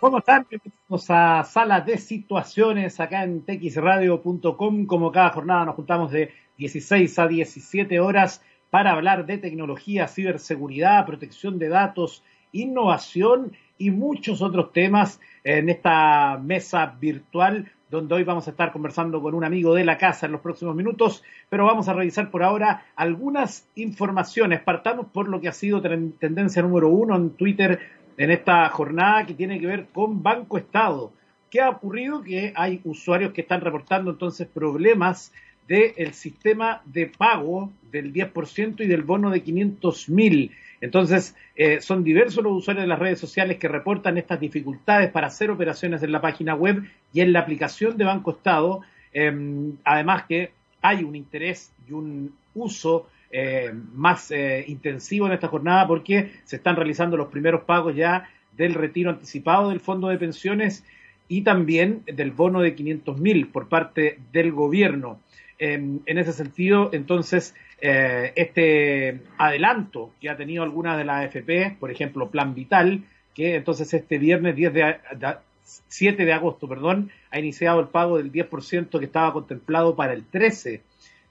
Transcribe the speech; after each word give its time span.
¿Cómo 0.00 0.16
están? 0.16 0.46
Bienvenidos 0.48 1.10
a 1.10 1.44
Sala 1.44 1.82
de 1.82 1.98
Situaciones 1.98 2.98
acá 3.00 3.22
en 3.22 3.44
txradio.com. 3.44 4.86
Como 4.86 5.12
cada 5.12 5.28
jornada 5.28 5.66
nos 5.66 5.74
juntamos 5.74 6.10
de 6.10 6.32
16 6.56 7.18
a 7.18 7.28
17 7.28 8.00
horas 8.00 8.42
para 8.70 8.92
hablar 8.92 9.26
de 9.26 9.36
tecnología, 9.36 10.08
ciberseguridad, 10.08 11.04
protección 11.04 11.58
de 11.58 11.68
datos, 11.68 12.24
innovación 12.52 13.52
y 13.76 13.90
muchos 13.90 14.40
otros 14.40 14.72
temas 14.72 15.20
en 15.44 15.68
esta 15.68 16.38
mesa 16.42 16.96
virtual 16.98 17.70
donde 17.90 18.14
hoy 18.14 18.24
vamos 18.24 18.46
a 18.46 18.52
estar 18.52 18.72
conversando 18.72 19.20
con 19.20 19.34
un 19.34 19.44
amigo 19.44 19.74
de 19.74 19.84
la 19.84 19.98
casa 19.98 20.26
en 20.26 20.32
los 20.32 20.40
próximos 20.40 20.76
minutos, 20.76 21.24
pero 21.48 21.64
vamos 21.64 21.88
a 21.88 21.92
revisar 21.92 22.30
por 22.30 22.44
ahora 22.44 22.84
algunas 22.94 23.68
informaciones. 23.74 24.60
Partamos 24.60 25.06
por 25.06 25.28
lo 25.28 25.40
que 25.40 25.48
ha 25.48 25.52
sido 25.52 25.82
tendencia 25.82 26.62
número 26.62 26.88
uno 26.88 27.16
en 27.16 27.30
Twitter 27.30 27.80
en 28.20 28.30
esta 28.30 28.68
jornada 28.68 29.24
que 29.24 29.32
tiene 29.32 29.58
que 29.58 29.66
ver 29.66 29.86
con 29.94 30.22
Banco 30.22 30.58
Estado. 30.58 31.10
¿Qué 31.50 31.62
ha 31.62 31.70
ocurrido? 31.70 32.22
Que 32.22 32.52
hay 32.54 32.78
usuarios 32.84 33.32
que 33.32 33.40
están 33.40 33.62
reportando 33.62 34.10
entonces 34.10 34.46
problemas 34.46 35.32
del 35.66 36.12
sistema 36.12 36.82
de 36.84 37.06
pago 37.06 37.72
del 37.90 38.12
10% 38.12 38.80
y 38.80 38.86
del 38.86 39.04
bono 39.04 39.30
de 39.30 39.42
500 39.42 40.10
mil. 40.10 40.52
Entonces, 40.82 41.34
eh, 41.56 41.80
son 41.80 42.04
diversos 42.04 42.44
los 42.44 42.52
usuarios 42.52 42.82
de 42.84 42.88
las 42.88 42.98
redes 42.98 43.18
sociales 43.18 43.56
que 43.56 43.68
reportan 43.68 44.18
estas 44.18 44.38
dificultades 44.38 45.10
para 45.10 45.28
hacer 45.28 45.50
operaciones 45.50 46.02
en 46.02 46.12
la 46.12 46.20
página 46.20 46.54
web 46.54 46.84
y 47.14 47.22
en 47.22 47.32
la 47.32 47.40
aplicación 47.40 47.96
de 47.96 48.04
Banco 48.04 48.32
Estado. 48.32 48.82
Em, 49.14 49.78
además 49.82 50.24
que 50.28 50.50
hay 50.82 51.04
un 51.04 51.16
interés 51.16 51.72
y 51.88 51.92
un 51.92 52.34
uso 52.52 53.08
eh, 53.30 53.72
más 53.94 54.30
eh, 54.30 54.64
intensivo 54.68 55.26
en 55.26 55.32
esta 55.32 55.48
jornada 55.48 55.86
porque 55.86 56.32
se 56.44 56.56
están 56.56 56.76
realizando 56.76 57.16
los 57.16 57.28
primeros 57.28 57.62
pagos 57.62 57.94
ya 57.94 58.28
del 58.56 58.74
retiro 58.74 59.10
anticipado 59.10 59.70
del 59.70 59.80
fondo 59.80 60.08
de 60.08 60.18
pensiones 60.18 60.84
y 61.28 61.42
también 61.42 62.02
del 62.06 62.32
bono 62.32 62.60
de 62.60 62.74
500 62.74 63.18
mil 63.20 63.48
por 63.48 63.68
parte 63.68 64.18
del 64.32 64.52
gobierno. 64.52 65.20
en 65.58 66.02
ese 66.06 66.32
sentido, 66.32 66.88
entonces, 66.92 67.54
eh, 67.82 68.32
este 68.36 69.20
adelanto 69.38 70.12
que 70.20 70.28
ha 70.28 70.36
tenido 70.36 70.62
algunas 70.62 70.98
de 70.98 71.04
las 71.04 71.24
AFP, 71.24 71.76
por 71.80 71.90
ejemplo, 71.90 72.30
Plan 72.30 72.54
Vital, 72.54 73.04
que 73.34 73.56
entonces 73.56 73.92
este 73.94 74.18
viernes 74.18 74.54
10 74.54 74.74
de, 74.74 74.96
7 75.62 76.24
de 76.26 76.32
agosto, 76.32 76.68
perdón, 76.68 77.10
ha 77.30 77.38
iniciado 77.38 77.80
el 77.80 77.88
pago 77.88 78.18
del 78.18 78.30
10% 78.32 78.98
que 78.98 79.04
estaba 79.04 79.32
contemplado 79.32 79.96
para 79.96 80.12
el 80.12 80.24
13 80.26 80.82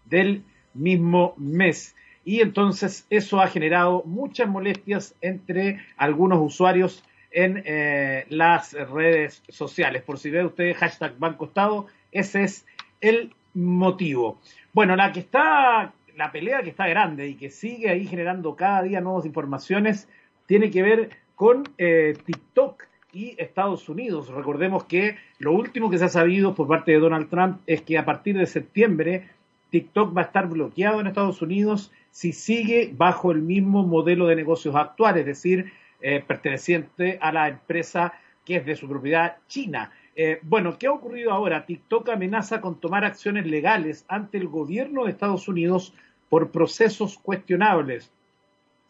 del 0.05 0.43
mismo 0.73 1.33
mes. 1.37 1.95
Y 2.25 2.41
entonces 2.41 3.05
eso 3.09 3.41
ha 3.41 3.47
generado 3.47 4.03
muchas 4.05 4.47
molestias 4.47 5.15
entre 5.21 5.79
algunos 5.97 6.39
usuarios 6.41 7.03
en 7.31 7.63
eh, 7.65 8.25
las 8.29 8.73
redes 8.73 9.43
sociales. 9.49 10.03
Por 10.03 10.19
si 10.19 10.29
ve 10.29 10.45
usted 10.45 10.75
hashtag 10.75 11.17
Banco 11.17 11.45
Estado, 11.45 11.87
ese 12.11 12.43
es 12.43 12.65
el 13.01 13.33
motivo. 13.53 14.39
Bueno, 14.73 14.95
la 14.95 15.11
que 15.11 15.21
está, 15.21 15.93
la 16.15 16.31
pelea 16.31 16.61
que 16.61 16.69
está 16.69 16.87
grande 16.87 17.27
y 17.27 17.35
que 17.35 17.49
sigue 17.49 17.89
ahí 17.89 18.05
generando 18.05 18.55
cada 18.55 18.83
día 18.83 19.01
nuevas 19.01 19.25
informaciones, 19.25 20.07
tiene 20.45 20.69
que 20.71 20.81
ver 20.81 21.09
con 21.35 21.63
eh, 21.77 22.15
TikTok 22.25 22.83
y 23.13 23.35
Estados 23.37 23.89
Unidos. 23.89 24.29
Recordemos 24.29 24.83
que 24.83 25.17
lo 25.39 25.53
último 25.53 25.89
que 25.89 25.97
se 25.97 26.05
ha 26.05 26.09
sabido 26.09 26.53
por 26.53 26.67
parte 26.67 26.91
de 26.91 26.99
Donald 26.99 27.29
Trump 27.29 27.61
es 27.65 27.81
que 27.81 27.97
a 27.97 28.05
partir 28.05 28.37
de 28.37 28.45
septiembre 28.45 29.29
TikTok 29.71 30.15
va 30.15 30.21
a 30.21 30.25
estar 30.25 30.47
bloqueado 30.47 30.99
en 30.99 31.07
Estados 31.07 31.41
Unidos 31.41 31.91
si 32.11 32.33
sigue 32.33 32.91
bajo 32.95 33.31
el 33.31 33.41
mismo 33.41 33.85
modelo 33.85 34.27
de 34.27 34.35
negocios 34.35 34.75
actual, 34.75 35.17
es 35.17 35.25
decir, 35.25 35.71
eh, 36.01 36.23
perteneciente 36.25 37.19
a 37.21 37.31
la 37.31 37.47
empresa 37.47 38.13
que 38.45 38.57
es 38.57 38.65
de 38.65 38.75
su 38.75 38.87
propiedad 38.87 39.37
china. 39.47 39.91
Eh, 40.15 40.39
bueno, 40.41 40.77
¿qué 40.77 40.87
ha 40.87 40.91
ocurrido 40.91 41.31
ahora? 41.31 41.65
TikTok 41.65 42.09
amenaza 42.09 42.61
con 42.61 42.79
tomar 42.79 43.05
acciones 43.05 43.45
legales 43.45 44.05
ante 44.07 44.37
el 44.37 44.47
gobierno 44.47 45.05
de 45.05 45.11
Estados 45.11 45.47
Unidos 45.47 45.93
por 46.29 46.51
procesos 46.51 47.17
cuestionables. 47.17 48.11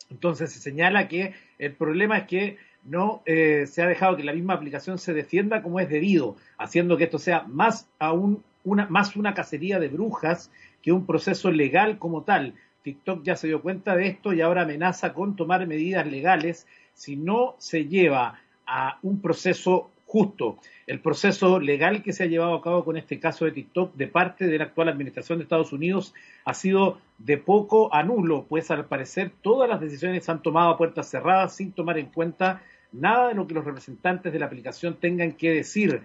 Entonces 0.09 0.51
se 0.51 0.59
señala 0.59 1.07
que 1.07 1.33
el 1.57 1.73
problema 1.73 2.19
es 2.19 2.27
que 2.27 2.57
no 2.83 3.21
eh, 3.25 3.65
se 3.67 3.81
ha 3.81 3.87
dejado 3.87 4.17
que 4.17 4.23
la 4.23 4.33
misma 4.33 4.53
aplicación 4.53 4.97
se 4.97 5.13
defienda 5.13 5.61
como 5.61 5.79
es 5.79 5.89
debido, 5.89 6.37
haciendo 6.57 6.97
que 6.97 7.03
esto 7.03 7.19
sea 7.19 7.43
más 7.43 7.89
aún 7.99 8.43
una, 8.63 8.87
más 8.87 9.15
una 9.15 9.33
cacería 9.33 9.79
de 9.79 9.87
brujas 9.87 10.51
que 10.81 10.91
un 10.91 11.05
proceso 11.05 11.51
legal 11.51 11.97
como 11.97 12.23
tal. 12.23 12.55
TikTok 12.83 13.23
ya 13.23 13.35
se 13.35 13.47
dio 13.47 13.61
cuenta 13.61 13.95
de 13.95 14.07
esto 14.07 14.33
y 14.33 14.41
ahora 14.41 14.63
amenaza 14.63 15.13
con 15.13 15.35
tomar 15.35 15.67
medidas 15.67 16.07
legales 16.07 16.67
si 16.93 17.15
no 17.15 17.55
se 17.57 17.85
lleva 17.85 18.39
a 18.65 18.99
un 19.01 19.21
proceso 19.21 19.89
justo. 20.05 20.57
El 20.87 21.01
proceso 21.01 21.59
legal 21.59 22.01
que 22.01 22.13
se 22.13 22.23
ha 22.23 22.27
llevado 22.27 22.55
a 22.55 22.61
cabo 22.63 22.83
con 22.83 22.97
este 22.97 23.19
caso 23.19 23.45
de 23.45 23.51
TikTok 23.51 23.93
de 23.95 24.07
parte 24.07 24.47
de 24.47 24.57
la 24.57 24.65
actual 24.65 24.89
administración 24.89 25.37
de 25.37 25.43
Estados 25.43 25.71
Unidos 25.71 26.15
ha 26.45 26.53
sido 26.55 26.99
de 27.19 27.37
poco 27.37 27.93
a 27.93 28.01
nulo, 28.01 28.45
pues 28.49 28.71
al 28.71 28.85
parecer 28.85 29.31
todas 29.43 29.69
las 29.69 29.79
decisiones 29.79 30.25
se 30.25 30.31
han 30.31 30.41
tomado 30.41 30.69
a 30.69 30.77
puertas 30.77 31.09
cerradas 31.09 31.55
sin 31.55 31.73
tomar 31.73 31.99
en 31.99 32.07
cuenta 32.07 32.63
nada 32.91 33.27
de 33.27 33.35
lo 33.35 33.45
que 33.45 33.53
los 33.53 33.65
representantes 33.65 34.33
de 34.33 34.39
la 34.39 34.47
aplicación 34.47 34.95
tengan 34.95 35.33
que 35.33 35.51
decir 35.51 36.01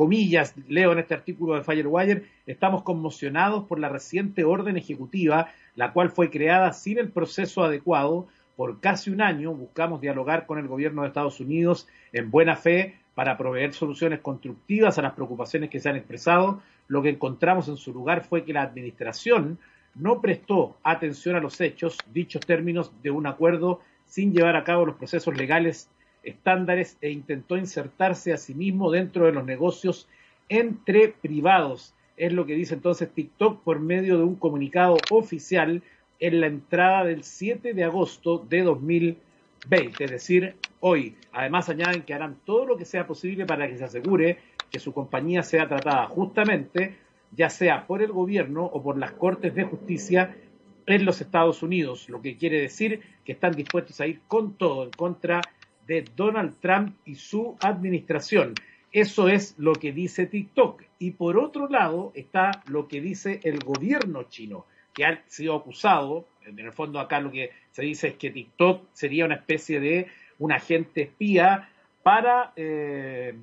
comillas, 0.00 0.54
leo 0.66 0.92
en 0.92 0.98
este 0.98 1.12
artículo 1.12 1.56
de 1.56 1.62
Firewire, 1.62 2.24
estamos 2.46 2.84
conmocionados 2.84 3.66
por 3.66 3.78
la 3.78 3.90
reciente 3.90 4.44
orden 4.44 4.78
ejecutiva, 4.78 5.50
la 5.76 5.92
cual 5.92 6.08
fue 6.08 6.30
creada 6.30 6.72
sin 6.72 6.96
el 6.96 7.10
proceso 7.10 7.62
adecuado. 7.62 8.26
Por 8.56 8.80
casi 8.80 9.10
un 9.10 9.20
año 9.20 9.52
buscamos 9.52 10.00
dialogar 10.00 10.46
con 10.46 10.58
el 10.58 10.68
gobierno 10.68 11.02
de 11.02 11.08
Estados 11.08 11.38
Unidos 11.38 11.86
en 12.14 12.30
buena 12.30 12.56
fe 12.56 12.94
para 13.14 13.36
proveer 13.36 13.74
soluciones 13.74 14.20
constructivas 14.20 14.96
a 14.96 15.02
las 15.02 15.12
preocupaciones 15.12 15.68
que 15.68 15.80
se 15.80 15.90
han 15.90 15.96
expresado. 15.96 16.62
Lo 16.88 17.02
que 17.02 17.10
encontramos 17.10 17.68
en 17.68 17.76
su 17.76 17.92
lugar 17.92 18.24
fue 18.24 18.46
que 18.46 18.54
la 18.54 18.62
administración 18.62 19.58
no 19.94 20.22
prestó 20.22 20.78
atención 20.82 21.36
a 21.36 21.40
los 21.40 21.60
hechos, 21.60 21.98
dichos 22.10 22.40
términos 22.46 22.90
de 23.02 23.10
un 23.10 23.26
acuerdo, 23.26 23.82
sin 24.06 24.32
llevar 24.32 24.56
a 24.56 24.64
cabo 24.64 24.86
los 24.86 24.96
procesos 24.96 25.36
legales 25.36 25.90
estándares 26.22 26.96
e 27.00 27.10
intentó 27.10 27.56
insertarse 27.56 28.32
a 28.32 28.36
sí 28.36 28.54
mismo 28.54 28.90
dentro 28.90 29.26
de 29.26 29.32
los 29.32 29.44
negocios 29.44 30.08
entre 30.48 31.08
privados. 31.08 31.94
Es 32.16 32.32
lo 32.32 32.44
que 32.46 32.54
dice 32.54 32.74
entonces 32.74 33.10
TikTok 33.10 33.62
por 33.62 33.80
medio 33.80 34.18
de 34.18 34.24
un 34.24 34.36
comunicado 34.36 34.98
oficial 35.10 35.82
en 36.18 36.40
la 36.40 36.46
entrada 36.46 37.04
del 37.04 37.24
7 37.24 37.72
de 37.72 37.84
agosto 37.84 38.44
de 38.48 38.62
2020, 38.62 40.04
es 40.04 40.10
decir, 40.10 40.54
hoy. 40.80 41.16
Además 41.32 41.68
añaden 41.68 42.02
que 42.02 42.12
harán 42.12 42.36
todo 42.44 42.66
lo 42.66 42.76
que 42.76 42.84
sea 42.84 43.06
posible 43.06 43.46
para 43.46 43.66
que 43.68 43.78
se 43.78 43.84
asegure 43.84 44.38
que 44.70 44.78
su 44.78 44.92
compañía 44.92 45.42
sea 45.42 45.66
tratada 45.66 46.06
justamente, 46.06 46.96
ya 47.32 47.48
sea 47.48 47.86
por 47.86 48.02
el 48.02 48.12
gobierno 48.12 48.64
o 48.64 48.82
por 48.82 48.98
las 48.98 49.12
Cortes 49.12 49.54
de 49.54 49.64
Justicia 49.64 50.36
en 50.86 51.04
los 51.04 51.20
Estados 51.20 51.62
Unidos, 51.62 52.08
lo 52.08 52.20
que 52.20 52.36
quiere 52.36 52.60
decir 52.60 53.00
que 53.24 53.32
están 53.32 53.52
dispuestos 53.52 54.00
a 54.00 54.06
ir 54.06 54.20
con 54.26 54.54
todo 54.54 54.84
en 54.84 54.90
contra 54.90 55.40
de 55.40 55.59
Donald 56.16 56.54
Trump 56.60 56.96
y 57.04 57.16
su 57.16 57.56
administración. 57.60 58.54
Eso 58.92 59.28
es 59.28 59.54
lo 59.58 59.72
que 59.74 59.92
dice 59.92 60.26
TikTok. 60.26 60.82
Y 60.98 61.12
por 61.12 61.38
otro 61.38 61.68
lado 61.68 62.12
está 62.14 62.62
lo 62.66 62.88
que 62.88 63.00
dice 63.00 63.40
el 63.44 63.58
gobierno 63.60 64.24
chino, 64.24 64.66
que 64.92 65.04
ha 65.04 65.22
sido 65.26 65.54
acusado, 65.54 66.26
en 66.44 66.58
el 66.58 66.72
fondo 66.72 66.98
acá 66.98 67.20
lo 67.20 67.30
que 67.30 67.50
se 67.70 67.82
dice 67.82 68.08
es 68.08 68.14
que 68.14 68.30
TikTok 68.30 68.86
sería 68.92 69.24
una 69.24 69.36
especie 69.36 69.80
de 69.80 70.08
un 70.38 70.52
agente 70.52 71.02
espía 71.02 71.68
para 72.02 72.52
eh, 72.56 73.34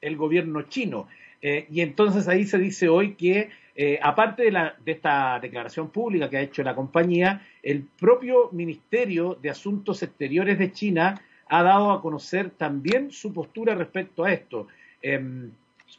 el 0.00 0.16
gobierno 0.16 0.62
chino. 0.62 1.08
Eh, 1.42 1.66
y 1.70 1.82
entonces 1.82 2.26
ahí 2.28 2.44
se 2.44 2.58
dice 2.58 2.88
hoy 2.88 3.14
que, 3.14 3.50
eh, 3.76 3.98
aparte 4.02 4.44
de, 4.44 4.52
la, 4.52 4.74
de 4.82 4.92
esta 4.92 5.38
declaración 5.40 5.90
pública 5.90 6.30
que 6.30 6.38
ha 6.38 6.40
hecho 6.40 6.62
la 6.62 6.74
compañía, 6.74 7.42
el 7.62 7.82
propio 7.82 8.48
Ministerio 8.52 9.36
de 9.42 9.50
Asuntos 9.50 10.02
Exteriores 10.02 10.58
de 10.58 10.72
China 10.72 11.20
ha 11.48 11.62
dado 11.62 11.92
a 11.92 12.02
conocer 12.02 12.50
también 12.50 13.10
su 13.10 13.32
postura 13.32 13.74
respecto 13.74 14.24
a 14.24 14.32
esto. 14.32 14.68
Em, 15.02 15.50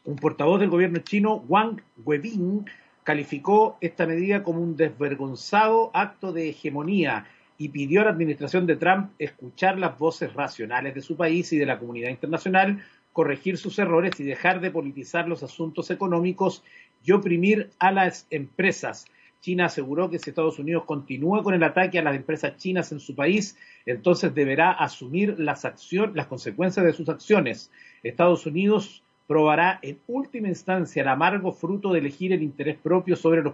un 0.03 0.15
portavoz 0.15 0.59
del 0.59 0.69
gobierno 0.69 1.00
chino, 1.00 1.44
Wang 1.47 1.81
Webin, 2.03 2.65
calificó 3.03 3.77
esta 3.81 4.07
medida 4.07 4.44
como 4.44 4.62
un 4.62 4.75
desvergonzado 4.75 5.92
acto 5.94 6.31
de 6.31 6.50
hegemonía 6.50 7.27
y 7.57 7.69
pidió 7.69 8.01
a 8.01 8.06
la 8.06 8.09
administración 8.09 8.65
de 8.65 8.75
Trump 8.75 9.12
escuchar 9.19 9.77
las 9.77 9.97
voces 9.97 10.33
racionales 10.33 10.94
de 10.95 11.01
su 11.01 11.15
país 11.15 11.53
y 11.53 11.57
de 11.57 11.65
la 11.65 11.80
comunidad 11.80 12.09
internacional, 12.09 12.83
corregir 13.13 13.57
sus 13.57 13.80
errores 13.80 14.19
y 14.19 14.24
dejar 14.24 14.59
de 14.59 14.71
politizar 14.71 15.27
los 15.27 15.44
asuntos 15.44 15.89
económicos 15.91 16.63
y 17.06 17.13
oprimir 17.13 17.69
a 17.80 17.91
las 17.91 18.27
empresas. 18.30 19.06
China 19.45 19.65
aseguró 19.65 20.09
que 20.09 20.18
si 20.18 20.31
Estados 20.31 20.57
Unidos 20.57 20.86
continúa 20.86 21.44
con 21.44 21.53
el 21.53 21.62
ataque 21.62 22.00
a 22.00 22.01
las 22.01 22.15
empresas 22.15 22.57
chinas 22.57 22.92
en 22.92 23.00
su 23.00 23.13
país, 23.13 23.56
entonces 23.86 24.33
deberá 24.33 24.71
asumir 24.71 25.39
las, 25.39 25.68
las 26.15 26.25
consecuencias 26.25 26.83
de 26.83 26.94
sus 26.94 27.07
acciones. 27.09 27.71
Estados 28.01 28.47
Unidos 28.47 29.03
probará 29.27 29.77
en 29.83 30.00
última 30.07 30.47
instancia 30.47 31.03
el 31.03 31.09
amargo 31.09 31.51
fruto 31.51 31.94
de 31.94 32.00
elegir 32.00 32.33
el 32.33 32.42
interés 32.42 32.75
propio 32.75 33.15
sobre 33.15 33.44
los, 33.44 33.53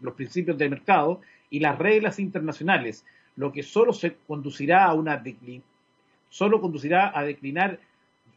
los 0.00 0.14
principios 0.14 0.56
del 0.56 0.70
mercado 0.70 1.20
y 1.50 1.58
las 1.58 1.76
reglas 1.76 2.20
internacionales, 2.20 3.04
lo 3.34 3.50
que 3.50 3.64
solo 3.64 3.92
se 3.92 4.14
conducirá 4.24 4.84
a 4.84 4.94
una 4.94 5.20
solo 6.28 6.60
conducirá 6.60 7.10
a 7.12 7.24
declinar 7.24 7.80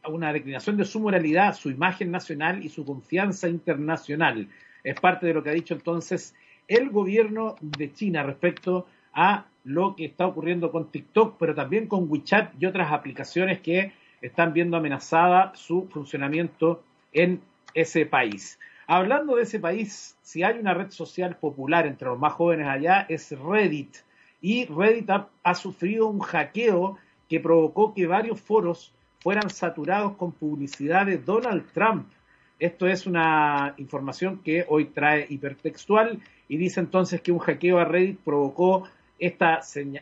una 0.08 0.32
declinación 0.32 0.76
de 0.76 0.84
su 0.84 0.98
moralidad, 0.98 1.54
su 1.54 1.70
imagen 1.70 2.10
nacional 2.10 2.64
y 2.64 2.70
su 2.70 2.84
confianza 2.84 3.48
internacional. 3.48 4.48
Es 4.82 4.98
parte 4.98 5.26
de 5.26 5.34
lo 5.34 5.44
que 5.44 5.50
ha 5.50 5.54
dicho 5.54 5.74
entonces 5.74 6.34
el 6.68 6.90
gobierno 6.90 7.56
de 7.60 7.92
China 7.92 8.22
respecto 8.22 8.86
a 9.12 9.46
lo 9.64 9.94
que 9.94 10.06
está 10.06 10.26
ocurriendo 10.26 10.72
con 10.72 10.90
TikTok, 10.90 11.36
pero 11.38 11.54
también 11.54 11.86
con 11.86 12.10
WeChat 12.10 12.54
y 12.60 12.66
otras 12.66 12.92
aplicaciones 12.92 13.60
que 13.60 13.92
están 14.20 14.52
viendo 14.52 14.76
amenazada 14.76 15.52
su 15.54 15.88
funcionamiento 15.88 16.82
en 17.12 17.40
ese 17.74 18.06
país. 18.06 18.58
Hablando 18.86 19.36
de 19.36 19.42
ese 19.42 19.60
país, 19.60 20.16
si 20.22 20.42
hay 20.42 20.58
una 20.58 20.74
red 20.74 20.90
social 20.90 21.36
popular 21.36 21.86
entre 21.86 22.08
los 22.08 22.18
más 22.18 22.32
jóvenes 22.32 22.66
allá, 22.66 23.06
es 23.08 23.30
Reddit. 23.38 23.96
Y 24.40 24.66
Reddit 24.66 25.08
ha, 25.42 25.54
sufrido 25.54 26.08
un 26.08 26.20
hackeo 26.20 26.98
que 27.28 27.40
provocó 27.40 27.94
que 27.94 28.06
varios 28.06 28.40
foros 28.40 28.92
fueran 29.20 29.50
saturados 29.50 30.16
con 30.16 30.32
publicidad 30.32 31.06
de 31.06 31.18
Donald 31.18 31.64
Trump. 31.72 32.08
Esto 32.58 32.86
es 32.86 33.06
una 33.06 33.74
información 33.78 34.40
que 34.44 34.64
hoy 34.68 34.86
trae 34.86 35.26
hipertextual 35.28 36.20
y 36.48 36.56
dice 36.56 36.80
entonces 36.80 37.20
que 37.20 37.32
un 37.32 37.38
hackeo 37.38 37.78
a 37.78 37.84
Reddit 37.84 38.18
provocó 38.18 38.88
esta, 39.18 39.60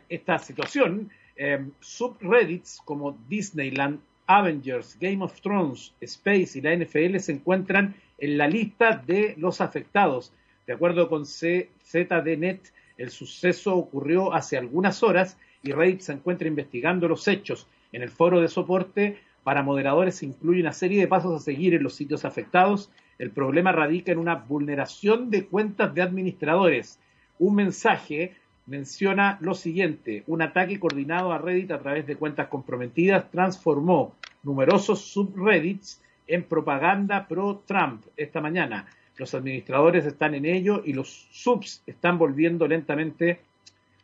esta 0.09 0.39
situación. 0.39 1.11
Em, 1.37 1.71
subreddits 1.81 2.83
como 2.85 3.17
Disneyland, 3.29 4.01
Avengers, 4.27 4.97
Game 5.01 5.25
of 5.25 5.41
Thrones, 5.41 5.95
Space 6.01 6.59
y 6.59 6.61
la 6.61 6.73
NFL 6.75 7.19
se 7.19 7.33
encuentran 7.33 7.95
en 8.19 8.37
la 8.37 8.47
lista 8.47 9.03
de 9.07 9.35
los 9.39 9.61
afectados. 9.61 10.33
De 10.67 10.75
acuerdo 10.75 11.09
con 11.09 11.25
CZDNet, 11.25 12.73
el 12.99 13.11
suceso 13.11 13.75
ocurrió 13.75 14.35
hace 14.35 14.59
algunas 14.59 15.03
horas 15.03 15.39
y 15.63 15.73
Reddit 15.73 16.01
se 16.01 16.13
encuentra 16.13 16.47
investigando 16.47 17.09
los 17.09 17.27
hechos. 17.27 17.67
En 17.93 18.03
el 18.03 18.11
foro 18.11 18.41
de 18.41 18.49
soporte 18.49 19.19
para 19.43 19.63
moderadores 19.63 20.17
se 20.17 20.27
incluye 20.27 20.61
una 20.61 20.73
serie 20.73 21.01
de 21.01 21.09
pasos 21.09 21.35
a 21.35 21.45
seguir 21.45 21.75
en 21.75 21.83
los 21.83 21.95
sitios 21.95 22.25
afectados. 22.25 22.91
El 23.19 23.31
problema 23.31 23.73
radica 23.73 24.13
en 24.13 24.19
una 24.19 24.35
vulneración 24.35 25.31
de 25.31 25.47
cuentas 25.47 25.95
de 25.95 26.03
administradores. 26.03 26.99
Un 27.39 27.55
mensaje 27.55 28.35
menciona 28.67 29.39
lo 29.41 29.55
siguiente, 29.55 30.23
un 30.27 30.43
ataque 30.43 30.79
coordinado 30.79 31.33
a 31.33 31.39
Reddit 31.39 31.73
a 31.73 31.81
través 31.81 32.07
de 32.07 32.17
cuentas 32.17 32.49
comprometidas 32.49 33.31
transformó 33.31 34.15
numerosos 34.43 35.01
subreddits 35.01 36.01
en 36.29 36.45
propaganda 36.45 37.27
pro-Trump 37.27 38.05
esta 38.17 38.41
mañana. 38.41 38.87
Los 39.17 39.35
administradores 39.35 40.07
están 40.07 40.35
en 40.35 40.45
ello 40.45 40.83
y 40.85 40.93
los 40.93 41.29
subs 41.33 41.83
están 41.87 42.17
volviendo 42.17 42.69
lentamente 42.69 43.41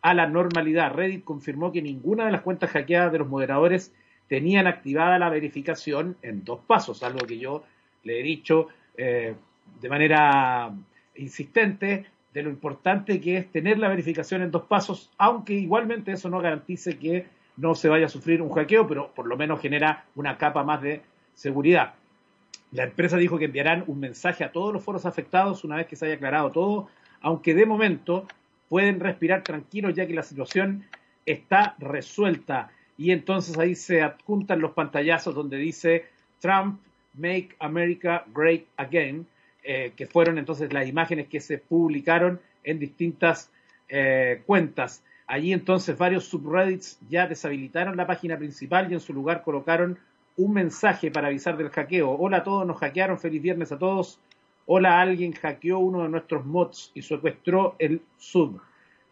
a 0.03 0.15
la 0.15 0.27
normalidad. 0.27 0.93
Reddit 0.93 1.25
confirmó 1.25 1.71
que 1.73 1.81
ninguna 1.81 2.27
de 2.27 2.32
las 2.32 2.43
cuentas 2.43 2.71
hackeadas 2.71 3.12
de 3.12 3.19
los 3.19 3.29
moderadores 3.29 3.93
tenían 4.28 4.67
activada 4.67 5.19
la 5.19 5.28
verificación 5.28 6.17
en 6.23 6.44
dos 6.44 6.61
pasos, 6.67 7.02
algo 7.02 7.26
que 7.26 7.38
yo 7.38 7.64
le 8.02 8.20
he 8.20 8.23
dicho 8.23 8.69
eh, 8.96 9.34
de 9.81 9.88
manera 9.88 10.73
insistente 11.17 12.06
de 12.32 12.43
lo 12.43 12.50
importante 12.50 13.20
que 13.20 13.38
es 13.38 13.50
tener 13.50 13.78
la 13.78 13.88
verificación 13.88 14.43
en 14.43 14.50
dos 14.50 14.64
pasos, 14.64 15.11
aunque 15.17 15.55
igualmente 15.55 16.12
eso 16.12 16.28
no 16.28 16.40
garantice 16.40 16.99
que 16.99 17.26
no 17.56 17.75
se 17.75 17.88
vaya 17.88 18.06
a 18.06 18.11
sufrir 18.11 18.43
un 18.43 18.52
hackeo, 18.52 18.87
pero 18.87 19.12
por 19.14 19.26
lo 19.26 19.37
menos 19.37 19.61
genera 19.61 20.05
una 20.14 20.37
capa 20.37 20.62
más 20.62 20.82
de 20.82 21.00
seguridad. 21.34 21.94
La 22.72 22.84
empresa 22.84 23.17
dijo 23.17 23.38
que 23.38 23.46
enviarán 23.46 23.84
un 23.87 24.00
mensaje 24.00 24.44
a 24.44 24.52
todos 24.52 24.72
los 24.72 24.84
foros 24.84 25.06
afectados 25.06 25.64
una 25.64 25.76
vez 25.76 25.87
que 25.87 25.96
se 25.96 26.06
haya 26.06 26.17
aclarado 26.17 26.50
todo, 26.50 26.88
aunque 27.20 27.55
de 27.55 27.64
momento 27.64 28.26
pueden 28.69 29.00
respirar 29.00 29.43
tranquilos 29.43 29.94
ya 29.94 30.06
que 30.06 30.14
la 30.14 30.22
situación 30.22 30.84
está 31.25 31.75
resuelta. 31.79 32.70
Y 32.98 33.10
entonces 33.10 33.58
ahí 33.58 33.75
se 33.75 34.02
adjuntan 34.02 34.60
los 34.60 34.72
pantallazos 34.72 35.34
donde 35.34 35.58
dice 35.58 36.06
Trump 36.40 36.81
Make 37.14 37.50
America 37.58 38.25
Great 38.34 38.64
Again, 38.76 39.26
eh, 39.62 39.93
que 39.96 40.06
fueron 40.06 40.38
entonces 40.38 40.72
las 40.72 40.87
imágenes 40.87 41.28
que 41.28 41.40
se 41.40 41.58
publicaron 41.58 42.40
en 42.64 42.78
distintas 42.78 43.50
eh, 43.88 44.43
cuentas. 44.46 45.02
Allí 45.26 45.52
entonces 45.52 45.98
varios 45.98 46.25
subreddits 46.25 46.98
ya 47.08 47.26
deshabilitaron 47.26 47.96
la 47.96 48.06
página 48.06 48.38
principal 48.38 48.90
y 48.90 48.94
en 48.94 49.00
su 49.00 49.12
lugar 49.12 49.43
colocaron 49.43 49.98
un 50.37 50.52
mensaje 50.52 51.10
para 51.10 51.28
avisar 51.28 51.56
del 51.56 51.70
hackeo. 51.70 52.10
Hola 52.10 52.38
a 52.38 52.44
todos, 52.44 52.66
nos 52.66 52.78
hackearon, 52.78 53.19
feliz 53.19 53.43
viernes 53.43 53.72
a 53.72 53.78
todos. 53.78 54.20
Hola, 54.66 55.00
alguien 55.00 55.32
hackeó 55.32 55.78
uno 55.78 56.02
de 56.02 56.08
nuestros 56.08 56.44
mods 56.44 56.90
y 56.94 57.02
secuestró 57.02 57.76
el 57.78 58.00
sub 58.19 58.60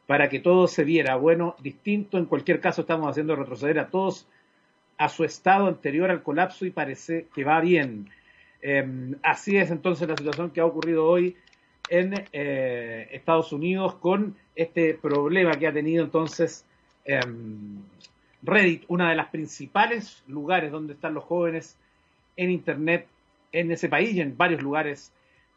para 0.06 0.28
que 0.28 0.40
todo 0.40 0.68
se 0.68 0.84
viera. 0.84 1.16
Bueno, 1.16 1.56
distinto, 1.62 2.18
en 2.18 2.26
cualquier 2.26 2.60
caso 2.60 2.82
estamos 2.82 3.08
haciendo 3.10 3.36
retroceder 3.36 3.78
a 3.78 3.88
todos 3.88 4.26
a 4.96 5.08
su 5.08 5.24
estado 5.24 5.66
anterior 5.66 6.10
al 6.10 6.22
colapso 6.22 6.66
y 6.66 6.70
parece 6.70 7.26
que 7.34 7.44
va 7.44 7.60
bien. 7.60 8.08
Em, 8.62 9.16
así 9.22 9.56
es 9.56 9.70
entonces 9.70 10.08
la 10.08 10.16
situación 10.16 10.50
que 10.50 10.60
ha 10.60 10.64
ocurrido 10.64 11.06
hoy 11.06 11.36
en 11.90 12.14
eh, 12.32 13.08
Estados 13.12 13.52
Unidos 13.52 13.96
con 13.96 14.36
este 14.54 14.94
problema 14.94 15.58
que 15.58 15.66
ha 15.66 15.72
tenido 15.72 16.04
entonces 16.04 16.64
em, 17.04 17.82
Reddit, 18.42 18.84
una 18.88 19.10
de 19.10 19.16
las 19.16 19.28
principales 19.28 20.22
lugares 20.28 20.70
donde 20.70 20.94
están 20.94 21.14
los 21.14 21.24
jóvenes 21.24 21.76
en 22.36 22.50
Internet 22.50 23.06
en 23.52 23.70
ese 23.70 23.88
país 23.88 24.14
y 24.14 24.20
en 24.20 24.36
varios 24.36 24.62
lugares 24.62 25.12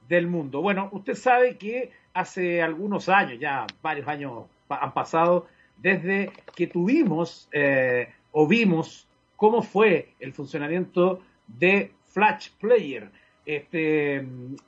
del 0.08 0.28
mundo. 0.28 0.62
Bueno, 0.62 0.90
usted 0.92 1.16
sabe 1.16 1.58
que 1.58 1.92
hace 2.14 2.62
algunos 2.62 3.10
años, 3.10 3.40
ya 3.40 3.68
varios 3.82 4.08
años 4.08 4.46
han 4.70 4.94
pasado, 4.94 5.48
desde 5.78 6.32
que 6.56 6.68
tuvimos 6.68 7.48
eh, 7.52 8.10
o 8.32 8.48
vimos 8.48 9.08
cómo 9.36 9.62
fue 9.62 10.14
el 10.20 10.34
funcionamiento 10.34 11.22
de 11.48 11.92
Flash 12.06 12.50
Player, 12.60 13.10
este, 13.46 14.16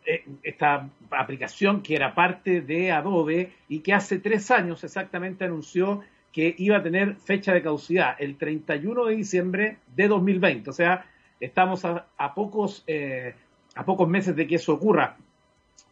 eh, 0.05 0.25
esta 0.43 0.89
aplicación 1.11 1.81
que 1.81 1.95
era 1.95 2.13
parte 2.13 2.61
de 2.61 2.91
Adobe 2.91 3.51
y 3.67 3.79
que 3.79 3.93
hace 3.93 4.19
tres 4.19 4.51
años 4.51 4.83
exactamente 4.83 5.43
anunció 5.43 6.01
que 6.31 6.55
iba 6.57 6.77
a 6.77 6.83
tener 6.83 7.15
fecha 7.15 7.53
de 7.53 7.61
caducidad 7.61 8.15
el 8.19 8.37
31 8.37 9.05
de 9.05 9.15
diciembre 9.15 9.77
de 9.95 10.07
2020. 10.07 10.69
O 10.69 10.73
sea, 10.73 11.05
estamos 11.39 11.83
a, 11.85 12.33
pocos, 12.35 12.83
eh, 12.87 13.33
a 13.75 13.83
pocos 13.83 14.07
meses 14.07 14.35
de 14.35 14.47
que 14.47 14.55
eso 14.55 14.73
ocurra. 14.73 15.17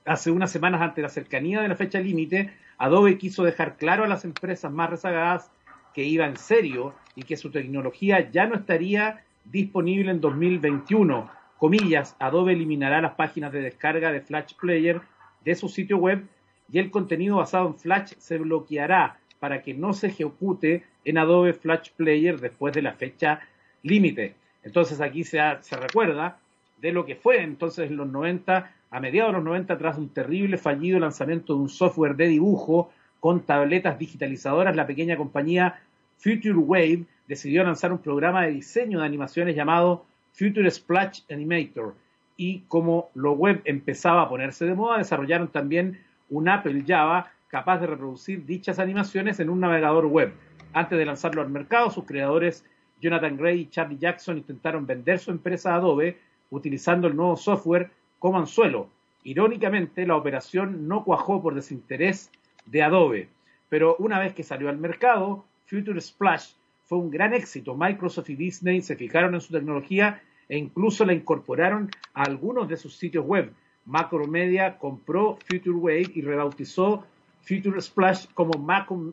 Hace 0.07 0.31
unas 0.31 0.51
semanas 0.51 0.81
ante 0.81 1.01
la 1.01 1.09
cercanía 1.09 1.61
de 1.61 1.67
la 1.67 1.75
fecha 1.75 1.99
límite, 1.99 2.49
Adobe 2.77 3.17
quiso 3.17 3.43
dejar 3.43 3.75
claro 3.75 4.05
a 4.05 4.07
las 4.07 4.23
empresas 4.23 4.71
más 4.71 4.89
rezagadas 4.89 5.51
que 5.93 6.05
iba 6.05 6.25
en 6.25 6.37
serio 6.37 6.95
y 7.13 7.23
que 7.23 7.35
su 7.35 7.51
tecnología 7.51 8.31
ya 8.31 8.47
no 8.47 8.55
estaría 8.55 9.25
disponible 9.43 10.11
en 10.11 10.21
2021 10.21 11.29
comillas, 11.57 12.15
Adobe 12.19 12.53
eliminará 12.53 13.01
las 13.01 13.15
páginas 13.15 13.51
de 13.51 13.61
descarga 13.61 14.13
de 14.13 14.21
Flash 14.21 14.53
Player 14.55 15.01
de 15.43 15.55
su 15.55 15.67
sitio 15.67 15.97
web 15.97 16.25
y 16.71 16.79
el 16.79 16.89
contenido 16.89 17.35
basado 17.37 17.67
en 17.67 17.75
Flash 17.75 18.13
se 18.17 18.37
bloqueará 18.37 19.19
para 19.39 19.61
que 19.61 19.73
no 19.73 19.93
se 19.93 20.07
ejecute 20.07 20.85
en 21.03 21.17
Adobe 21.17 21.53
Flash 21.53 21.91
Player 21.97 22.39
después 22.39 22.73
de 22.73 22.81
la 22.81 22.93
fecha 22.93 23.41
límite. 23.83 24.35
Entonces 24.63 25.01
aquí 25.01 25.23
se, 25.23 25.39
se 25.61 25.75
recuerda 25.75 26.39
de 26.77 26.91
lo 26.91 27.05
que 27.05 27.15
fue 27.15 27.41
entonces 27.41 27.89
en 27.89 27.97
los 27.97 28.07
90, 28.07 28.71
a 28.89 28.99
mediados 28.99 29.31
de 29.31 29.37
los 29.37 29.45
90, 29.45 29.77
tras 29.77 29.97
un 29.97 30.09
terrible 30.09 30.57
fallido 30.57 30.99
lanzamiento 30.99 31.53
de 31.53 31.59
un 31.59 31.69
software 31.69 32.15
de 32.15 32.27
dibujo 32.27 32.91
con 33.19 33.41
tabletas 33.41 33.99
digitalizadoras, 33.99 34.75
la 34.75 34.87
pequeña 34.87 35.17
compañía 35.17 35.79
Future 36.17 36.53
Wave 36.53 37.05
decidió 37.27 37.63
lanzar 37.63 37.91
un 37.91 37.99
programa 37.99 38.43
de 38.43 38.51
diseño 38.51 38.99
de 38.99 39.05
animaciones 39.05 39.55
llamado 39.55 40.05
Future 40.33 40.69
Splash 40.69 41.21
Animator. 41.29 41.95
Y 42.37 42.61
como 42.67 43.09
lo 43.15 43.33
web 43.33 43.61
empezaba 43.65 44.21
a 44.21 44.29
ponerse 44.29 44.65
de 44.65 44.75
moda, 44.75 44.99
desarrollaron 44.99 45.47
también 45.47 45.99
un 46.29 46.47
Apple 46.47 46.83
Java 46.87 47.31
capaz 47.47 47.79
de 47.79 47.87
reproducir 47.87 48.45
dichas 48.45 48.79
animaciones 48.79 49.39
en 49.39 49.49
un 49.49 49.59
navegador 49.59 50.05
web. 50.05 50.33
Antes 50.73 50.97
de 50.97 51.05
lanzarlo 51.05 51.41
al 51.41 51.49
mercado, 51.49 51.89
sus 51.89 52.05
creadores 52.05 52.63
Jonathan 53.01 53.37
Gray 53.37 53.61
y 53.61 53.69
Charlie 53.69 53.97
Jackson 53.97 54.37
intentaron 54.37 54.85
vender 54.85 55.19
su 55.19 55.31
empresa 55.31 55.75
Adobe 55.75 56.17
utilizando 56.49 57.07
el 57.07 57.15
nuevo 57.15 57.35
software 57.35 57.89
como 58.19 58.39
anzuelo. 58.39 58.89
Irónicamente, 59.23 60.05
la 60.05 60.15
operación 60.15 60.87
no 60.87 61.03
cuajó 61.03 61.41
por 61.41 61.55
desinterés 61.55 62.31
de 62.65 62.83
Adobe, 62.83 63.29
pero 63.69 63.95
una 63.99 64.19
vez 64.19 64.33
que 64.33 64.43
salió 64.43 64.69
al 64.69 64.77
mercado, 64.77 65.45
Future 65.65 65.99
Splash 65.99 66.53
fue 66.85 66.97
un 66.97 67.11
gran 67.11 67.33
éxito. 67.33 67.75
Microsoft 67.75 68.29
y 68.29 68.35
Disney 68.35 68.81
se 68.81 68.95
fijaron 68.95 69.35
en 69.35 69.41
su 69.41 69.51
tecnología 69.51 70.21
e 70.47 70.57
incluso 70.57 71.05
la 71.05 71.13
incorporaron 71.13 71.89
a 72.13 72.23
algunos 72.23 72.69
de 72.69 72.77
sus 72.77 72.95
sitios 72.95 73.25
web. 73.25 73.51
Macromedia 73.85 74.77
compró 74.77 75.37
Future 75.47 75.77
Wave 75.77 76.11
y 76.15 76.21
rebautizó 76.21 77.05
Future 77.41 77.81
Splash 77.81 78.27
como 78.33 78.53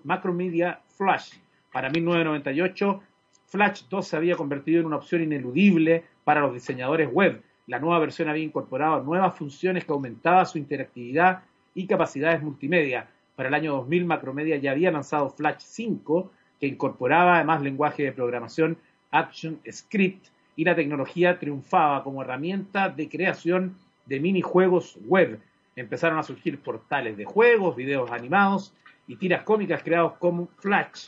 Macromedia 0.05 0.81
Flash. 0.97 1.35
Para 1.73 1.91
1998, 1.91 3.03
Flash 3.47 3.83
2 3.89 4.07
se 4.07 4.17
había 4.17 4.37
convertido 4.37 4.81
en 4.81 4.87
una 4.87 4.97
opción 4.97 5.23
ineludible 5.23 6.05
para 6.25 6.41
los 6.41 6.55
diseñadores 6.55 7.09
web. 7.13 7.43
La 7.67 7.79
nueva 7.79 7.99
versión 7.99 8.29
había 8.29 8.45
incorporado 8.45 9.03
nuevas 9.03 9.35
funciones 9.37 9.85
que 9.85 9.93
aumentaban 9.93 10.47
su 10.47 10.59
interactividad 10.59 11.43
y 11.75 11.87
capacidades 11.87 12.43
multimedia. 12.43 13.09
Para 13.37 13.49
el 13.49 13.55
año 13.55 13.73
2000, 13.73 14.05
Macromedia 14.05 14.57
ya 14.57 14.73
había 14.73 14.91
lanzado 14.91 15.31
Flash 15.31 15.61
5, 15.61 16.31
que 16.61 16.67
incorporaba 16.67 17.37
además 17.37 17.63
lenguaje 17.63 18.05
de 18.05 18.13
programación 18.13 18.77
Action 19.11 19.61
Script 19.71 20.27
y 20.57 20.65
la 20.65 20.77
tecnología 20.77 21.39
triunfaba 21.39 22.05
como 22.05 22.23
herramienta 22.23 22.89
de 22.89 23.09
creación 23.09 23.77
de 24.07 24.21
minijuegos 24.21 24.99
web. 25.07 25.41
Empezaron 25.75 26.19
a 26.19 26.23
surgir 26.23 26.61
portales 26.61 27.17
de 27.17 27.25
juegos, 27.25 27.77
videos 27.77 28.11
animados 28.11 28.75
y 29.09 29.17
tiras 29.17 29.43
cómicas 29.43 29.83
creados 29.83 30.13
como 30.19 30.49
Flash, 30.59 31.07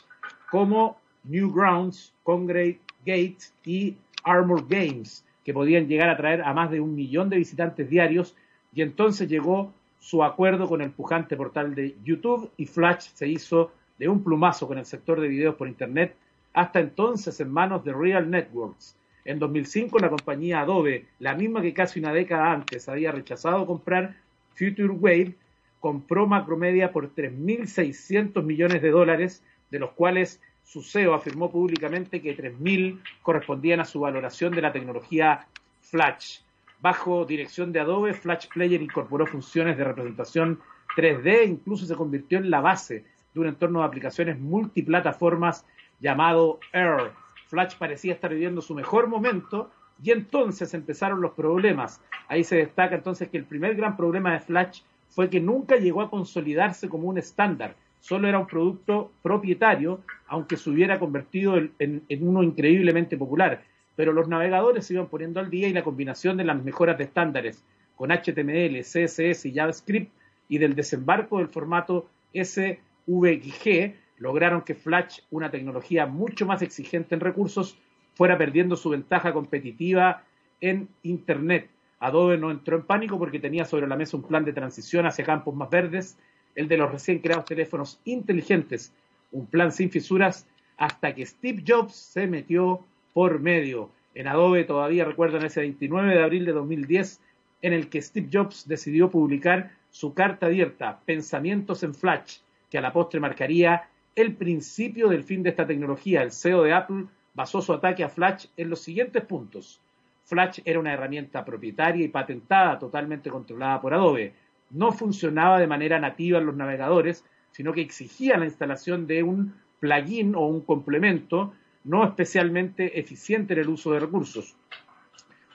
como 0.50 0.98
Newgrounds, 1.24 2.12
Congregate 2.22 2.80
Gate 3.06 3.38
y 3.64 3.96
Armor 4.24 4.66
Games, 4.68 5.24
que 5.46 5.54
podían 5.54 5.86
llegar 5.86 6.10
a 6.10 6.16
traer 6.16 6.42
a 6.42 6.52
más 6.52 6.72
de 6.72 6.80
un 6.80 6.96
millón 6.96 7.30
de 7.30 7.36
visitantes 7.36 7.88
diarios, 7.88 8.34
y 8.74 8.82
entonces 8.82 9.28
llegó 9.28 9.72
su 10.00 10.24
acuerdo 10.24 10.68
con 10.68 10.82
el 10.82 10.90
pujante 10.90 11.36
portal 11.36 11.72
de 11.76 11.94
YouTube 12.02 12.50
y 12.56 12.66
Flash 12.66 13.10
se 13.14 13.28
hizo 13.28 13.70
de 13.96 14.08
un 14.08 14.24
plumazo 14.24 14.66
con 14.66 14.76
el 14.76 14.84
sector 14.84 15.20
de 15.20 15.28
videos 15.28 15.54
por 15.54 15.68
Internet, 15.68 16.16
hasta 16.52 16.80
entonces 16.80 17.38
en 17.38 17.52
manos 17.52 17.84
de 17.84 17.92
Real 17.92 18.28
Networks. 18.28 18.96
En 19.24 19.38
2005 19.38 20.00
la 20.00 20.10
compañía 20.10 20.62
Adobe, 20.62 21.06
la 21.20 21.36
misma 21.36 21.62
que 21.62 21.72
casi 21.72 22.00
una 22.00 22.12
década 22.12 22.50
antes 22.50 22.88
había 22.88 23.12
rechazado 23.12 23.66
comprar 23.66 24.16
Future 24.54 24.88
Wave, 24.88 25.36
compró 25.78 26.26
Macromedia 26.26 26.90
por 26.90 27.14
3.600 27.14 28.42
millones 28.42 28.82
de 28.82 28.90
dólares, 28.90 29.44
de 29.70 29.78
los 29.78 29.92
cuales 29.92 30.40
su 30.66 30.82
CEO 30.82 31.14
afirmó 31.14 31.48
públicamente 31.48 32.20
que 32.20 32.36
3.000 32.36 33.00
correspondían 33.22 33.78
a 33.78 33.84
su 33.84 34.00
valoración 34.00 34.52
de 34.52 34.62
la 34.62 34.72
tecnología 34.72 35.46
Flash. 35.80 36.40
Bajo 36.80 37.24
dirección 37.24 37.72
de 37.72 37.78
Adobe, 37.78 38.12
Flash 38.14 38.48
Player 38.52 38.82
incorporó 38.82 39.26
funciones 39.26 39.78
de 39.78 39.84
representación 39.84 40.58
3D 40.96 41.26
e 41.26 41.44
incluso 41.44 41.86
se 41.86 41.94
convirtió 41.94 42.38
en 42.38 42.50
la 42.50 42.60
base 42.60 43.04
de 43.32 43.40
un 43.40 43.46
entorno 43.46 43.78
de 43.78 43.86
aplicaciones 43.86 44.40
multiplataformas 44.40 45.64
llamado 46.00 46.58
Air. 46.72 47.12
Flash 47.46 47.76
parecía 47.76 48.12
estar 48.12 48.32
viviendo 48.32 48.60
su 48.60 48.74
mejor 48.74 49.06
momento 49.06 49.70
y 50.02 50.10
entonces 50.10 50.74
empezaron 50.74 51.20
los 51.20 51.32
problemas. 51.34 52.02
Ahí 52.26 52.42
se 52.42 52.56
destaca 52.56 52.96
entonces 52.96 53.28
que 53.28 53.38
el 53.38 53.44
primer 53.44 53.76
gran 53.76 53.96
problema 53.96 54.32
de 54.32 54.40
Flash 54.40 54.80
fue 55.10 55.30
que 55.30 55.40
nunca 55.40 55.76
llegó 55.76 56.02
a 56.02 56.10
consolidarse 56.10 56.88
como 56.88 57.08
un 57.08 57.18
estándar 57.18 57.76
solo 58.06 58.28
era 58.28 58.38
un 58.38 58.46
producto 58.46 59.10
propietario, 59.20 60.00
aunque 60.28 60.56
se 60.56 60.70
hubiera 60.70 61.00
convertido 61.00 61.56
en, 61.56 62.04
uno 62.20 62.44
increíblemente 62.44 63.16
popular. 63.16 63.64
Pero 63.96 64.12
los 64.12 64.28
navegadores 64.28 64.86
se 64.86 64.94
iban 64.94 65.08
poniendo 65.08 65.40
al 65.40 65.50
día 65.50 65.66
y 65.66 65.72
la 65.72 65.82
combinación 65.82 66.36
de 66.36 66.44
las 66.44 66.62
mejoras 66.62 66.98
de 66.98 67.04
estándares 67.04 67.64
con 67.96 68.10
HTML, 68.12 68.78
CSS 68.82 69.46
y 69.46 69.54
JavaScript 69.54 70.12
y 70.48 70.58
del 70.58 70.76
desembarco 70.76 71.38
del 71.38 71.48
formato 71.48 72.08
SVG 72.32 73.94
lograron 74.18 74.62
que 74.62 74.76
Flash, 74.76 75.22
una 75.32 75.50
tecnología 75.50 76.06
mucho 76.06 76.46
más 76.46 76.62
exigente 76.62 77.16
en 77.16 77.20
recursos, 77.20 77.76
fuera 78.14 78.38
perdiendo 78.38 78.76
su 78.76 78.90
ventaja 78.90 79.32
competitiva 79.32 80.22
en 80.60 80.88
Internet. 81.02 81.70
Adobe 81.98 82.38
no 82.38 82.52
entró 82.52 82.76
en 82.76 82.84
pánico 82.84 83.18
porque 83.18 83.40
tenía 83.40 83.64
sobre 83.64 83.88
la 83.88 83.96
mesa 83.96 84.16
un 84.16 84.22
plan 84.22 84.44
de 84.44 84.52
transición 84.52 85.06
hacia 85.06 85.24
campos 85.24 85.56
más 85.56 85.70
verdes 85.70 86.16
el 86.56 86.68
de 86.68 86.78
los 86.78 86.90
recién 86.90 87.20
creados 87.20 87.44
teléfonos 87.44 88.00
inteligentes, 88.04 88.92
un 89.30 89.46
plan 89.46 89.70
sin 89.70 89.90
fisuras, 89.90 90.46
hasta 90.78 91.14
que 91.14 91.24
Steve 91.24 91.62
Jobs 91.66 91.94
se 91.94 92.26
metió 92.26 92.80
por 93.12 93.38
medio. 93.40 93.90
En 94.14 94.26
Adobe 94.26 94.64
todavía 94.64 95.04
recuerdan 95.04 95.44
ese 95.44 95.60
29 95.60 96.14
de 96.14 96.22
abril 96.22 96.44
de 96.44 96.52
2010 96.52 97.20
en 97.62 97.72
el 97.72 97.88
que 97.88 98.02
Steve 98.02 98.28
Jobs 98.32 98.66
decidió 98.66 99.10
publicar 99.10 99.72
su 99.90 100.14
carta 100.14 100.46
abierta, 100.46 101.00
Pensamientos 101.04 101.82
en 101.82 101.94
Flash, 101.94 102.38
que 102.70 102.78
a 102.78 102.80
la 102.80 102.92
postre 102.92 103.20
marcaría 103.20 103.88
el 104.14 104.34
principio 104.34 105.08
del 105.08 105.24
fin 105.24 105.42
de 105.42 105.50
esta 105.50 105.66
tecnología. 105.66 106.22
El 106.22 106.32
CEO 106.32 106.62
de 106.62 106.72
Apple 106.72 107.04
basó 107.34 107.60
su 107.60 107.72
ataque 107.72 108.02
a 108.02 108.08
Flash 108.08 108.46
en 108.56 108.70
los 108.70 108.80
siguientes 108.80 109.24
puntos. 109.24 109.80
Flash 110.24 110.60
era 110.64 110.80
una 110.80 110.92
herramienta 110.92 111.44
propietaria 111.44 112.04
y 112.04 112.08
patentada, 112.08 112.78
totalmente 112.78 113.30
controlada 113.30 113.80
por 113.80 113.94
Adobe 113.94 114.32
no 114.70 114.92
funcionaba 114.92 115.58
de 115.58 115.66
manera 115.66 115.98
nativa 115.98 116.38
en 116.38 116.46
los 116.46 116.56
navegadores, 116.56 117.24
sino 117.50 117.72
que 117.72 117.80
exigía 117.80 118.36
la 118.36 118.44
instalación 118.44 119.06
de 119.06 119.22
un 119.22 119.54
plugin 119.80 120.34
o 120.34 120.46
un 120.46 120.60
complemento 120.60 121.54
no 121.84 122.04
especialmente 122.04 122.98
eficiente 122.98 123.54
en 123.54 123.60
el 123.60 123.68
uso 123.68 123.92
de 123.92 124.00
recursos. 124.00 124.56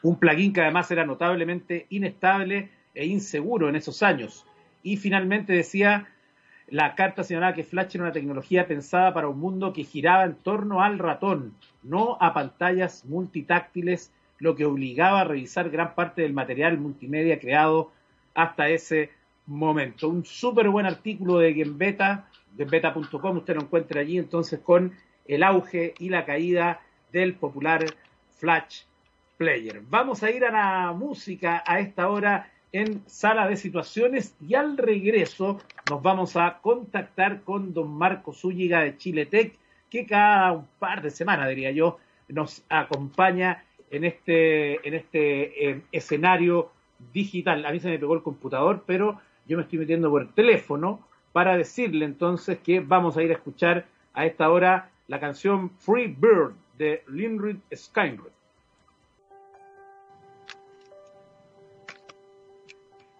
Un 0.01 0.17
plugin 0.17 0.53
que 0.53 0.61
además 0.61 0.89
era 0.89 1.05
notablemente 1.05 1.87
inestable 1.89 2.69
e 2.95 3.05
inseguro 3.05 3.69
en 3.69 3.75
esos 3.75 4.01
años. 4.01 4.45
Y 4.81 4.97
finalmente 4.97 5.53
decía, 5.53 6.07
la 6.67 6.95
carta 6.95 7.23
señalaba 7.23 7.53
que 7.53 7.63
Flash 7.63 7.95
era 7.95 8.05
una 8.05 8.13
tecnología 8.13 8.65
pensada 8.65 9.13
para 9.13 9.27
un 9.27 9.39
mundo 9.39 9.73
que 9.73 9.83
giraba 9.83 10.23
en 10.23 10.35
torno 10.35 10.81
al 10.81 10.99
ratón, 10.99 11.53
no 11.83 12.17
a 12.21 12.33
pantallas 12.33 13.05
multitáctiles, 13.05 14.13
lo 14.39 14.55
que 14.55 14.65
obligaba 14.65 15.21
a 15.21 15.25
revisar 15.25 15.69
gran 15.69 15.93
parte 15.93 16.23
del 16.23 16.33
material 16.33 16.79
multimedia 16.79 17.39
creado 17.39 17.91
hasta 18.33 18.69
ese 18.69 19.11
momento. 19.45 20.07
Un 20.09 20.25
súper 20.25 20.69
buen 20.69 20.85
artículo 20.85 21.39
de 21.39 21.53
Gembeta, 21.53 22.27
gembeta.com, 22.57 23.37
usted 23.37 23.55
lo 23.55 23.61
encuentra 23.61 24.01
allí 24.01 24.17
entonces 24.17 24.59
con 24.59 24.93
el 25.27 25.43
auge 25.43 25.93
y 25.99 26.09
la 26.09 26.25
caída 26.25 26.81
del 27.11 27.35
popular 27.35 27.85
Flash 28.37 28.83
Player. 29.37 29.81
Vamos 29.89 30.23
a 30.23 30.31
ir 30.31 30.45
a 30.45 30.51
la 30.51 30.93
música 30.93 31.63
a 31.65 31.79
esta 31.79 32.09
hora 32.09 32.51
en 32.71 33.03
sala 33.07 33.47
de 33.47 33.57
situaciones 33.57 34.35
y 34.39 34.55
al 34.55 34.77
regreso 34.77 35.59
nos 35.89 36.01
vamos 36.01 36.37
a 36.37 36.59
contactar 36.61 37.41
con 37.41 37.73
don 37.73 37.91
Marco 37.91 38.33
Zúñiga 38.33 38.81
de 38.81 38.97
Chile 38.97 39.25
Tech, 39.25 39.53
que 39.89 40.05
cada 40.05 40.53
un 40.53 40.67
par 40.79 41.01
de 41.01 41.11
semanas, 41.11 41.49
diría 41.49 41.71
yo, 41.71 41.97
nos 42.29 42.63
acompaña 42.69 43.63
en 43.89 44.05
este, 44.05 44.87
en 44.87 44.93
este 44.93 45.69
eh, 45.69 45.81
escenario 45.91 46.71
digital. 47.13 47.65
A 47.65 47.71
mí 47.71 47.79
se 47.79 47.89
me 47.89 47.99
pegó 47.99 48.13
el 48.13 48.23
computador, 48.23 48.83
pero 48.85 49.19
yo 49.45 49.57
me 49.57 49.63
estoy 49.63 49.79
metiendo 49.79 50.09
por 50.09 50.21
el 50.21 50.29
teléfono 50.29 50.99
para 51.31 51.57
decirle 51.57 52.05
entonces 52.05 52.59
que 52.59 52.79
vamos 52.79 53.17
a 53.17 53.23
ir 53.23 53.31
a 53.31 53.35
escuchar 53.35 53.85
a 54.13 54.25
esta 54.25 54.49
hora 54.49 54.89
la 55.07 55.19
canción 55.19 55.71
Free 55.71 56.07
Bird 56.07 56.53
de 56.77 57.03
Linrid 57.07 57.57
Skynred. 57.73 58.31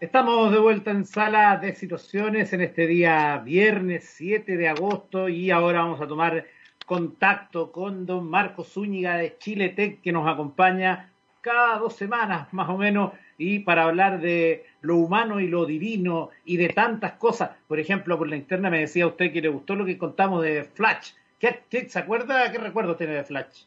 Estamos 0.02 0.52
de 0.52 0.58
vuelta 0.58 0.90
en 0.90 1.06
sala 1.06 1.58
de 1.58 1.76
situaciones 1.76 2.54
en 2.54 2.62
este 2.62 2.88
día 2.88 3.38
viernes 3.46 4.12
7 4.16 4.58
de 4.58 4.68
agosto 4.68 5.30
y 5.30 5.52
ahora 5.52 5.84
vamos 5.84 6.02
a 6.02 6.08
tomar 6.08 6.46
contacto 6.88 7.72
con 7.72 8.08
don 8.08 8.28
Marco 8.28 8.64
Zúñiga 8.64 9.16
de 9.18 9.38
Chile 9.38 9.70
Tech 9.70 10.02
que 10.02 10.12
nos 10.12 10.28
acompaña 10.28 11.11
cada 11.42 11.78
dos 11.80 11.96
semanas 11.96 12.48
más 12.54 12.70
o 12.70 12.78
menos 12.78 13.14
y 13.38 13.60
para 13.60 13.86
hablar 13.86 14.22
de 14.22 14.66
lo 14.82 14.98
humano 14.98 15.40
y 15.40 15.48
lo 15.48 15.66
divino 15.66 16.30
y 16.46 16.58
de 16.58 16.70
tantas 16.70 17.14
cosas. 17.14 17.52
Por 17.68 17.80
ejemplo, 17.80 18.18
por 18.18 18.30
la 18.30 18.36
interna 18.36 18.70
me 18.70 18.80
decía 18.80 19.08
usted 19.08 19.34
que 19.34 19.42
le 19.42 19.50
gustó 19.50 19.76
lo 19.76 19.86
que 19.86 19.98
contamos 19.98 20.44
de 20.44 20.64
Flash. 20.64 21.12
¿Qué, 21.40 21.90
se 21.90 22.00
acuerda? 22.00 22.52
¿Qué 22.52 22.60
recuerdo 22.60 22.96
tiene 22.96 23.14
de 23.14 23.24
Flash? 23.24 23.64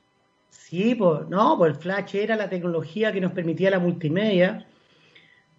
Sí, 0.50 0.95
pues 0.95 1.28
no, 1.28 1.59
pues 1.59 1.76
Flash 1.78 2.14
era 2.14 2.37
la 2.37 2.49
tecnología 2.49 3.12
que 3.12 3.21
nos 3.21 3.33
permitía 3.33 3.71
la 3.71 3.81
multimedia. 3.81 4.64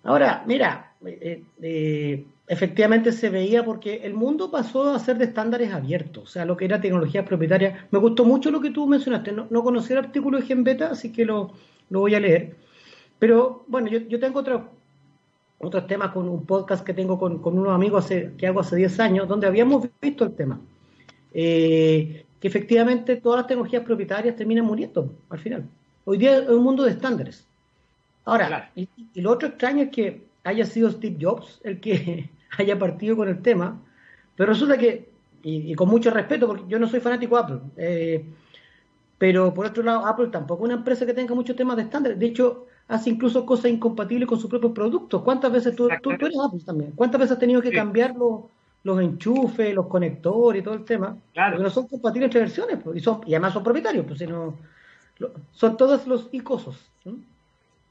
Ahora, 0.03 0.43
mira, 0.45 0.93
eh, 1.05 1.43
eh, 1.61 2.25
efectivamente 2.47 3.11
se 3.11 3.29
veía 3.29 3.65
porque 3.65 4.01
el 4.03 4.13
mundo 4.13 4.49
pasó 4.49 4.91
a 4.91 4.99
ser 4.99 5.17
de 5.17 5.25
estándares 5.25 5.73
abiertos, 5.73 6.23
o 6.23 6.27
sea, 6.27 6.45
lo 6.45 6.55
que 6.55 6.65
era 6.65 6.79
tecnología 6.79 7.25
propietaria. 7.25 7.87
Me 7.91 7.99
gustó 7.99 8.23
mucho 8.23 8.49
lo 8.49 8.61
que 8.61 8.71
tú 8.71 8.87
mencionaste, 8.87 9.33
no, 9.33 9.47
no 9.49 9.63
conocí 9.63 9.91
el 9.91 9.99
artículo 9.99 10.39
de 10.39 10.45
Genbeta, 10.45 10.91
así 10.91 11.11
que 11.11 11.25
lo, 11.25 11.51
lo 11.89 12.01
voy 12.01 12.15
a 12.15 12.19
leer. 12.19 12.55
Pero 13.19 13.63
bueno, 13.67 13.87
yo, 13.87 14.19
tengo 14.19 14.39
otro, 14.39 14.69
otros 15.59 15.87
temas 15.87 16.11
con 16.11 16.27
un 16.27 16.45
podcast 16.45 16.85
que 16.85 16.93
tengo 16.93 17.17
con, 17.17 17.41
unos 17.43 17.73
amigos 17.73 18.07
que 18.07 18.47
hago 18.47 18.59
hace 18.59 18.75
10 18.75 18.99
años, 18.99 19.27
donde 19.27 19.47
habíamos 19.47 19.87
visto 20.01 20.25
el 20.25 20.33
tema. 20.33 20.59
Eh, 21.33 22.25
que 22.39 22.47
efectivamente 22.47 23.17
todas 23.17 23.39
las 23.39 23.47
tecnologías 23.47 23.83
propietarias 23.83 24.35
terminan 24.35 24.65
muriendo 24.65 25.11
al 25.29 25.39
final. 25.39 25.65
Hoy 26.05 26.17
día 26.17 26.37
es 26.37 26.49
un 26.49 26.63
mundo 26.63 26.83
de 26.83 26.91
estándares. 26.91 27.47
Ahora, 28.25 28.71
y, 28.75 28.87
lo 29.15 29.31
otro 29.31 29.49
extraño 29.49 29.83
es 29.83 29.89
que 29.89 30.21
haya 30.43 30.65
sido 30.65 30.91
Steve 30.91 31.17
Jobs 31.19 31.59
el 31.63 31.79
que 31.79 32.29
haya 32.57 32.77
partido 32.77 33.15
con 33.15 33.29
el 33.29 33.41
tema, 33.41 33.81
pero 34.35 34.53
resulta 34.53 34.77
que, 34.77 35.09
y, 35.43 35.73
con 35.75 35.89
mucho 35.89 36.11
respeto, 36.11 36.47
porque 36.47 36.63
yo 36.67 36.79
no 36.79 36.87
soy 36.87 36.99
fanático 36.99 37.35
de 37.35 37.41
Apple, 37.41 37.59
eh, 37.77 38.25
pero 39.17 39.53
por 39.53 39.65
otro 39.65 39.83
lado, 39.83 40.05
Apple 40.05 40.27
tampoco 40.27 40.63
es 40.63 40.69
una 40.69 40.79
empresa 40.79 41.05
que 41.05 41.13
tenga 41.13 41.33
muchos 41.33 41.55
temas 41.55 41.77
de 41.77 41.83
estándares. 41.83 42.19
De 42.19 42.25
hecho, 42.25 42.67
hace 42.87 43.09
incluso 43.09 43.45
cosas 43.45 43.71
incompatibles 43.71 44.27
con 44.27 44.39
sus 44.39 44.49
propios 44.49 44.73
productos. 44.73 45.21
¿Cuántas 45.21 45.51
veces 45.51 45.75
tú, 45.75 45.89
tú, 46.01 46.11
eres 46.11 46.37
Apple 46.43 46.61
también? 46.65 46.91
¿Cuántas 46.91 47.19
veces 47.19 47.33
has 47.33 47.39
tenido 47.39 47.61
que 47.61 47.71
cambiar 47.71 48.13
los, 48.15 48.41
los 48.83 49.01
enchufes, 49.01 49.73
los 49.73 49.87
conectores 49.87 50.61
y 50.61 50.63
todo 50.63 50.73
el 50.73 50.83
tema? 50.83 51.17
Claro. 51.33 51.53
Porque 51.53 51.63
no 51.63 51.69
son 51.69 51.87
compatibles 51.87 52.27
entre 52.27 52.41
versiones 52.41 52.79
pues, 52.83 52.97
y, 52.97 52.99
son, 52.99 53.21
y 53.25 53.33
además 53.33 53.53
son 53.53 53.63
propietarios, 53.63 54.05
pues 54.05 54.19
sino, 54.19 54.57
son 55.51 55.77
todos 55.77 56.05
los 56.07 56.27
icosos. 56.33 56.91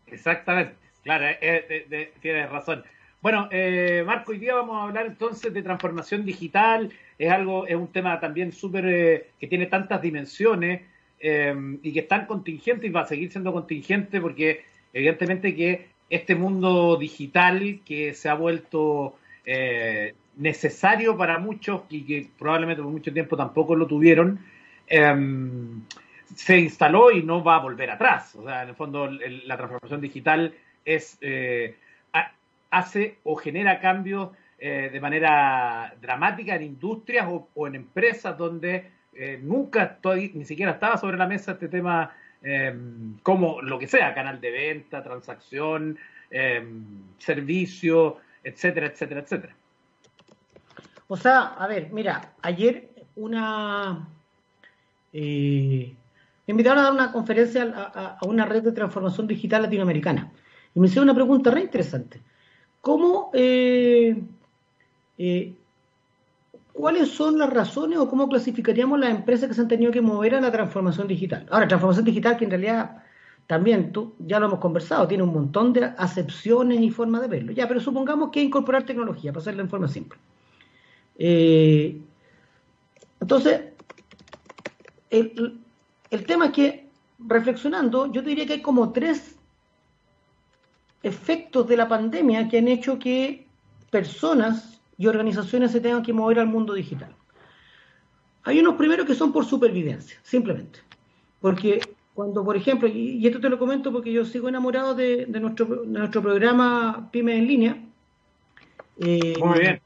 Exactamente, 0.06 0.74
claro, 1.02 1.24
eh, 1.24 1.36
eh, 1.40 2.12
tienes 2.20 2.50
razón. 2.50 2.84
Bueno, 3.22 3.48
eh, 3.50 4.04
Marco, 4.06 4.32
hoy 4.32 4.38
día 4.38 4.54
vamos 4.54 4.76
a 4.76 4.82
hablar 4.82 5.06
entonces 5.06 5.52
de 5.54 5.62
transformación 5.62 6.26
digital. 6.26 6.90
Es 7.18 7.32
algo, 7.32 7.66
es 7.66 7.74
un 7.74 7.88
tema 7.88 8.20
también 8.20 8.52
súper 8.52 9.30
que 9.40 9.46
tiene 9.46 9.64
tantas 9.66 10.02
dimensiones 10.02 10.82
em, 11.20 11.78
y 11.82 11.92
que 11.92 12.00
están 12.00 12.26
contingentes 12.26 12.88
y 12.88 12.92
va 12.92 13.02
a 13.02 13.06
seguir 13.06 13.30
siendo 13.30 13.52
contingente 13.52 14.20
porque 14.20 14.64
evidentemente 14.92 15.54
que 15.54 15.88
este 16.10 16.34
mundo 16.34 16.96
digital 16.96 17.80
que 17.84 18.14
se 18.14 18.28
ha 18.28 18.34
vuelto 18.34 19.16
eh, 19.46 20.14
necesario 20.36 21.16
para 21.16 21.38
muchos 21.38 21.82
y 21.90 22.02
que 22.02 22.28
probablemente 22.38 22.82
por 22.82 22.92
mucho 22.92 23.12
tiempo 23.12 23.36
tampoco 23.36 23.74
lo 23.76 23.86
tuvieron, 23.86 24.40
em, 24.86 25.82
se 26.34 26.58
instaló 26.58 27.10
y 27.10 27.22
no 27.22 27.42
va 27.42 27.56
a 27.56 27.60
volver 27.60 27.90
atrás. 27.90 28.34
O 28.34 28.44
sea, 28.44 28.62
en 28.62 28.70
el 28.70 28.74
fondo 28.74 29.08
la 29.08 29.56
transformación 29.56 30.00
digital 30.00 30.54
es 30.84 31.16
eh, 31.20 31.76
hace 32.74 33.18
o 33.22 33.36
genera 33.36 33.80
cambios 33.80 34.30
eh, 34.58 34.90
de 34.92 35.00
manera 35.00 35.94
dramática 36.00 36.56
en 36.56 36.62
industrias 36.62 37.26
o, 37.28 37.66
en 37.66 37.76
empresas 37.76 38.36
donde 38.36 38.90
eh, 39.16 39.38
nunca, 39.42 39.98
ni 40.34 40.44
siquiera 40.44 40.72
estaba 40.72 40.96
sobre 40.96 41.16
la 41.16 41.26
mesa 41.26 41.52
este 41.52 41.68
tema 41.68 42.12
em, 42.42 43.18
como 43.22 43.62
lo 43.62 43.78
que 43.78 43.86
sea, 43.86 44.14
canal 44.14 44.40
de 44.40 44.50
venta, 44.50 45.02
transacción, 45.02 45.98
em, 46.30 46.84
servicio, 47.18 48.18
etcétera, 48.42 48.86
etcétera, 48.86 49.20
etcétera. 49.20 49.54
O 51.08 51.16
sea, 51.16 51.54
a 51.54 51.66
ver, 51.66 51.90
mira, 51.92 52.32
ayer 52.42 52.88
una... 53.16 54.08
Eh, 55.12 55.94
me 56.46 56.52
invitaron 56.52 56.80
a 56.80 56.82
dar 56.82 56.92
una 56.92 57.12
conferencia 57.12 57.62
a, 57.62 58.18
una 58.26 58.44
red 58.44 58.62
de 58.62 58.72
transformación 58.72 59.26
digital 59.26 59.62
latinoamericana 59.62 60.30
y 60.74 60.80
me 60.80 60.86
hicieron 60.86 61.04
una 61.04 61.14
pregunta 61.14 61.50
re 61.50 61.62
interesante. 61.62 62.20
¿Cómo 62.80 63.30
eh, 63.32 64.20
eh, 65.16 65.54
¿cuáles 66.74 67.08
son 67.10 67.38
las 67.38 67.48
razones 67.50 67.98
o 67.98 68.10
cómo 68.10 68.28
clasificaríamos 68.28 68.98
las 68.98 69.10
empresas 69.10 69.48
que 69.48 69.54
se 69.54 69.62
han 69.62 69.68
tenido 69.68 69.92
que 69.92 70.02
mover 70.02 70.34
a 70.34 70.40
la 70.40 70.52
transformación 70.52 71.08
digital? 71.08 71.46
Ahora, 71.50 71.68
transformación 71.68 72.04
digital 72.04 72.36
que 72.36 72.44
en 72.44 72.50
realidad 72.50 73.02
también, 73.46 73.92
tú, 73.92 74.14
ya 74.18 74.40
lo 74.40 74.46
hemos 74.46 74.58
conversado, 74.58 75.06
tiene 75.06 75.22
un 75.22 75.32
montón 75.32 75.72
de 75.72 75.84
acepciones 75.84 76.80
y 76.80 76.90
formas 76.90 77.22
de 77.22 77.28
verlo. 77.28 77.52
Ya, 77.52 77.68
pero 77.68 77.80
supongamos 77.80 78.30
que 78.30 78.42
incorporar 78.42 78.84
tecnología, 78.84 79.32
para 79.32 79.40
hacerlo 79.40 79.62
en 79.62 79.70
forma 79.70 79.88
simple. 79.88 80.18
Eh, 81.16 82.00
entonces, 83.20 83.60
el, 85.10 85.60
el 86.10 86.26
tema 86.26 86.46
es 86.46 86.52
que, 86.52 86.88
reflexionando, 87.20 88.10
yo 88.10 88.20
diría 88.20 88.46
que 88.46 88.54
hay 88.54 88.62
como 88.62 88.92
tres 88.92 89.36
efectos 91.02 91.68
de 91.68 91.76
la 91.76 91.86
pandemia 91.86 92.48
que 92.48 92.58
han 92.58 92.68
hecho 92.68 92.98
que 92.98 93.46
personas 93.90 94.80
y 94.96 95.06
organizaciones 95.06 95.72
se 95.72 95.80
tengan 95.80 96.02
que 96.02 96.12
mover 96.12 96.38
al 96.38 96.46
mundo 96.46 96.74
digital. 96.74 97.14
Hay 98.44 98.60
unos 98.60 98.74
primeros 98.74 99.06
que 99.06 99.14
son 99.14 99.32
por 99.32 99.44
supervivencia, 99.44 100.18
simplemente. 100.22 100.80
Porque 101.40 101.80
cuando, 102.14 102.44
por 102.44 102.56
ejemplo, 102.56 102.88
y, 102.88 103.26
esto 103.26 103.40
te 103.40 103.48
lo 103.48 103.58
comento 103.58 103.90
porque 103.92 104.12
yo 104.12 104.24
sigo 104.24 104.48
enamorado 104.48 104.94
de, 104.94 105.26
nuestro, 105.26 105.84
nuestro 105.84 106.22
programa 106.22 107.08
Pymes 107.10 107.38
en 107.38 107.46
línea. 107.46 107.84
Eh, 108.98 109.34
Muy 109.42 109.58
bien. 109.58 109.80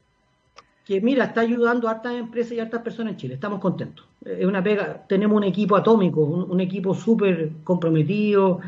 Que 0.85 1.01
mira, 1.01 1.25
está 1.25 1.41
ayudando 1.41 1.87
a 1.87 1.91
hartas 1.91 2.15
empresas 2.15 2.53
y 2.53 2.59
a 2.59 2.63
hartas 2.63 2.81
personas 2.81 3.13
en 3.13 3.17
Chile. 3.17 3.33
Estamos 3.35 3.59
contentos. 3.59 4.07
Es 4.25 4.45
una 4.45 4.63
pega. 4.63 5.05
Tenemos 5.07 5.37
un 5.37 5.43
equipo 5.43 5.75
atómico, 5.75 6.21
un, 6.21 6.59
equipo 6.59 6.93
súper 6.93 7.51
comprometido. 7.63 8.59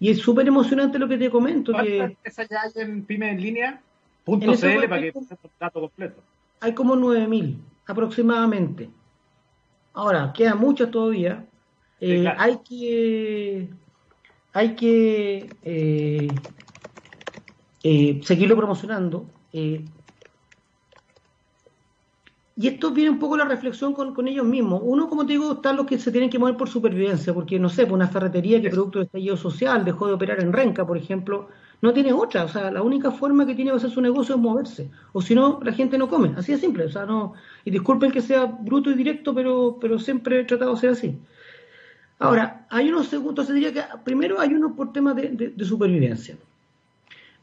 Y 0.00 0.10
es 0.10 0.18
súper 0.18 0.48
emocionante 0.48 0.98
lo 0.98 1.08
que 1.08 1.18
te 1.18 1.30
comento. 1.30 1.72
¿Cuántas 1.72 2.10
empresas 2.10 2.48
ya 2.50 2.62
hay 2.62 2.82
en 2.82 3.04
Pymes 3.04 3.32
en 3.32 3.40
línea? 3.40 3.82
Punto 4.26 4.54
CL 4.56 4.88
para 4.88 5.02
que 5.02 5.08
el 5.08 5.26
dato 5.60 5.80
completo. 5.80 6.20
Hay 6.58 6.74
como 6.74 6.96
9.000 6.96 7.58
aproximadamente. 7.86 8.90
Ahora, 9.94 10.32
queda 10.32 10.56
mucho 10.56 10.90
todavía. 10.90 11.46
Eh, 12.00 12.26
hay 12.36 12.58
que, 12.58 13.68
hay 14.52 14.74
que 14.74 15.48
eh, 15.62 16.28
eh, 17.84 18.20
seguirlo 18.24 18.56
promocionando. 18.56 19.26
y 19.52 19.86
esto 22.56 22.90
viene 22.90 23.10
un 23.10 23.20
poco 23.20 23.36
la 23.36 23.44
reflexión 23.44 23.94
con, 23.94 24.26
ellos 24.26 24.44
mismos. 24.44 24.80
Uno, 24.82 25.08
como 25.08 25.24
te 25.24 25.34
digo, 25.34 25.52
están 25.52 25.76
los 25.76 25.86
que 25.86 26.00
se 26.00 26.10
tienen 26.10 26.30
que 26.30 26.40
mover 26.40 26.56
por 26.56 26.68
supervivencia, 26.68 27.32
porque 27.32 27.60
no 27.60 27.68
sé, 27.68 27.86
por 27.86 27.94
una 27.94 28.08
ferretería 28.08 28.60
que 28.60 28.70
producto 28.70 28.98
de 28.98 29.04
estallido 29.04 29.36
social 29.36 29.84
dejó 29.84 30.08
de 30.08 30.14
operar 30.14 30.40
en 30.40 30.52
Renca, 30.52 30.84
por 30.84 30.98
ejemplo, 30.98 31.48
no 31.82 31.92
tiene 31.92 32.12
otra, 32.12 32.44
o 32.44 32.48
sea, 32.48 32.70
la 32.70 32.82
única 32.82 33.10
forma 33.10 33.46
que 33.46 33.54
tiene 33.54 33.70
de 33.70 33.76
hacer 33.76 33.90
su 33.90 34.00
negocio 34.00 34.34
es 34.34 34.40
moverse, 34.40 34.90
o 35.12 35.20
si 35.20 35.34
no, 35.34 35.60
la 35.62 35.72
gente 35.72 35.98
no 35.98 36.08
come, 36.08 36.32
así 36.36 36.52
de 36.52 36.58
simple, 36.58 36.84
o 36.84 36.90
sea, 36.90 37.06
no, 37.06 37.34
y 37.64 37.70
disculpen 37.70 38.10
que 38.10 38.22
sea 38.22 38.46
bruto 38.46 38.90
y 38.90 38.94
directo, 38.94 39.34
pero, 39.34 39.78
pero 39.80 39.98
siempre 39.98 40.40
he 40.40 40.44
tratado 40.44 40.74
de 40.74 40.80
ser 40.80 40.90
así. 40.90 41.18
Ahora, 42.18 42.66
hay 42.70 42.88
unos 42.88 43.08
segundos, 43.08 43.46
se 43.46 43.52
diría 43.52 43.72
que 43.72 43.82
primero 44.04 44.40
hay 44.40 44.54
unos 44.54 44.72
por 44.72 44.92
temas 44.92 45.16
de, 45.16 45.52
supervivencia, 45.64 46.36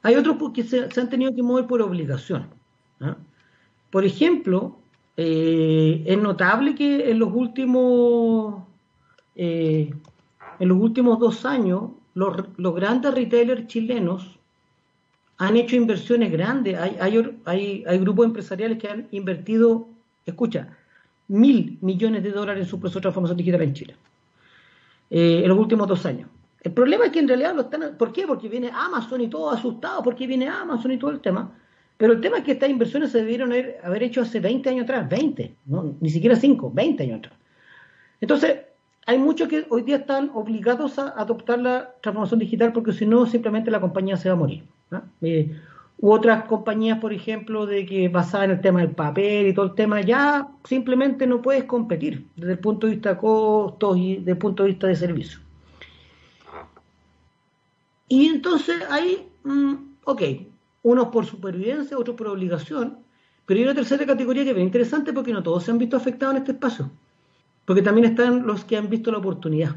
hay 0.02 0.16
otros 0.16 0.38
porque 0.38 0.64
se, 0.64 0.90
han 1.00 1.10
tenido 1.10 1.34
que 1.34 1.44
mover 1.44 1.68
por 1.68 1.82
obligación. 1.82 2.48
¿ah? 3.00 3.16
Por 3.92 4.04
ejemplo, 4.04 4.76
eh, 5.16 6.04
es 6.08 6.18
notable 6.18 6.74
que 6.74 7.12
en 7.12 7.20
los 7.20 7.32
últimos 7.32 8.64
eh, 9.36 9.94
en 10.60 10.70
los 10.70 10.78
últimos 10.78 11.20
dos 11.20 11.46
años 11.46 11.92
los, 12.14 12.76
grandes 12.76 13.14
retailers 13.14 13.68
chilenos 13.68 14.40
han 15.38 15.58
hecho 15.58 15.76
inversiones 15.76 16.32
grandes. 16.32 16.78
Hay, 16.78 17.36
hay, 17.46 17.98
grupos 18.00 18.26
empresariales 18.26 18.78
que 18.78 18.88
han 18.88 19.08
invertido, 19.12 19.88
escucha, 20.26 20.78
mil 21.28 21.78
millones 21.82 22.24
de 22.24 22.32
dólares 22.32 22.64
en 22.64 22.70
su 22.70 22.80
proceso 22.80 23.00
de 23.00 23.04
transformación 23.04 23.38
digital 23.38 23.62
en 23.62 23.74
Chile 23.74 23.96
eh, 25.10 25.42
en 25.44 25.50
los 25.50 25.58
últimos 25.58 25.88
dos 25.88 26.06
años. 26.06 26.30
El 26.62 26.72
problema 26.72 27.06
es 27.06 27.12
que 27.12 27.20
en 27.20 27.28
realidad 27.28 27.56
lo 27.56 27.64
están. 27.64 27.98
¿Por 27.98 28.14
qué? 28.14 28.26
Porque 28.26 28.48
viene 28.48 28.72
Amazon 28.74 29.22
y 29.22 29.28
todo 29.28 29.50
asustado, 29.50 30.02
porque 30.02 30.28
viene 30.28 30.48
Amazon 30.48 30.92
y 30.92 30.98
todo 30.98 31.12
el 31.12 31.20
tema. 31.20 31.52
Pero 31.98 32.14
el 32.14 32.22
tema 32.22 32.38
es 32.38 32.44
que 32.44 32.54
estas 32.54 32.70
inversiones 32.70 33.12
se 33.12 33.20
debieron 33.20 33.52
haber, 33.52 34.04
hecho 34.04 34.22
hace 34.22 34.40
20 34.40 34.70
años 34.70 34.84
atrás, 34.84 35.08
20, 35.10 35.56
no, 35.66 35.96
ni 36.00 36.10
siquiera 36.10 36.36
5, 36.36 36.72
20 36.74 37.04
años 37.04 37.20
atrás. 37.20 37.36
Entonces, 38.20 38.58
hay 39.06 39.18
muchos 39.18 39.50
que 39.50 39.66
hoy 39.70 39.82
día 39.82 39.98
están 39.98 40.32
obligados 40.34 40.98
a 40.98 41.10
adoptar 41.10 41.60
la 41.60 41.94
transformación 42.02 42.40
digital 42.40 42.72
porque 42.72 42.94
si 42.94 43.06
no, 43.06 43.26
simplemente 43.26 43.70
la 43.70 43.82
compañía 43.82 44.18
se 44.18 44.30
va 44.30 44.36
a 44.36 44.38
morir. 44.38 44.64
Eh, 45.22 45.60
u 45.98 46.12
otras 46.12 46.46
compañías, 46.46 47.00
por 47.00 47.14
ejemplo, 47.14 47.66
de 47.66 47.86
que 47.86 48.08
basadas 48.10 48.46
en 48.46 48.52
el 48.52 48.62
tema 48.62 48.82
del 48.82 48.92
papel 48.92 49.48
y 49.48 49.54
todo 49.54 49.66
el 49.66 49.76
tema, 49.76 50.02
ya 50.02 50.48
simplemente 50.64 51.28
no 51.28 51.42
puedes 51.42 51.66
competir 51.66 52.28
desde 52.36 52.54
el 52.54 52.60
punto 52.60 52.88
de 52.88 52.94
vista 52.94 53.10
de 53.14 53.18
costos 53.18 53.98
y 53.98 54.18
desde 54.18 54.32
el 54.32 54.38
punto 54.38 54.64
de 54.64 54.70
vista 54.70 54.88
de 54.88 54.96
servicio. 54.96 55.40
Y 58.08 58.28
entonces 58.28 58.84
ahí, 58.90 59.28
mm, 59.44 59.74
ok, 60.06 60.22
unos 60.84 61.08
por 61.08 61.26
supervivencia, 61.26 61.98
otros 61.98 62.16
por 62.16 62.28
obligación, 62.28 63.00
pero 63.46 63.60
hay 63.60 63.64
una 63.66 63.76
tercera 63.76 64.06
categoría 64.06 64.44
que 64.44 64.52
es 64.52 64.58
interesante 64.58 65.14
porque 65.14 65.34
no 65.34 65.44
todos 65.44 65.64
se 65.64 65.72
han 65.72 65.78
visto 65.78 65.98
afectados 65.98 66.36
en 66.36 66.42
este 66.42 66.52
espacio. 66.54 66.92
Porque 67.66 67.82
también 67.82 68.06
están 68.06 68.46
los 68.46 68.66
que 68.66 68.78
han 68.78 68.90
visto 68.90 69.12
la 69.12 69.20
oportunidad. 69.20 69.76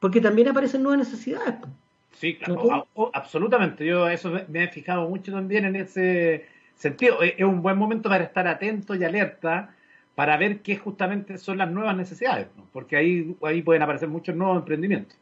Porque 0.00 0.20
también 0.20 0.48
aparecen 0.48 0.82
nuevas 0.82 0.98
necesidades. 0.98 1.54
Sí, 2.12 2.36
claro, 2.36 2.86
absolutamente. 3.12 3.86
Yo 3.86 4.08
eso 4.08 4.32
me 4.48 4.64
he 4.64 4.68
fijado 4.68 5.08
mucho 5.08 5.32
también 5.32 5.64
en 5.64 5.76
ese 5.76 6.46
sentido. 6.74 7.22
Es 7.22 7.44
un 7.44 7.62
buen 7.62 7.78
momento 7.78 8.08
para 8.08 8.24
estar 8.24 8.46
atento 8.48 8.94
y 8.94 9.04
alerta 9.04 9.74
para 10.14 10.36
ver 10.36 10.60
qué 10.60 10.76
justamente 10.76 11.38
son 11.38 11.58
las 11.58 11.70
nuevas 11.70 11.96
necesidades, 11.96 12.48
porque 12.72 12.96
ahí, 12.96 13.34
ahí 13.42 13.62
pueden 13.62 13.82
aparecer 13.82 14.08
muchos 14.08 14.34
nuevos 14.34 14.58
emprendimientos. 14.58 15.16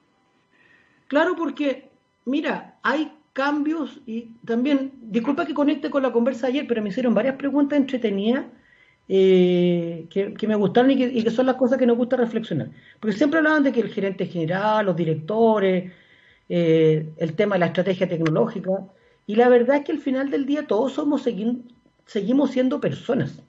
Claro, 1.06 1.36
porque, 1.36 1.88
mira, 2.24 2.74
hay 2.82 3.12
cambios 3.32 4.00
y 4.06 4.30
también, 4.44 4.92
disculpa 5.00 5.46
que 5.46 5.54
conecte 5.54 5.88
con 5.90 6.02
la 6.02 6.10
conversa 6.10 6.48
ayer, 6.48 6.66
pero 6.66 6.82
me 6.82 6.88
hicieron 6.88 7.14
varias 7.14 7.36
preguntas 7.36 7.78
entretenidas 7.78 8.46
eh, 9.08 10.06
que, 10.10 10.46
me 10.46 10.54
gustaron 10.54 10.90
y 10.90 10.96
que, 10.96 11.30
son 11.30 11.46
las 11.46 11.56
cosas 11.56 11.78
que 11.78 11.86
nos 11.86 11.96
gusta 11.96 12.16
reflexionar. 12.16 12.68
Porque 13.00 13.16
siempre 13.16 13.38
hablaban 13.38 13.62
de 13.62 13.72
que 13.72 13.80
el 13.80 13.88
gerente 13.88 14.26
general, 14.26 14.86
los 14.86 14.96
directores, 14.96 15.92
eh, 16.48 17.08
el 17.16 17.34
tema 17.34 17.54
de 17.54 17.60
la 17.60 17.66
estrategia 17.66 18.08
tecnológica, 18.08 18.70
y 19.26 19.36
la 19.36 19.48
verdad 19.48 19.76
es 19.76 19.84
que 19.84 19.92
al 19.92 19.98
final 19.98 20.30
del 20.30 20.46
día 20.46 20.66
todos 20.66 20.92
somos 20.92 21.26
seguimos 22.06 22.50
siendo 22.50 22.80
personas. 22.80 23.42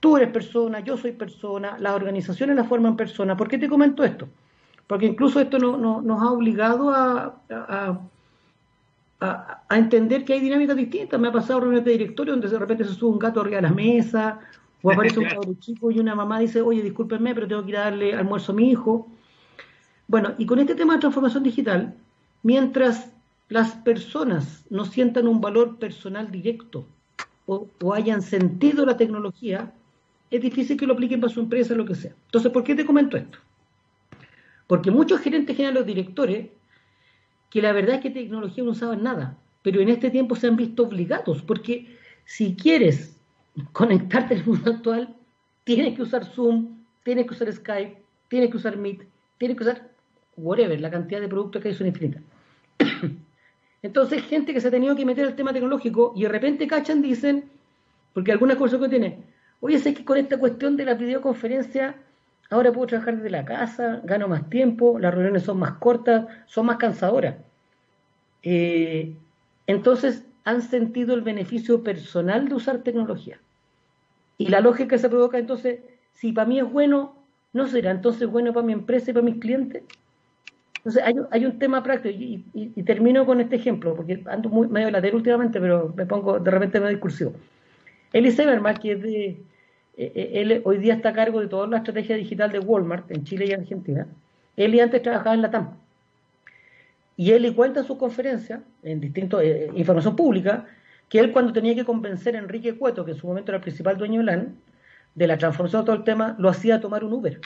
Tú 0.00 0.16
eres 0.16 0.30
persona, 0.30 0.80
yo 0.80 0.96
soy 0.96 1.12
persona, 1.12 1.76
las 1.78 1.94
organizaciones 1.94 2.56
la 2.56 2.64
forman 2.64 2.96
persona. 2.96 3.36
¿Por 3.36 3.48
qué 3.48 3.58
te 3.58 3.68
comento 3.68 4.04
esto? 4.04 4.28
Porque 4.86 5.06
incluso 5.06 5.40
esto 5.40 5.58
nos 5.58 6.22
ha 6.22 6.30
obligado 6.30 6.90
a, 6.90 7.42
a, 7.50 8.00
entender 9.70 10.24
que 10.24 10.34
hay 10.34 10.40
dinámicas 10.40 10.76
distintas. 10.76 11.20
Me 11.20 11.28
ha 11.28 11.32
pasado 11.32 11.60
reuniones 11.60 11.84
de 11.84 11.92
directorio 11.92 12.32
donde 12.32 12.48
de 12.48 12.58
repente 12.58 12.84
se 12.84 12.94
sube 12.94 13.12
un 13.12 13.18
gato 13.18 13.40
arriba 13.40 13.56
de 13.56 13.62
la 13.62 13.72
mesa, 13.72 14.40
o 14.82 14.92
aparece 14.92 15.18
un 15.20 15.26
chico 15.60 15.90
y 15.90 15.98
una 15.98 16.14
mamá 16.14 16.38
dice, 16.38 16.60
oye, 16.60 16.82
discúlpenme, 16.82 17.34
pero 17.34 17.48
tengo 17.48 17.64
que 17.64 17.70
ir 17.70 17.76
a 17.76 17.84
darle 17.84 18.14
almuerzo 18.14 18.52
a 18.52 18.54
mi 18.54 18.70
hijo. 18.70 19.08
Bueno, 20.06 20.34
y 20.38 20.46
con 20.46 20.58
este 20.58 20.74
tema 20.74 20.94
de 20.94 21.00
transformación 21.00 21.42
digital, 21.42 21.94
mientras 22.42 23.10
las 23.48 23.72
personas 23.72 24.64
no 24.70 24.84
sientan 24.84 25.26
un 25.26 25.40
valor 25.40 25.78
personal 25.78 26.30
directo 26.30 26.86
o, 27.46 27.66
o 27.82 27.94
hayan 27.94 28.22
sentido 28.22 28.86
la 28.86 28.96
tecnología, 28.96 29.72
es 30.30 30.40
difícil 30.40 30.76
que 30.76 30.86
lo 30.86 30.94
apliquen 30.94 31.20
para 31.20 31.32
su 31.32 31.40
empresa, 31.40 31.74
lo 31.74 31.84
que 31.84 31.94
sea. 31.94 32.12
Entonces, 32.26 32.52
¿por 32.52 32.62
qué 32.62 32.74
te 32.74 32.86
comento 32.86 33.16
esto? 33.16 33.38
Porque 34.66 34.90
muchos 34.90 35.20
gerentes 35.20 35.56
generales, 35.56 35.80
los 35.80 35.86
directores, 35.86 36.48
que 37.50 37.62
la 37.62 37.72
verdad 37.72 37.96
es 37.96 38.02
que 38.02 38.10
tecnología 38.10 38.64
no 38.64 38.70
usaban 38.70 39.02
nada, 39.02 39.36
pero 39.62 39.80
en 39.80 39.88
este 39.88 40.10
tiempo 40.10 40.36
se 40.36 40.46
han 40.46 40.56
visto 40.56 40.84
obligados, 40.84 41.42
porque 41.42 41.96
si 42.24 42.54
quieres 42.54 43.16
conectarte 43.72 44.34
al 44.34 44.44
mundo 44.44 44.70
actual, 44.70 45.14
tienes 45.64 45.96
que 45.96 46.02
usar 46.02 46.24
Zoom, 46.24 46.78
tienes 47.04 47.26
que 47.26 47.34
usar 47.34 47.52
Skype, 47.52 47.96
tienes 48.28 48.50
que 48.50 48.56
usar 48.56 48.76
Meet, 48.76 49.02
tienes 49.38 49.56
que 49.56 49.64
usar 49.64 49.88
whatever, 50.36 50.80
la 50.80 50.90
cantidad 50.90 51.20
de 51.20 51.28
productos 51.28 51.62
que 51.62 51.68
hay 51.68 51.74
son 51.74 51.86
infinitas. 51.86 52.22
Entonces, 53.82 54.22
gente 54.24 54.52
que 54.52 54.60
se 54.60 54.68
ha 54.68 54.70
tenido 54.70 54.96
que 54.96 55.04
meter 55.04 55.26
al 55.26 55.36
tema 55.36 55.52
tecnológico 55.52 56.12
y 56.16 56.22
de 56.22 56.28
repente 56.28 56.66
cachan, 56.66 57.02
dicen, 57.02 57.44
porque 58.12 58.32
algunas 58.32 58.56
cosas 58.56 58.80
que 58.80 58.88
tiene, 58.88 59.18
oye, 59.60 59.78
sé 59.78 59.94
que 59.94 60.04
con 60.04 60.18
esta 60.18 60.38
cuestión 60.38 60.76
de 60.76 60.84
la 60.84 60.94
videoconferencia, 60.94 61.96
ahora 62.50 62.72
puedo 62.72 62.86
trabajar 62.86 63.16
desde 63.16 63.30
la 63.30 63.44
casa, 63.44 64.00
gano 64.04 64.28
más 64.28 64.48
tiempo, 64.48 64.98
las 64.98 65.14
reuniones 65.14 65.42
son 65.42 65.58
más 65.58 65.72
cortas, 65.72 66.26
son 66.46 66.66
más 66.66 66.78
cansadoras. 66.78 67.36
Eh, 68.42 69.14
entonces, 69.66 70.24
han 70.44 70.62
sentido 70.62 71.14
el 71.14 71.20
beneficio 71.20 71.82
personal 71.82 72.48
de 72.48 72.54
usar 72.54 72.78
tecnología. 72.78 73.38
Y 74.38 74.48
la 74.48 74.60
lógica 74.60 74.96
se 74.96 75.08
provoca 75.08 75.38
entonces, 75.38 75.80
si 76.14 76.32
para 76.32 76.48
mí 76.48 76.58
es 76.58 76.70
bueno, 76.70 77.14
¿no 77.52 77.66
será 77.66 77.90
entonces 77.90 78.28
bueno 78.28 78.52
para 78.52 78.64
mi 78.64 78.72
empresa 78.72 79.10
y 79.10 79.14
para 79.14 79.24
mis 79.24 79.40
clientes? 79.40 79.82
Entonces 80.76 81.02
hay, 81.30 81.44
un 81.44 81.58
tema 81.58 81.82
práctico 81.82 82.16
y, 82.18 82.82
termino 82.84 83.26
con 83.26 83.40
este 83.40 83.56
ejemplo, 83.56 83.94
porque 83.94 84.22
ando 84.26 84.48
muy 84.48 84.68
medio 84.68 84.90
lateral 84.90 85.16
últimamente, 85.16 85.60
pero 85.60 85.92
me 85.94 86.06
pongo 86.06 86.38
de 86.38 86.50
repente 86.50 86.78
medio 86.78 86.92
discursivo. 86.92 87.32
Eli 88.12 88.30
Severman, 88.30 88.76
que 88.76 88.92
es 88.92 89.02
de, 89.02 89.36
él 89.98 90.62
hoy 90.64 90.78
día 90.78 90.94
está 90.94 91.10
a 91.10 91.12
cargo 91.12 91.40
de 91.40 91.48
toda 91.48 91.66
la 91.66 91.78
estrategia 91.78 92.16
digital 92.16 92.52
de 92.52 92.60
Walmart 92.60 93.10
en 93.10 93.24
Chile 93.24 93.46
y 93.46 93.52
Argentina. 93.52 94.06
Él 94.56 94.78
antes 94.80 95.02
trabajaba 95.02 95.34
en 95.34 95.42
la 95.42 95.50
TAM. 95.50 95.70
Y 97.16 97.32
él 97.32 97.52
cuenta 97.54 97.80
en 97.80 97.86
sus 97.86 97.98
conferencias, 97.98 98.60
en 98.82 99.00
distintas 99.00 99.42
eh, 99.42 99.70
información 99.74 100.14
pública, 100.14 100.66
que 101.08 101.18
él 101.18 101.32
cuando 101.32 101.52
tenía 101.52 101.74
que 101.74 101.84
convencer 101.84 102.36
a 102.36 102.38
Enrique 102.38 102.76
Cueto, 102.76 103.04
que 103.04 103.12
en 103.12 103.16
su 103.16 103.26
momento 103.26 103.50
era 103.50 103.56
el 103.56 103.62
principal 103.62 103.96
dueño 103.96 104.20
de 104.20 104.26
LAN, 104.26 104.56
de 105.14 105.26
la 105.26 105.36
transformación 105.36 105.82
de 105.82 105.86
todo 105.86 105.96
el 105.96 106.04
tema, 106.04 106.36
lo 106.38 106.48
hacía 106.48 106.80
tomar 106.80 107.02
un 107.02 107.12
Uber 107.12 107.40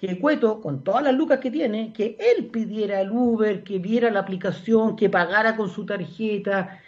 que 0.00 0.18
Cueto, 0.18 0.60
con 0.60 0.84
todas 0.84 1.02
las 1.02 1.14
lucas 1.14 1.40
que 1.40 1.50
tiene, 1.50 1.92
que 1.92 2.16
él 2.20 2.46
pidiera 2.46 3.00
el 3.00 3.10
Uber, 3.10 3.64
que 3.64 3.78
viera 3.78 4.10
la 4.10 4.20
aplicación, 4.20 4.94
que 4.94 5.10
pagara 5.10 5.56
con 5.56 5.68
su 5.68 5.84
tarjeta, 5.84 6.80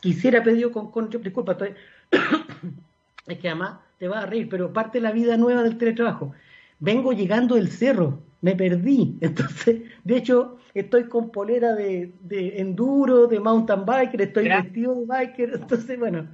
quisiera 0.00 0.42
pedir 0.42 0.70
con, 0.70 0.90
con 0.90 1.08
disculpa, 1.08 1.56
es 3.26 3.38
que 3.38 3.48
además 3.48 3.78
te 4.02 4.08
va 4.08 4.22
a 4.22 4.26
reír, 4.26 4.48
pero 4.48 4.72
parte 4.72 4.98
de 4.98 5.02
la 5.02 5.12
vida 5.12 5.36
nueva 5.36 5.62
del 5.62 5.78
teletrabajo. 5.78 6.32
Vengo 6.80 7.12
llegando 7.12 7.54
del 7.54 7.70
cerro, 7.70 8.18
me 8.40 8.56
perdí. 8.56 9.16
Entonces, 9.20 9.82
de 10.02 10.16
hecho, 10.16 10.56
estoy 10.74 11.04
con 11.04 11.30
polera 11.30 11.72
de, 11.76 12.12
enduro, 12.56 13.28
de 13.28 13.38
mountain 13.38 13.86
biker, 13.86 14.22
estoy 14.22 14.48
vestido 14.48 14.96
de 14.96 15.06
biker. 15.06 15.50
Entonces, 15.54 15.96
bueno, 16.00 16.26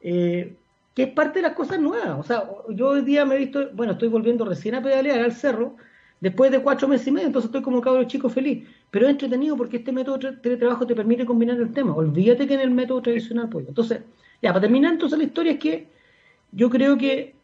eh, 0.00 0.56
que 0.94 1.02
es 1.02 1.08
parte 1.10 1.40
de 1.40 1.42
las 1.42 1.52
cosas 1.52 1.78
nuevas. 1.78 2.20
O 2.20 2.22
sea, 2.22 2.48
yo 2.70 2.88
hoy 2.88 3.02
día 3.02 3.26
me 3.26 3.34
he 3.34 3.38
visto, 3.38 3.68
bueno, 3.74 3.92
estoy 3.92 4.08
volviendo 4.08 4.46
recién 4.46 4.74
a 4.74 4.82
pedalear 4.82 5.20
al 5.20 5.32
cerro, 5.32 5.76
después 6.22 6.50
de 6.50 6.62
cuatro 6.62 6.88
meses 6.88 7.06
y 7.08 7.10
medio, 7.10 7.26
entonces 7.26 7.50
estoy 7.50 7.60
como 7.60 7.82
cabro 7.82 8.04
chico 8.04 8.30
feliz. 8.30 8.66
Pero 8.90 9.04
es 9.04 9.10
entretenido 9.10 9.58
porque 9.58 9.76
este 9.76 9.92
método 9.92 10.16
de 10.16 10.36
teletrabajo 10.38 10.86
te 10.86 10.94
permite 10.94 11.26
combinar 11.26 11.58
el 11.58 11.70
tema. 11.74 11.94
Olvídate 11.94 12.46
que 12.46 12.54
en 12.54 12.60
el 12.60 12.70
método 12.70 13.02
tradicional, 13.02 13.50
pues. 13.50 13.68
Entonces, 13.68 14.00
ya, 14.40 14.54
para 14.54 14.62
terminar 14.62 14.94
entonces 14.94 15.18
la 15.18 15.24
historia 15.24 15.52
es 15.52 15.58
que 15.58 15.97
yo 16.52 16.70
creo 16.70 16.96
que 16.96 17.34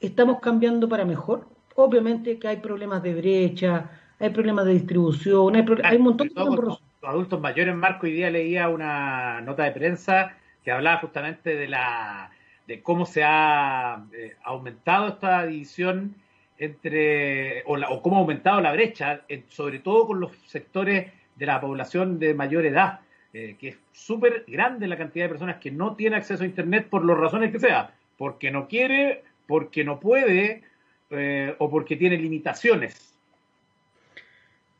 estamos 0.00 0.40
cambiando 0.40 0.88
para 0.88 1.04
mejor. 1.04 1.46
Obviamente 1.74 2.38
que 2.38 2.48
hay 2.48 2.56
problemas 2.56 3.02
de 3.02 3.14
brecha, 3.14 3.90
hay 4.18 4.30
problemas 4.30 4.66
de 4.66 4.74
distribución, 4.74 5.56
hay, 5.56 5.64
hay 5.84 5.96
un 5.96 6.02
montón 6.02 6.28
de. 6.28 6.34
Los 6.34 6.82
adultos 7.10 7.40
mayores, 7.40 7.74
Marco, 7.76 8.06
hoy 8.06 8.12
día 8.12 8.30
leía 8.30 8.68
una 8.68 9.40
nota 9.40 9.62
de 9.62 9.70
prensa 9.70 10.36
que 10.64 10.72
hablaba 10.72 10.98
justamente 10.98 11.54
de 11.54 11.68
la 11.68 12.30
de 12.66 12.82
cómo 12.82 13.06
se 13.06 13.24
ha 13.24 14.04
eh, 14.12 14.36
aumentado 14.44 15.08
esta 15.08 15.46
división 15.46 16.14
entre, 16.58 17.62
o, 17.64 18.02
cómo 18.02 18.16
ha 18.16 18.20
aumentado 18.20 18.60
la 18.60 18.72
brecha, 18.72 19.22
sobre 19.48 19.78
todo 19.78 20.06
con 20.06 20.20
los 20.20 20.32
sectores 20.46 21.10
de 21.36 21.46
la 21.46 21.60
población 21.60 22.18
de 22.18 22.34
mayor 22.34 22.66
edad, 22.66 23.00
eh, 23.32 23.56
que 23.58 23.68
es 23.68 23.78
súper 23.92 24.44
grande 24.46 24.86
la 24.86 24.98
cantidad 24.98 25.24
de 25.24 25.30
personas 25.30 25.56
que 25.56 25.70
no 25.70 25.96
tiene 25.96 26.16
acceso 26.16 26.42
a 26.42 26.46
Internet 26.46 26.88
por 26.90 27.04
las 27.04 27.16
razones 27.16 27.52
que 27.52 27.58
sea, 27.58 27.94
porque 28.18 28.50
no 28.50 28.68
quiere, 28.68 29.24
porque 29.46 29.84
no 29.84 29.98
puede 29.98 30.62
eh, 31.10 31.54
o 31.58 31.70
porque 31.70 31.96
tiene 31.96 32.18
limitaciones. 32.18 33.14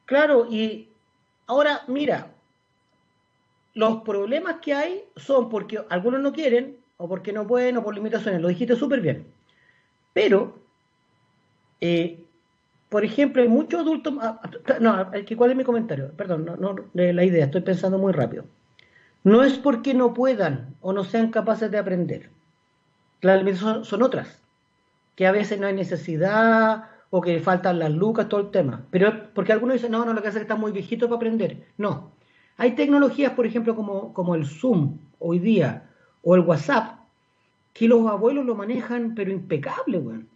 Claro, 0.05 0.47
y 0.51 0.89
ahora 1.47 1.83
mira, 1.87 2.33
los 3.75 4.03
problemas 4.03 4.57
que 4.61 4.75
hay 4.75 5.05
son 5.17 5.49
porque 5.49 5.81
algunos 5.89 6.21
no 6.21 6.33
quieren, 6.33 6.77
o 6.99 7.09
porque 7.09 7.33
no 7.33 7.47
pueden, 7.47 7.77
o 7.77 7.85
por 7.85 7.95
limitaciones. 7.95 8.41
Lo 8.41 8.49
dijiste 8.49 8.75
súper 8.77 9.01
bien. 9.01 9.25
Pero, 10.13 10.59
eh, 11.81 12.19
por 12.89 13.05
ejemplo, 13.05 13.41
hay 13.41 13.49
muchos 13.49 13.81
adultos. 13.81 14.15
No, 14.81 15.11
¿cuál 15.37 15.51
es 15.51 15.57
mi 15.57 15.65
comentario? 15.65 16.11
Perdón, 16.17 16.45
no, 16.45 16.57
no, 16.57 16.75
la 16.93 17.25
idea, 17.25 17.45
estoy 17.45 17.61
pensando 17.61 17.99
muy 17.99 18.13
rápido. 18.13 18.45
No 19.23 19.45
es 19.45 19.59
porque 19.59 19.95
no 19.95 20.13
puedan 20.13 20.75
o 20.81 20.93
no 20.93 21.05
sean 21.05 21.31
capaces 21.31 21.71
de 21.71 21.79
aprender. 21.79 22.31
Limitaciones 23.21 23.87
son, 23.89 24.03
otras. 24.03 24.41
Que 25.17 25.27
a 25.27 25.33
veces 25.33 25.59
no 25.59 25.67
hay 25.67 25.75
necesidad 25.75 26.85
o 27.11 27.21
que 27.21 27.41
faltan 27.41 27.79
las 27.79 27.91
lucas, 27.91 28.29
todo 28.29 28.41
el 28.41 28.51
tema. 28.51 28.85
Pero 28.91 29.33
porque 29.35 29.53
algunos 29.53 29.75
dicen, 29.75 29.93
no, 29.93 30.05
no, 30.05 30.13
lo 30.13 30.23
que 30.23 30.29
hace 30.29 30.39
es 30.39 30.43
que 30.43 30.53
está 30.53 30.57
muy 30.57 30.73
viejito 30.73 31.07
para 31.07 31.17
aprender. 31.17 31.67
No. 31.77 32.13
Hay 32.57 32.73
tecnologías, 32.73 33.33
por 33.33 33.47
ejemplo, 33.47 33.75
como, 33.75 34.13
como 34.13 34.35
el 34.35 34.47
Zoom 34.47 34.99
hoy 35.19 35.39
día, 35.39 35.89
o 36.23 36.35
el 36.35 36.43
WhatsApp, 36.43 36.99
que 37.73 37.89
los 37.89 38.07
abuelos 38.07 38.45
lo 38.45 38.55
manejan, 38.55 39.15
pero 39.15 39.31
impecable, 39.31 39.99
weón. 39.99 40.29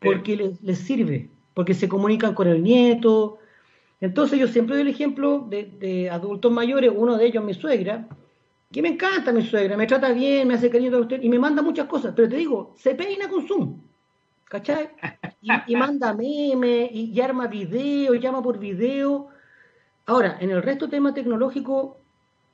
Porque 0.00 0.36
les, 0.62 0.78
sirve, 0.78 1.28
porque 1.54 1.74
se 1.74 1.88
comunican 1.88 2.34
con 2.34 2.48
el 2.48 2.62
nieto. 2.62 3.38
Entonces 4.00 4.38
yo 4.38 4.46
siempre 4.46 4.76
doy 4.76 4.82
el 4.82 4.88
ejemplo 4.88 5.46
de, 5.48 6.08
adultos 6.10 6.52
mayores, 6.52 6.92
uno 6.94 7.16
de 7.16 7.26
ellos 7.26 7.44
mi 7.44 7.54
suegra, 7.54 8.06
que 8.70 8.82
me 8.82 8.88
encanta 8.88 9.32
mi 9.32 9.42
suegra, 9.42 9.76
me 9.76 9.86
trata 9.86 10.12
bien, 10.12 10.46
me 10.46 10.54
hace 10.54 10.70
cariño 10.70 10.96
a 10.96 11.00
usted 11.00 11.22
y 11.22 11.28
me 11.28 11.38
manda 11.38 11.62
muchas 11.62 11.86
cosas, 11.86 12.12
pero 12.14 12.28
te 12.28 12.36
digo, 12.36 12.74
se 12.76 12.94
peina 12.94 13.28
con 13.28 13.46
Zoom, 13.46 13.80
¿cachai? 14.44 14.90
Y, 15.40 15.76
manda 15.76 16.12
memes, 16.12 16.90
y, 16.92 17.20
arma 17.20 17.46
video, 17.46 18.14
y 18.14 18.20
llama 18.20 18.42
por 18.42 18.58
video. 18.58 19.28
Ahora, 20.06 20.36
en 20.40 20.50
el 20.50 20.62
resto 20.62 20.88
tema 20.88 21.14
tecnológico 21.14 21.98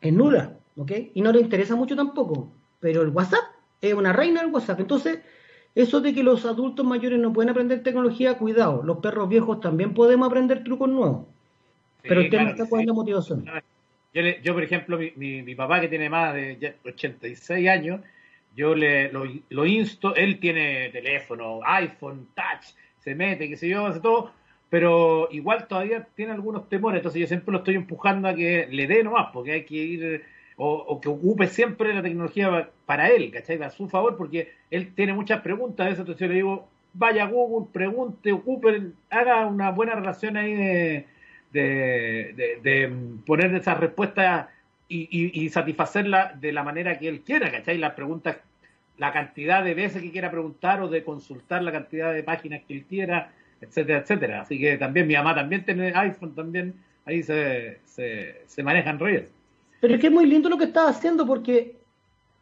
es 0.00 0.12
nula, 0.12 0.56
¿ok? 0.76 0.92
Y 1.14 1.20
no 1.22 1.32
le 1.32 1.40
interesa 1.40 1.74
mucho 1.74 1.96
tampoco 1.96 2.52
pero 2.84 3.00
el 3.00 3.08
WhatsApp 3.08 3.44
es 3.80 3.94
una 3.94 4.12
reina 4.12 4.42
del 4.42 4.52
WhatsApp. 4.52 4.78
Entonces, 4.78 5.20
eso 5.74 6.02
de 6.02 6.12
que 6.12 6.22
los 6.22 6.44
adultos 6.44 6.84
mayores 6.84 7.18
no 7.18 7.32
pueden 7.32 7.48
aprender 7.48 7.82
tecnología, 7.82 8.36
cuidado, 8.36 8.82
los 8.82 8.98
perros 8.98 9.26
viejos 9.26 9.60
también 9.60 9.94
podemos 9.94 10.26
aprender 10.26 10.62
trucos 10.62 10.90
nuevos. 10.90 11.24
pero 12.02 12.20
el 12.20 12.28
tema 12.28 12.50
está 12.50 12.68
con 12.68 12.84
la 12.84 12.92
motivación. 12.92 13.46
Yo, 14.14 14.54
por 14.54 14.62
ejemplo, 14.62 14.98
mi, 15.16 15.54
papá 15.56 15.80
que 15.80 15.88
tiene 15.88 16.08
más 16.08 16.34
de 16.34 16.76
86 16.84 17.68
años, 17.68 18.00
yo 18.54 18.74
le, 18.74 19.10
lo, 19.12 19.66
insto, 19.66 20.14
él 20.14 20.38
tiene 20.38 20.90
teléfono, 20.90 21.60
iPhone, 21.64 22.28
touch, 22.34 22.74
se 23.00 23.14
mete, 23.16 23.48
qué 23.48 23.56
sé 23.56 23.68
yo, 23.68 23.86
hace 23.86 23.98
todo, 23.98 24.32
pero 24.70 25.28
igual 25.32 25.66
todavía 25.66 26.06
tiene 26.14 26.32
algunos 26.32 26.68
temores, 26.68 26.98
entonces 26.98 27.22
yo 27.22 27.26
siempre 27.26 27.52
lo 27.52 27.58
estoy 27.58 27.74
empujando 27.74 28.28
a 28.28 28.34
que 28.34 28.68
le 28.70 28.86
dé 28.86 29.02
nomás, 29.02 29.30
porque 29.32 29.52
hay 29.52 29.64
que 29.64 29.74
ir 29.74 30.24
o, 30.56 31.00
que 31.00 31.08
ocupe 31.08 31.48
siempre 31.48 31.92
la 31.92 32.02
tecnología 32.02 32.70
para 32.86 33.08
él, 33.08 33.32
¿cachai? 33.32 33.60
A 33.62 33.70
su 33.70 33.88
favor, 33.88 34.16
porque 34.16 34.52
él 34.70 34.94
tiene 34.94 35.12
muchas 35.12 35.40
preguntas, 35.40 35.86
a 35.86 35.88
veces 35.88 36.00
entonces 36.00 36.20
yo 36.20 36.28
le 36.28 36.34
digo, 36.34 36.68
vaya 36.92 37.24
a 37.24 37.28
Google, 37.28 37.68
pregunte, 37.72 38.32
ocupe, 38.32 38.92
haga 39.10 39.46
una 39.46 39.72
buena 39.72 39.96
relación 39.96 40.36
ahí 40.36 40.54
de, 40.54 41.06
de, 41.54 42.92
poner 43.26 43.54
esas 43.54 43.78
respuestas 43.78 44.48
y, 44.88 45.44
y, 45.44 45.48
satisfacerla 45.48 46.36
de 46.38 46.52
la 46.52 46.62
manera 46.62 46.98
que 46.98 47.08
él 47.08 47.22
quiera, 47.22 47.50
¿cachai? 47.50 47.78
Las 47.78 47.94
preguntas, 47.94 48.36
la 48.98 49.12
cantidad 49.12 49.64
de 49.64 49.74
veces 49.74 50.02
que 50.02 50.12
quiera 50.12 50.30
preguntar 50.30 50.82
o 50.82 50.88
de 50.88 51.02
consultar 51.02 51.62
la 51.62 51.72
cantidad 51.72 52.12
de 52.12 52.22
páginas 52.22 52.62
que 52.66 52.74
él 52.74 52.84
quiera, 52.88 53.32
etcétera, 53.60 54.00
etcétera. 54.00 54.40
Así 54.42 54.58
que 54.58 54.76
también 54.76 55.06
mi 55.06 55.14
mamá 55.14 55.34
también 55.34 55.64
tiene 55.64 55.92
iPhone, 55.94 56.34
también 56.34 56.74
ahí 57.06 57.22
se, 57.22 57.78
se, 57.84 58.42
se 58.46 58.62
manejan 58.62 58.98
redes. 58.98 59.28
Pero 59.80 59.94
es 59.94 60.00
que 60.00 60.08
es 60.08 60.12
muy 60.12 60.26
lindo 60.26 60.48
lo 60.48 60.58
que 60.58 60.64
estás 60.64 60.96
haciendo 60.96 61.26
porque 61.26 61.76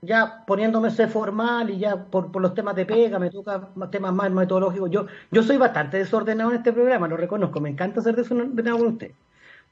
ya 0.02 0.44
poniéndome 0.46 0.88
ese 0.88 1.06
formal 1.06 1.70
y 1.70 1.78
ya 1.78 2.04
por, 2.04 2.34
los 2.40 2.54
temas 2.54 2.74
de 2.74 2.84
pega, 2.84 3.20
me 3.20 3.30
toca 3.30 3.68
temas 3.90 4.12
más 4.12 4.30
metodológicos. 4.32 4.90
Yo, 4.90 5.06
yo 5.30 5.42
soy 5.44 5.56
bastante 5.58 5.98
desordenado 5.98 6.50
en 6.50 6.56
este 6.56 6.72
programa, 6.72 7.06
lo 7.06 7.16
reconozco, 7.16 7.60
me 7.60 7.70
encanta 7.70 8.02
ser 8.02 8.16
desordenado 8.16 8.78
con 8.78 8.88
usted. 8.88 9.12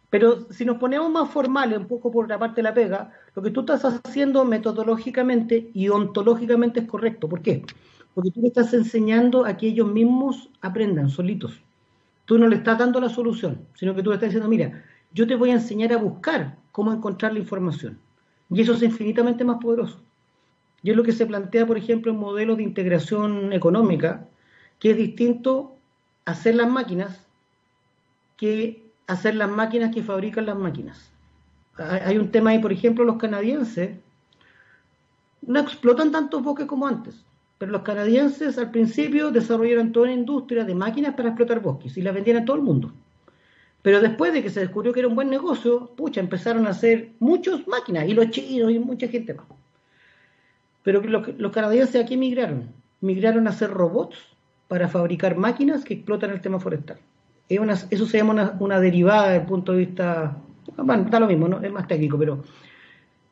Pero 0.08 0.50
si 0.52 0.64
nos 0.64 0.78
ponemos 0.78 1.10
más 1.10 1.30
formales, 1.30 1.78
un 1.78 1.86
poco 1.86 2.12
por 2.12 2.28
la 2.28 2.38
parte 2.38 2.56
de 2.56 2.62
la 2.62 2.74
pega, 2.74 3.12
lo 3.34 3.42
que 3.42 3.50
tú 3.50 3.60
estás 3.60 3.84
haciendo 3.84 4.44
metodológicamente 4.44 5.70
y 5.74 5.88
ontológicamente 5.88 6.80
es 6.80 6.86
correcto. 6.86 7.28
¿Por 7.28 7.42
qué? 7.42 7.64
Porque 8.14 8.30
tú 8.30 8.40
le 8.40 8.48
estás 8.48 8.72
enseñando 8.72 9.44
a 9.44 9.56
que 9.56 9.68
ellos 9.68 9.88
mismos 9.88 10.48
aprendan 10.60 11.10
solitos. 11.10 11.60
tú 12.24 12.38
no 12.38 12.46
le 12.46 12.56
estás 12.56 12.78
dando 12.78 13.00
la 13.00 13.08
solución, 13.08 13.66
sino 13.74 13.94
que 13.94 14.02
tú 14.04 14.10
le 14.10 14.14
estás 14.14 14.28
diciendo, 14.28 14.48
mira, 14.48 14.84
yo 15.12 15.26
te 15.26 15.34
voy 15.34 15.50
a 15.50 15.54
enseñar 15.54 15.92
a 15.92 15.96
buscar 15.96 16.56
cómo 16.70 16.92
encontrar 16.92 17.32
la 17.32 17.40
información. 17.40 17.98
Y 18.50 18.60
eso 18.60 18.74
es 18.74 18.82
infinitamente 18.82 19.44
más 19.44 19.58
poderoso. 19.60 20.00
Y 20.82 20.90
es 20.90 20.96
lo 20.96 21.02
que 21.02 21.12
se 21.12 21.26
plantea, 21.26 21.66
por 21.66 21.76
ejemplo, 21.76 22.12
en 22.12 22.18
modelos 22.18 22.56
de 22.56 22.62
integración 22.62 23.52
económica, 23.52 24.26
que 24.78 24.92
es 24.92 24.96
distinto 24.96 25.76
hacer 26.24 26.54
las 26.54 26.68
máquinas 26.68 27.26
que 28.36 28.82
hacer 29.06 29.34
las 29.34 29.50
máquinas 29.50 29.94
que 29.94 30.02
fabrican 30.02 30.46
las 30.46 30.56
máquinas. 30.56 31.10
Hay 31.76 32.16
un 32.16 32.30
tema 32.30 32.50
ahí, 32.50 32.58
por 32.58 32.72
ejemplo, 32.72 33.04
los 33.04 33.16
canadienses 33.16 33.98
no 35.42 35.60
explotan 35.60 36.12
tantos 36.12 36.42
bosques 36.42 36.66
como 36.66 36.86
antes, 36.86 37.22
pero 37.58 37.72
los 37.72 37.82
canadienses 37.82 38.56
al 38.56 38.70
principio 38.70 39.30
desarrollaron 39.30 39.92
toda 39.92 40.06
una 40.06 40.14
industria 40.14 40.64
de 40.64 40.74
máquinas 40.74 41.14
para 41.14 41.28
explotar 41.28 41.60
bosques 41.60 41.96
y 41.96 42.02
las 42.02 42.14
vendían 42.14 42.38
a 42.38 42.44
todo 42.44 42.56
el 42.56 42.62
mundo. 42.62 42.92
Pero 43.82 44.00
después 44.00 44.32
de 44.32 44.42
que 44.42 44.50
se 44.50 44.60
descubrió 44.60 44.92
que 44.92 45.00
era 45.00 45.08
un 45.08 45.14
buen 45.14 45.30
negocio, 45.30 45.90
pucha, 45.96 46.20
empezaron 46.20 46.66
a 46.66 46.70
hacer 46.70 47.12
muchas 47.18 47.66
máquinas, 47.66 48.06
y 48.08 48.14
los 48.14 48.30
chinos 48.30 48.70
y 48.70 48.78
mucha 48.78 49.08
gente 49.08 49.34
más. 49.34 49.46
Pero 50.82 51.02
los, 51.02 51.38
los 51.38 51.52
canadienses 51.52 52.02
aquí 52.02 52.16
migraron, 52.16 52.72
migraron 53.00 53.46
a 53.46 53.50
hacer 53.50 53.70
robots 53.70 54.16
para 54.68 54.88
fabricar 54.88 55.36
máquinas 55.36 55.84
que 55.84 55.94
explotan 55.94 56.30
el 56.30 56.40
tema 56.40 56.60
forestal. 56.60 56.98
eso 57.48 58.06
se 58.06 58.18
llama 58.18 58.56
una, 58.60 58.80
derivada 58.80 59.30
desde 59.30 59.40
el 59.40 59.46
punto 59.46 59.72
de 59.72 59.78
vista, 59.78 60.36
bueno, 60.76 61.02
está 61.02 61.18
lo 61.18 61.26
mismo, 61.26 61.48
¿no? 61.48 61.60
es 61.60 61.72
más 61.72 61.88
técnico, 61.88 62.16
pero... 62.16 62.44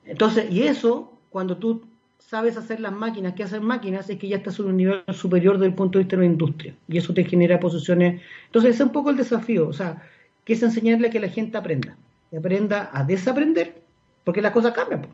Entonces, 0.05 0.51
y 0.51 0.63
eso, 0.63 1.13
cuando 1.31 1.59
tú 1.59 1.87
sabes 2.19 2.57
hacer 2.57 2.81
las 2.81 2.93
máquinas 2.93 3.35
que 3.35 3.45
hacen 3.45 3.63
máquinas, 3.63 4.11
es 4.11 4.19
que 4.19 4.27
ya 4.27 4.39
estás 4.39 4.59
en 4.59 4.67
un 4.67 4.77
nivel 4.79 5.05
superior 5.13 5.55
desde 5.59 5.67
el 5.67 5.75
punto 5.75 5.99
de 5.99 6.05
vista 6.05 6.17
de 6.17 6.23
la 6.23 6.27
industria. 6.27 6.75
Y 6.89 6.99
eso 6.99 7.15
te 7.15 7.25
genera 7.25 7.61
posiciones. 7.61 8.21
Entonces, 8.47 8.75
ese 8.75 8.83
es 8.83 8.87
un 8.87 8.93
poco 8.93 9.11
el 9.11 9.17
desafío. 9.17 9.69
O 9.69 9.73
sea, 9.73 10.03
que 10.45 10.55
es 10.55 10.63
enseñarle 10.63 11.09
a 11.09 11.11
que 11.11 11.21
la 11.21 11.29
gente 11.29 11.57
aprenda. 11.57 11.97
Y 12.33 12.37
aprenda 12.37 12.91
a 12.93 13.05
desaprender, 13.05 13.81
porque 14.25 14.43
las 14.43 14.53
cosas 14.53 14.73
cambian. 14.73 15.07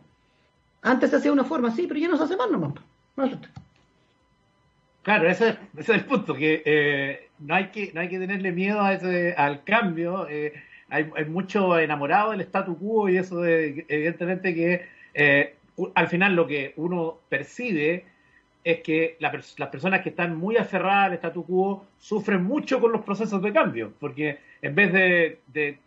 Antes 0.84 1.10
se 1.10 1.16
hacía 1.16 1.30
de 1.30 1.38
una 1.38 1.44
forma, 1.44 1.70
sí, 1.70 1.86
pero 1.88 1.98
ya 1.98 2.08
no 2.08 2.16
se 2.16 2.24
hace 2.24 2.36
más 2.36 2.50
nomás. 2.50 2.74
Claro, 5.02 5.28
ese, 5.28 5.56
es 5.76 5.88
el 5.88 6.04
punto, 6.04 6.34
que 6.34 6.62
eh, 6.64 7.28
no, 7.38 7.54
hay 7.54 7.68
que 7.68 7.90
no 7.92 8.00
hay 8.02 8.08
que 8.08 8.18
tenerle 8.18 8.52
miedo 8.52 8.80
a 8.80 8.92
ese, 8.92 9.34
al 9.34 9.64
cambio. 9.64 10.28
Eh, 10.28 10.52
hay, 10.90 11.06
mucho 11.26 11.78
enamorado 11.78 12.30
del 12.30 12.42
statu 12.42 12.78
quo 12.78 13.08
y 13.08 13.16
eso 13.16 13.40
de, 13.40 13.86
evidentemente 13.88 14.54
que 14.54 14.86
eh, 15.14 15.56
al 15.94 16.08
final 16.08 16.36
lo 16.36 16.46
que 16.46 16.74
uno 16.76 17.18
percibe 17.28 18.04
es 18.62 18.80
que 18.80 19.16
las 19.20 19.32
personas 19.70 20.02
que 20.02 20.10
están 20.10 20.36
muy 20.36 20.56
aferradas 20.56 21.06
al 21.06 21.14
statu 21.14 21.44
quo 21.44 21.86
sufren 21.98 22.44
mucho 22.44 22.78
con 22.80 22.92
los 22.92 23.02
procesos 23.02 23.42
de 23.42 23.52
cambio, 23.52 23.92
porque 23.98 24.38
en 24.62 24.74
vez 24.74 24.92
de, 24.92 25.78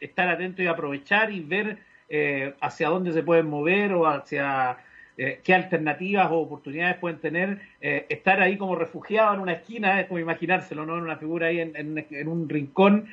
estar 0.00 0.28
atento 0.28 0.62
y 0.62 0.66
aprovechar 0.66 1.30
y 1.30 1.40
ver 1.40 1.78
eh, 2.08 2.54
hacia 2.60 2.88
dónde 2.88 3.12
se 3.12 3.22
pueden 3.22 3.48
mover 3.48 3.92
o 3.94 4.06
hacia 4.06 4.78
eh, 5.16 5.40
qué 5.42 5.54
alternativas 5.54 6.30
o 6.30 6.36
oportunidades 6.36 6.96
pueden 6.98 7.18
tener, 7.18 7.60
eh, 7.80 8.06
estar 8.08 8.40
ahí 8.40 8.56
como 8.56 8.74
refugiado 8.76 9.34
en 9.34 9.40
una 9.40 9.52
esquina, 9.52 10.00
es 10.00 10.06
como 10.06 10.18
imaginárselo, 10.18 10.84
¿no? 10.84 10.96
En 10.96 11.04
una 11.04 11.16
figura 11.16 11.46
ahí 11.48 11.60
en, 11.60 12.28
un 12.28 12.48
rincón, 12.48 13.06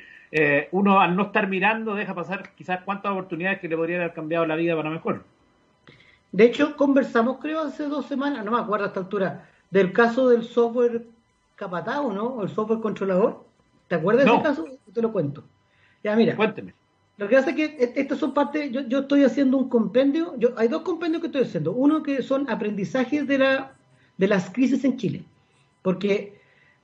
uno 0.70 1.00
al 1.00 1.14
no 1.14 1.24
estar 1.24 1.46
mirando 1.46 1.94
deja 1.94 2.14
pasar 2.14 2.50
quizás 2.56 2.80
cuántas 2.84 3.12
oportunidades 3.12 3.60
que 3.60 3.68
le 3.68 3.76
podrían 3.76 4.00
haber 4.00 4.14
cambiado 4.14 4.46
la 4.46 4.56
vida 4.56 4.74
para 4.74 4.88
mejor. 4.88 5.24
De 6.32 6.44
hecho, 6.44 6.76
conversamos, 6.76 7.38
creo, 7.38 7.60
hace 7.60 7.84
dos 7.84 8.06
semanas, 8.06 8.42
no 8.44 8.50
me 8.50 8.58
acuerdo 8.58 8.86
a 8.86 8.88
esta 8.88 9.00
altura, 9.00 9.46
del 9.70 9.92
caso 9.92 10.30
del 10.30 10.44
software 10.44 11.02
capatado, 11.54 12.12
¿no? 12.12 12.42
El 12.42 12.48
software 12.48 12.80
controlador. 12.80 13.44
¿Te 13.88 13.96
acuerdas 13.96 14.24
de 14.24 14.32
ese 14.32 14.42
caso? 14.42 14.66
Te 14.92 15.02
lo 15.02 15.12
cuento. 15.12 15.44
Ya, 16.02 16.16
mira. 16.16 16.34
Cuénteme. 16.34 16.74
Lo 17.22 17.28
que 17.28 17.36
hace 17.36 17.50
es 17.50 17.56
que 17.56 17.64
e-, 17.64 17.92
estas 18.00 18.18
son 18.18 18.34
partes, 18.34 18.72
yo, 18.72 18.98
estoy 18.98 19.22
haciendo 19.22 19.56
un 19.56 19.68
compendio, 19.68 20.34
yo, 20.38 20.54
hay 20.56 20.66
dos 20.66 20.82
compendios 20.82 21.20
que 21.20 21.28
estoy 21.28 21.42
haciendo. 21.42 21.70
Uno 21.70 22.02
que 22.02 22.20
son 22.20 22.50
aprendizajes 22.50 23.28
de, 23.28 23.38
la, 23.38 23.76
de 24.18 24.26
las 24.26 24.50
crisis 24.50 24.82
en 24.84 24.96
Chile. 24.96 25.24
Porque 25.82 26.40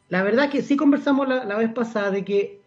la 0.09 0.23
verdad 0.23 0.49
que 0.49 0.63
sí 0.63 0.77
conversamos 0.77 1.27
la, 1.27 1.57
vez 1.57 1.73
pasada 1.73 2.13
de 2.13 2.25
que 2.25 2.61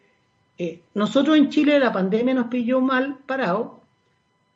eh, 0.58 0.82
nosotros 0.94 1.38
en 1.38 1.48
Chile 1.48 1.80
la 1.80 1.94
pandemia 1.94 2.34
nos 2.34 2.48
pilló 2.48 2.82
mal 2.82 3.20
parado, 3.26 3.80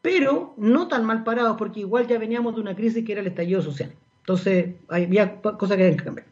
pero 0.01 0.53
no 0.57 0.89
tan 0.89 1.05
mal 1.05 1.23
parados 1.23 1.55
porque 1.57 1.79
igual 1.79 2.07
ya 2.07 2.19
veníamos 2.19 2.55
de 2.55 2.61
una 2.61 2.75
crisis 2.75 3.05
que 3.05 3.13
era 3.13 3.21
el 3.21 3.27
estallido 3.27 3.61
social. 3.61 3.93
Entonces, 4.23 4.75
había 4.89 5.39
cosas 5.39 5.77
que 5.77 5.83
había 5.83 5.95
que 5.95 6.03
cambiar. 6.03 6.27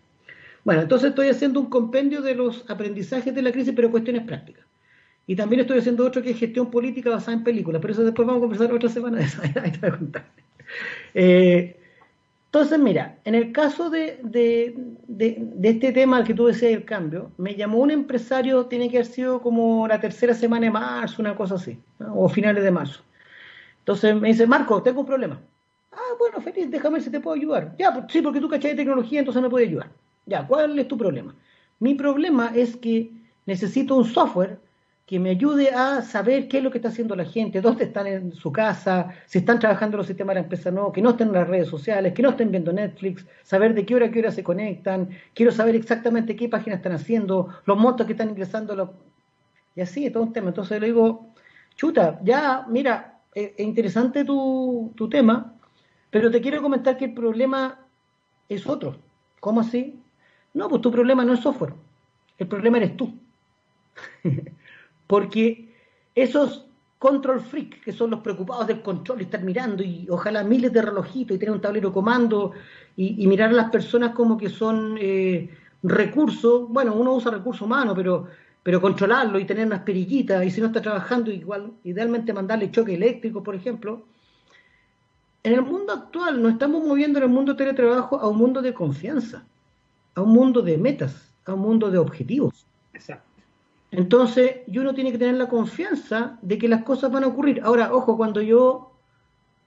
Bueno, 0.66 0.82
entonces 0.82 1.12
estoy 1.12 1.30
haciendo 1.30 1.62
un 1.62 1.70
compendio 1.70 2.22
de 2.22 2.36
los 2.36 2.70
aprendizajes 2.70 3.34
de 3.34 3.42
la 3.42 3.54
crisis, 3.54 3.74
pero 3.74 3.90
cuestiones 3.90 4.24
prácticas. 4.24 4.66
Y 5.26 5.36
también 5.36 5.62
estoy 5.62 5.80
haciendo 5.80 6.06
otro 6.06 6.22
que 6.22 6.32
es 6.32 6.40
gestión 6.40 6.70
política 6.70 7.10
basada 7.10 7.38
en 7.38 7.44
películas, 7.44 7.82
pero 7.82 7.94
eso 7.94 8.04
después 8.04 8.28
vamos 8.28 8.42
a 8.42 8.44
conversar 8.44 8.74
otra 8.74 8.90
semana 8.90 9.18
de 9.18 9.24
eso. 9.24 9.42
Ahí 9.62 9.72
te 9.72 9.80
voy 9.80 9.90
a 9.90 9.98
contar. 9.98 10.26
Eh, 11.14 11.78
entonces, 12.54 12.78
mira, 12.78 13.18
en 13.26 13.34
el 13.34 13.52
caso 13.52 13.90
de, 13.90 14.20
este 15.64 15.92
tema 15.92 16.24
que 16.24 16.36
tú 16.36 16.46
decías 16.46 16.72
el 16.72 16.86
cambio, 16.86 17.32
me 17.38 17.56
llamó 17.56 17.80
un 17.80 17.90
empresario, 17.90 18.68
tiene 18.68 18.92
que 18.92 18.98
haber 18.98 19.08
sido 19.08 19.42
como 19.42 19.88
la 19.88 20.00
tercera 20.00 20.36
semana 20.36 20.68
de 20.68 20.72
marzo, 20.72 21.22
una 21.22 21.36
cosa 21.36 21.56
así, 21.56 21.80
o 22.14 22.30
finales 22.30 22.64
de 22.64 22.70
marzo. 22.70 23.02
Entonces 23.80 24.16
me 24.16 24.28
dice, 24.28 24.46
Marco, 24.46 24.84
tengo 24.84 25.00
un 25.00 25.08
problema. 25.08 25.42
Ah, 25.92 26.14
bueno, 26.20 26.40
feliz, 26.42 26.70
déjame 26.70 26.96
ver 26.96 27.02
si 27.02 27.10
te 27.10 27.20
puedo 27.20 27.36
ayudar. 27.36 27.76
Ya, 27.80 27.92
pues, 27.92 28.06
sí, 28.10 28.22
porque 28.22 28.40
tú 28.40 28.48
cachai 28.48 28.72
de 28.72 28.78
tecnología, 28.78 29.20
entonces 29.20 29.42
me 29.42 29.50
puedes 29.50 29.68
ayudar. 29.68 29.90
Ya, 30.28 30.46
¿cuál 30.46 30.78
es 30.78 30.88
tu 30.88 30.96
problema? 30.96 31.34
Mi 31.80 31.96
problema 31.96 32.52
es 32.54 32.76
que 32.78 33.12
necesito 33.48 33.96
un 33.96 34.06
software 34.06 34.60
que 35.06 35.20
me 35.20 35.32
ayude 35.32 35.70
a 35.72 36.02
saber 36.02 36.48
qué 36.48 36.60
es 36.60 36.64
lo 36.64 36.72
que 36.72 36.78
está 36.78 36.88
haciendo 36.88 37.16
la 37.16 37.26
gente, 37.26 37.60
dónde 37.60 37.86
están 37.86 38.08
en 38.08 38.32
su 38.32 38.52
casa, 38.52 39.14
si 39.26 39.40
están 39.40 39.60
trabajando 39.60 39.98
los 39.98 40.08
sistemas 40.08 40.36
de 40.36 40.42
la 40.42 40.44
empresa 40.46 40.72
no, 40.72 40.92
que 40.94 41.02
no 41.02 41.12
estén 41.12 41.28
en 41.28 41.34
las 41.34 41.48
redes 41.48 41.68
sociales, 41.68 42.14
que 42.14 42.22
no 42.22 42.30
estén 42.30 42.52
viendo 42.52 42.72
Netflix, 42.72 43.26
saber 43.44 43.74
de 43.74 43.86
qué 43.86 43.96
hora 43.96 44.06
a 44.06 44.12
qué 44.12 44.20
hora 44.20 44.32
se 44.32 44.44
conectan, 44.44 45.10
quiero 45.34 45.52
saber 45.52 45.76
exactamente 45.76 46.36
qué 46.36 46.48
páginas 46.48 46.78
están 46.78 46.94
haciendo, 46.94 47.50
los 47.66 47.78
montos 47.78 48.06
que 48.06 48.14
están 48.14 48.30
ingresando, 48.30 48.96
y 49.76 49.82
así, 49.82 50.10
todo 50.10 50.24
un 50.24 50.34
tema. 50.34 50.50
Entonces 50.50 50.80
le 50.80 50.88
digo, 50.88 51.28
chuta, 51.76 52.20
ya, 52.24 52.66
mira, 52.70 53.20
es 53.34 53.60
interesante 53.60 54.24
tu, 54.24 54.94
tema, 55.10 55.54
pero 56.10 56.32
te 56.32 56.42
quiero 56.42 56.62
comentar 56.62 56.98
que 56.98 57.06
el 57.06 57.14
problema 57.14 57.80
es 58.48 58.68
otro. 58.68 58.98
¿Cómo 59.40 59.62
así? 59.62 60.00
No, 60.54 60.70
pues 60.70 60.82
tu 60.82 60.92
problema 60.92 61.26
no 61.26 61.34
es 61.34 61.42
software, 61.42 61.74
el 62.38 62.48
problema 62.48 62.78
eres 62.78 62.96
tú. 62.96 63.14
Porque 65.08 65.74
esos 66.16 66.66
control 67.00 67.42
freak, 67.42 67.84
que 67.84 67.92
son 67.92 68.12
los 68.12 68.22
preocupados 68.22 68.68
del 68.68 68.82
control 68.82 69.20
y 69.20 69.24
estar 69.26 69.44
mirando 69.44 69.84
y 69.84 70.08
ojalá 70.10 70.44
miles 70.44 70.72
de 70.72 70.82
relojitos 70.82 71.36
y 71.36 71.40
tener 71.40 71.54
un 71.54 71.60
tablero 71.60 71.92
comando 71.92 72.54
y, 72.96 73.28
mirar 73.28 73.50
a 73.50 73.54
las 73.54 73.70
personas 73.72 74.12
como 74.12 74.38
que 74.38 74.48
son 74.48 74.98
eh, 74.98 75.50
recursos, 75.84 76.70
bueno, 76.70 76.94
uno 76.94 77.14
usa 77.14 77.32
recursos 77.32 77.62
humanos, 77.62 77.94
pero 77.96 78.28
pero 78.64 78.80
controlarlo 78.80 79.38
y 79.40 79.46
tener 79.46 79.68
unas 79.68 79.82
perillitas, 79.82 80.44
y 80.46 80.50
si 80.50 80.62
no 80.62 80.68
está 80.68 80.82
trabajando, 80.82 81.30
igual, 81.30 81.74
idealmente 81.84 82.32
mandarle 82.32 82.72
choque 82.72 82.96
eléctrico, 82.96 83.44
por 83.44 83.56
ejemplo. 83.56 84.06
En 85.44 85.54
el 85.54 85.62
mundo 85.62 85.92
actual 85.92 86.42
nos 86.42 86.54
estamos 86.54 86.82
moviendo 86.82 87.20
en 87.20 87.26
el 87.26 87.30
mundo 87.30 87.52
de 87.52 87.58
teletrabajo 87.58 88.18
a 88.18 88.30
un 88.30 88.38
mundo 88.38 88.62
de 88.62 88.74
confianza, 88.74 89.44
a 90.16 90.22
un 90.22 90.32
mundo 90.32 90.62
de 90.62 90.78
metas, 90.78 91.30
a 91.46 91.54
un 91.54 91.60
mundo 91.60 91.92
de 91.92 91.98
objetivos. 91.98 92.66
Exacto. 92.94 93.33
Entonces, 93.94 94.62
uno 94.68 94.94
tiene 94.94 95.12
que 95.12 95.18
tener 95.18 95.36
la 95.36 95.48
confianza 95.48 96.38
de 96.42 96.58
que 96.58 96.68
las 96.68 96.84
cosas 96.84 97.12
van 97.12 97.24
a 97.24 97.28
ocurrir. 97.28 97.62
Ahora, 97.64 97.94
ojo, 97.94 98.18
cuando 98.18 98.42
yo 98.42 98.92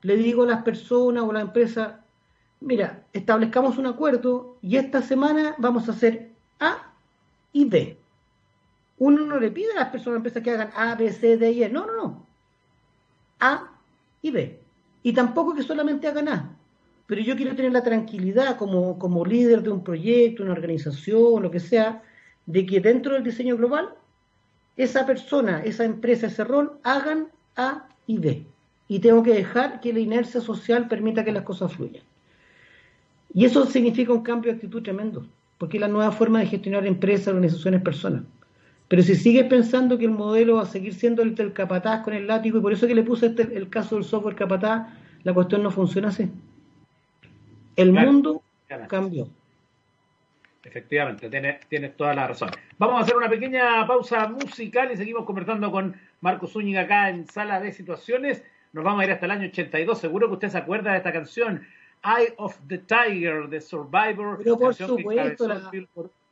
le 0.03 0.17
digo 0.17 0.43
a 0.43 0.47
las 0.47 0.63
personas 0.63 1.25
o 1.25 1.31
a 1.31 1.35
la 1.35 1.41
empresa, 1.41 2.05
mira, 2.61 3.05
establezcamos 3.13 3.79
un 3.79 3.87
acuerdo 3.87 4.59
y 4.61 4.77
esta 4.77 5.01
semana 5.01 5.55
vamos 5.59 5.89
a 5.89 5.93
hacer 5.93 6.33
A 6.61 6.93
y 7.53 7.65
B 7.65 7.99
uno 8.99 9.27
no 9.27 9.39
le 9.39 9.51
pide 9.51 9.73
a 9.73 9.81
las 9.81 9.89
personas 9.89 10.19
empresas 10.19 10.43
que 10.43 10.51
hagan 10.51 10.71
A, 10.75 10.95
B, 10.95 11.13
C, 11.13 11.37
D 11.37 11.53
y 11.53 11.63
E. 11.63 11.69
No, 11.69 11.87
no, 11.87 11.97
no. 11.97 12.27
A 13.41 13.71
y 14.23 14.31
B. 14.31 14.59
Y 15.03 15.13
tampoco 15.13 15.55
que 15.55 15.63
solamente 15.63 16.09
hagan 16.09 16.29
A. 16.29 16.57
Pero 17.07 17.21
yo 17.21 17.37
quiero 17.37 17.55
tener 17.55 17.73
la 17.73 17.83
tranquilidad 17.83 18.57
como, 18.57 18.99
como 18.99 19.25
líder 19.25 19.63
de 19.63 19.71
un 19.71 19.85
proyecto, 19.85 20.43
una 20.43 20.53
organización, 20.53 21.43
lo 21.43 21.51
que 21.51 21.61
sea, 21.61 22.03
de 22.47 22.67
que 22.67 22.81
dentro 22.81 23.15
del 23.15 23.23
diseño 23.23 23.57
global, 23.57 23.95
esa 24.77 25.07
persona, 25.07 25.63
esa 25.65 25.85
empresa, 25.85 26.27
ese 26.27 26.45
rol, 26.45 26.79
hagan 26.83 27.29
A 27.57 27.89
y 28.07 28.19
B. 28.19 28.47
Y 28.89 29.01
tengo 29.01 29.23
que 29.23 29.35
dejar 29.35 29.81
que 29.81 29.93
la 29.93 30.01
inercia 30.01 30.41
social 30.41 30.89
permita 30.89 31.25
que 31.25 31.33
las 31.33 31.43
cosas 31.43 31.73
fluyan. 31.73 32.03
Y 33.35 33.45
eso 33.45 33.67
significa 33.67 34.13
un 34.13 34.23
cambio 34.23 34.51
de 34.51 34.57
actitud 34.57 34.83
tremendo, 34.83 35.27
porque 35.59 35.77
es 35.77 35.81
la 35.81 35.89
nueva 35.89 36.13
forma 36.13 36.41
de 36.41 36.47
gestionar 36.47 36.87
empresas, 36.87 37.29
organizaciones, 37.29 37.83
personas. 37.83 38.23
Pero 38.89 39.03
si 39.03 39.17
sigues 39.17 39.47
pensando 39.47 39.99
que 39.99 40.05
el 40.05 40.13
modelo 40.13 40.57
va 40.57 40.63
a 40.63 40.67
seguir 40.67 40.95
siendo 40.95 41.23
el 41.23 41.35
del 41.35 41.53
capataz 41.53 42.05
con 42.05 42.15
el 42.15 42.27
látigo, 42.27 42.59
y 42.59 42.63
por 42.63 42.73
eso 42.73 42.87
que 42.87 42.95
le 42.95 43.03
puse 43.03 43.27
este, 43.27 43.43
el 43.57 43.69
caso 43.69 43.97
del 43.97 44.05
software 44.05 44.37
capataz, 44.37 44.89
la 45.25 45.35
cuestión 45.35 45.63
no 45.63 45.71
funciona 45.71 46.09
así. 46.09 46.31
El 47.75 47.93
mundo 47.93 48.43
cambió. 48.89 49.29
Efectivamente, 50.67 51.31
tienes, 51.69 51.97
toda 51.97 52.13
la 52.15 52.27
razón. 52.27 52.51
Vamos 52.77 53.01
a 53.01 53.05
hacer 53.05 53.17
una 53.17 53.29
pequeña 53.29 53.87
pausa 53.87 54.29
musical 54.29 54.91
y 54.91 54.97
seguimos 54.97 55.25
conversando 55.25 55.71
con 55.71 55.95
Marco 56.21 56.49
Zúñiga 56.49 56.83
acá 56.83 57.09
en 57.09 57.27
Sala 57.27 57.61
de 57.61 57.73
Situaciones. 57.73 58.43
Nos 58.73 58.85
vamos 58.85 59.01
a 59.01 59.05
ir 59.05 59.13
hasta 59.13 59.27
el 59.27 59.33
año 59.33 59.47
82. 59.47 59.99
Seguro 59.99 60.27
que 60.27 60.35
usted 60.35 60.49
se 60.49 60.59
acuerda 60.59 60.91
de 60.91 60.99
esta 60.99 61.13
canción, 61.13 61.65
Eye 62.05 62.35
of 62.37 62.59
the 62.67 62.79
Tiger, 62.79 63.49
de 63.49 63.61
Survivor. 63.61 64.39
Pero 64.39 64.59
por 64.59 64.75
supuesto, 64.75 65.49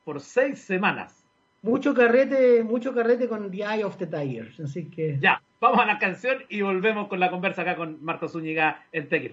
por, 0.04 0.20
seis 0.20 0.58
semanas. 0.58 1.24
Mucho 1.62 1.94
carrete, 1.94 2.62
mucho 2.64 2.92
carrete 2.92 3.28
con 3.28 3.50
The 3.50 3.58
Eye 3.58 3.84
of 3.84 3.96
the 3.96 4.06
Tiger. 4.06 4.52
Así 4.62 4.90
que. 4.90 5.16
Ya, 5.20 5.40
vamos 5.60 5.78
a 5.78 5.86
la 5.86 5.98
canción 5.98 6.38
y 6.48 6.60
volvemos 6.60 7.06
con 7.06 7.20
la 7.20 7.30
conversa 7.30 7.62
acá 7.62 7.76
con 7.76 8.04
Marco 8.04 8.28
Zúñiga 8.28 8.84
en 8.92 9.08
TX 9.08 9.32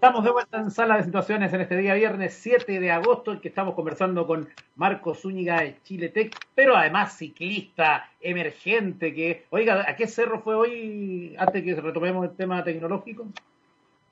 Estamos 0.00 0.24
de 0.24 0.30
vuelta 0.30 0.58
en 0.58 0.70
sala 0.70 0.96
de 0.96 1.04
situaciones 1.04 1.52
en 1.52 1.60
este 1.60 1.76
día 1.76 1.92
viernes 1.92 2.32
7 2.40 2.80
de 2.80 2.90
agosto, 2.90 3.32
en 3.32 3.40
que 3.40 3.48
estamos 3.48 3.74
conversando 3.74 4.26
con 4.26 4.48
Marco 4.76 5.14
Zúñiga 5.14 5.60
de 5.60 5.76
Chile 5.82 6.08
Tech, 6.08 6.34
pero 6.54 6.74
además 6.74 7.18
ciclista 7.18 8.08
emergente 8.22 9.12
que, 9.12 9.44
oiga, 9.50 9.84
¿a 9.86 9.94
qué 9.96 10.06
cerro 10.06 10.40
fue 10.40 10.54
hoy 10.54 11.36
antes 11.38 11.62
que 11.62 11.74
retomemos 11.74 12.24
el 12.24 12.34
tema 12.34 12.64
tecnológico? 12.64 13.26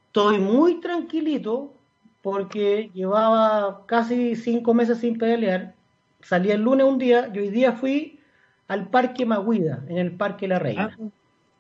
Estoy 0.08 0.38
muy 0.40 0.78
tranquilito 0.78 1.72
porque 2.20 2.90
llevaba 2.92 3.86
casi 3.86 4.36
cinco 4.36 4.74
meses 4.74 4.98
sin 4.98 5.16
pedalear. 5.16 5.72
Salí 6.20 6.50
el 6.50 6.60
lunes 6.60 6.84
un 6.84 6.98
día 6.98 7.30
y 7.32 7.38
hoy 7.38 7.48
día 7.48 7.72
fui 7.72 8.20
al 8.66 8.90
Parque 8.90 9.24
Maguida, 9.24 9.82
en 9.88 9.96
el 9.96 10.12
Parque 10.12 10.48
La 10.48 10.58
Reina. 10.58 10.94
Ah, 11.00 11.08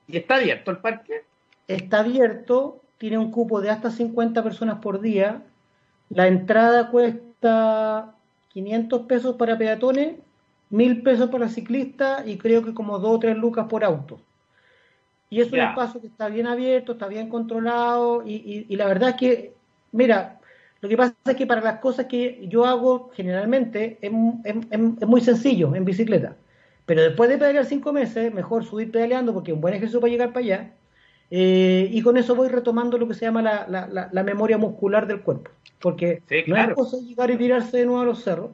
¿Y 0.06 0.18
está 0.18 0.34
abierto 0.34 0.70
el 0.70 0.76
parque? 0.80 1.24
Está 1.66 2.00
abierto, 2.00 2.82
tiene 2.98 3.16
un 3.16 3.30
cupo 3.30 3.60
de 3.60 3.70
hasta 3.70 3.90
50 3.90 4.42
personas 4.42 4.78
por 4.80 5.00
día. 5.00 5.42
La 6.10 6.26
entrada 6.26 6.90
cuesta 6.90 8.14
500 8.48 9.02
pesos 9.02 9.36
para 9.36 9.56
peatones, 9.56 10.16
1000 10.70 11.02
pesos 11.02 11.30
para 11.30 11.48
ciclistas 11.48 12.26
y 12.26 12.36
creo 12.36 12.64
que 12.64 12.74
como 12.74 12.98
2 12.98 13.10
o 13.10 13.18
3 13.18 13.36
lucas 13.36 13.66
por 13.68 13.84
auto. 13.84 14.20
Y 15.30 15.40
es 15.40 15.52
un 15.52 15.60
espacio 15.60 16.00
que 16.00 16.06
está 16.06 16.28
bien 16.28 16.46
abierto, 16.46 16.92
está 16.92 17.06
bien 17.06 17.28
controlado 17.28 18.22
y, 18.26 18.64
la 18.74 18.86
verdad 18.86 19.10
es 19.10 19.16
que, 19.16 19.52
mira, 19.92 20.40
lo 20.80 20.88
que 20.88 20.96
pasa 20.96 21.14
es 21.26 21.36
que 21.36 21.46
para 21.46 21.60
las 21.60 21.80
cosas 21.80 22.06
que 22.06 22.46
yo 22.48 22.64
hago 22.64 23.10
generalmente 23.14 23.98
es, 24.00 24.10
muy 24.10 25.20
sencillo 25.20 25.74
en 25.74 25.84
bicicleta. 25.84 26.36
Pero 26.86 27.02
después 27.02 27.28
de 27.28 27.36
pedalear 27.36 27.66
cinco 27.66 27.92
meses, 27.92 28.32
mejor 28.32 28.64
subir 28.64 28.90
pedaleando 28.90 29.34
porque 29.34 29.50
es 29.50 29.54
un 29.54 29.60
buen 29.60 29.74
ejercicio 29.74 30.00
para 30.00 30.10
llegar 30.10 30.32
para 30.32 30.44
allá 30.44 30.70
eh, 31.30 31.88
y 31.90 32.00
con 32.02 32.16
eso 32.16 32.34
voy 32.34 32.48
retomando 32.48 32.96
lo 32.96 33.06
que 33.06 33.14
se 33.14 33.26
llama 33.26 33.42
la, 33.42 34.22
memoria 34.24 34.58
muscular 34.58 35.06
del 35.06 35.20
cuerpo. 35.20 35.50
Porque 35.80 36.22
no 36.46 36.56
es 36.56 36.74
cosa 36.74 36.96
llegar 36.98 37.30
y 37.30 37.36
tirarse 37.36 37.78
de 37.78 37.86
nuevo 37.86 38.00
a 38.00 38.04
los 38.04 38.22
cerros. 38.22 38.50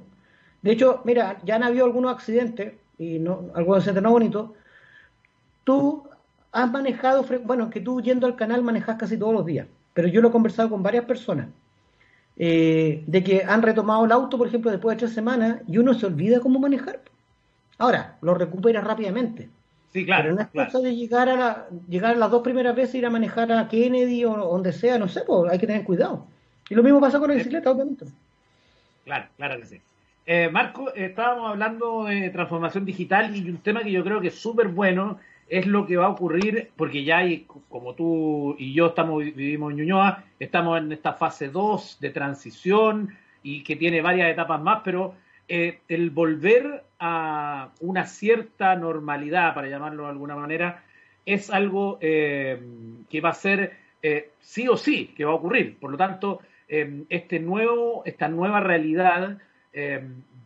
De 0.63 0.73
hecho, 0.73 1.01
mira, 1.05 1.39
ya 1.45 1.57
han 1.57 1.63
habido 1.63 1.85
algunos 1.85 2.13
accidentes, 2.13 2.75
y 2.99 3.19
no, 3.19 3.51
algunos 3.55 3.79
accidentes 3.79 4.03
no 4.03 4.11
bonitos. 4.11 4.51
Tú 5.63 6.05
has 6.53 6.71
manejado, 6.71 7.25
bueno, 7.45 7.71
que 7.71 7.81
tú 7.81 8.01
yendo 8.01 8.27
al 8.27 8.37
canal 8.37 8.63
manejas 8.63 8.97
casi 8.97 9.17
todos 9.17 9.35
los 9.35 9.47
días, 9.47 9.67
pero 9.93 10.09
yo 10.09 10.21
lo 10.21 10.29
he 10.29 10.33
conversado 10.33 10.71
con 10.71 10.83
varias 10.83 11.05
personas, 11.05 11.49
eh, 12.37 13.05
de 13.07 13.25
que 13.25 13.45
han 13.45 13.63
retomado 13.63 14.05
el 14.05 14.13
auto, 14.13 14.37
por 14.37 14.49
ejemplo, 14.49 14.71
después 14.71 14.97
de 14.97 15.01
tres 15.01 15.15
semanas, 15.15 15.61
y 15.67 15.79
uno 15.79 15.95
se 15.95 16.07
olvida 16.07 16.41
cómo 16.41 16.59
manejar. 16.59 17.01
Ahora, 17.79 18.19
lo 18.21 18.35
recupera 18.35 18.81
rápidamente. 18.81 19.49
Sí, 19.95 20.05
claro. 20.05 20.25
Pero 20.25 20.35
no 20.35 20.63
es 20.63 20.73
cosa 20.73 20.81
de 20.81 20.97
llegar 20.97 21.29
a, 21.29 21.37
la, 21.37 21.67
llegar 21.89 22.17
a 22.17 22.19
las 22.19 22.31
dos 22.31 22.43
primeras 22.43 22.75
veces, 22.75 22.97
ir 22.97 23.07
a 23.07 23.11
manejar 23.11 23.53
a 23.53 23.69
Kennedy 23.69 24.25
o 24.25 24.37
donde 24.37 24.73
sea, 24.73 24.99
no 24.99 25.07
sé, 25.07 25.23
pues 25.25 25.53
hay 25.53 25.59
que 25.59 25.69
tener 25.69 25.85
cuidado. 25.85 26.27
Y 26.69 26.75
lo 26.75 26.83
mismo 26.83 27.01
pasa 27.01 27.21
con 27.21 27.29
la 27.29 27.37
bicicleta, 27.37 27.71
obviamente. 27.71 28.07
Claro, 29.05 29.27
claro 29.37 29.61
que 29.61 29.67
sí. 29.67 29.81
Eh, 30.27 30.49
Marco, 30.51 30.93
estábamos 30.95 31.51
hablando 31.51 32.05
de 32.07 32.29
transformación 32.31 32.85
digital 32.85 33.37
y 33.37 33.49
un 33.49 33.59
tema 33.59 33.85
que 33.85 33.93
yo 33.93 34.03
creo 34.03 34.21
que 34.21 34.29
es 34.29 34.35
súper 34.35 34.69
bueno 34.69 35.21
es 35.49 35.67
lo 35.67 35.87
que 35.87 35.97
va 35.97 36.07
a 36.07 36.11
ocurrir, 36.11 36.71
porque 36.75 37.05
ya 37.05 37.19
hay, 37.19 37.47
como 37.69 37.95
tú 37.95 38.57
y 38.59 38.73
yo 38.73 38.87
estamos 38.87 39.23
vivimos 39.23 39.71
en 39.71 39.77
Ñuñoa, 39.77 40.25
estamos 40.41 40.79
en 40.79 40.91
esta 40.91 41.13
fase 41.13 41.51
2 41.51 41.99
de 42.01 42.11
transición 42.11 43.15
y 43.45 43.63
que 43.63 43.77
tiene 43.77 44.01
varias 44.01 44.33
etapas 44.33 44.61
más, 44.61 44.81
pero 44.83 45.15
eh, 45.49 45.81
el 45.89 46.11
volver 46.11 46.85
a 46.99 47.71
una 47.81 48.07
cierta 48.07 48.75
normalidad, 48.77 49.55
para 49.55 49.69
llamarlo 49.69 50.05
de 50.05 50.11
alguna 50.11 50.37
manera, 50.37 50.83
es 51.27 51.51
algo 51.51 51.99
eh, 52.01 52.61
que 53.11 53.21
va 53.21 53.31
a 53.31 53.35
ser 53.35 53.77
eh, 54.03 54.31
sí 54.41 54.69
o 54.69 54.77
sí, 54.77 55.13
que 55.17 55.25
va 55.25 55.33
a 55.33 55.37
ocurrir. 55.37 55.79
Por 55.79 55.91
lo 55.91 55.97
tanto, 55.97 56.41
este 56.67 57.39
nuevo, 57.39 58.03
esta 58.05 58.27
nueva 58.27 58.59
realidad 58.59 59.39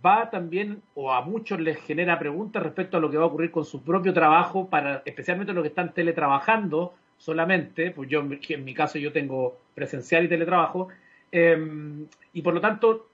va 0.05 0.31
también, 0.31 0.83
o 0.95 1.13
a 1.13 1.23
muchos 1.23 1.59
les 1.61 1.79
genera 1.79 2.19
preguntas 2.19 2.63
respecto 2.63 2.97
a 2.97 3.01
lo 3.01 3.11
que 3.11 3.17
va 3.17 3.23
a 3.23 3.29
ocurrir 3.29 3.51
con 3.51 3.65
su 3.65 3.83
propio 3.83 4.13
trabajo, 4.13 4.69
para 4.69 5.03
especialmente 5.07 5.55
los 5.55 5.63
que 5.63 5.69
están 5.69 5.95
teletrabajando 5.95 6.93
solamente, 7.17 7.93
pues 7.93 8.11
yo 8.11 8.21
en 8.21 8.65
mi 8.65 8.75
caso 8.75 8.99
yo 8.99 9.13
tengo 9.13 9.59
presencial 9.75 10.25
y 10.25 10.29
teletrabajo, 10.29 10.89
y 11.31 12.43
por 12.43 12.53
lo 12.53 12.61
tanto 12.61 13.07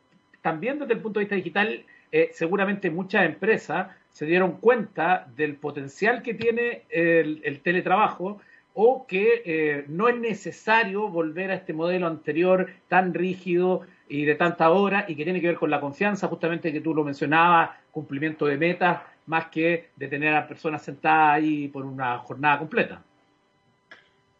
también 0.44 0.78
desde 0.78 0.92
el 0.92 1.00
punto 1.00 1.20
de 1.20 1.24
vista 1.24 1.36
digital, 1.36 1.84
eh, 2.12 2.28
seguramente 2.34 2.90
muchas 2.90 3.24
empresas 3.24 3.88
se 4.10 4.26
dieron 4.26 4.58
cuenta 4.58 5.26
del 5.34 5.56
potencial 5.56 6.20
que 6.20 6.34
tiene 6.34 6.82
el, 6.90 7.60
teletrabajo 7.62 8.42
o 8.74 9.06
que 9.06 9.40
eh, 9.46 9.84
no 9.88 10.06
es 10.06 10.18
necesario 10.18 11.08
volver 11.08 11.50
a 11.50 11.54
este 11.54 11.72
modelo 11.72 12.06
anterior 12.06 12.68
tan 12.88 13.14
rígido 13.14 13.86
y 14.06 14.26
de 14.26 14.34
tanta 14.34 14.68
hora 14.68 15.06
y 15.08 15.16
que 15.16 15.24
tiene 15.24 15.40
que 15.40 15.46
ver 15.46 15.56
con 15.56 15.70
la 15.70 15.80
confianza, 15.80 16.28
justamente 16.28 16.74
que 16.74 16.82
tú 16.82 16.94
lo 16.94 17.04
mencionabas, 17.04 17.70
cumplimiento 17.90 18.44
de 18.44 18.58
metas, 18.58 19.00
más 19.24 19.46
que 19.46 19.88
de 19.96 20.08
tener 20.08 20.34
a 20.34 20.46
personas 20.46 20.82
sentadas 20.82 21.36
ahí 21.36 21.68
por 21.68 21.86
una 21.86 22.18
jornada 22.18 22.58
completa. 22.58 23.02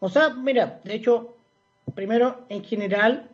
O 0.00 0.10
sea, 0.10 0.34
mira, 0.34 0.80
de 0.84 0.96
hecho, 0.96 1.34
primero, 1.94 2.44
en 2.50 2.62
general, 2.62 3.30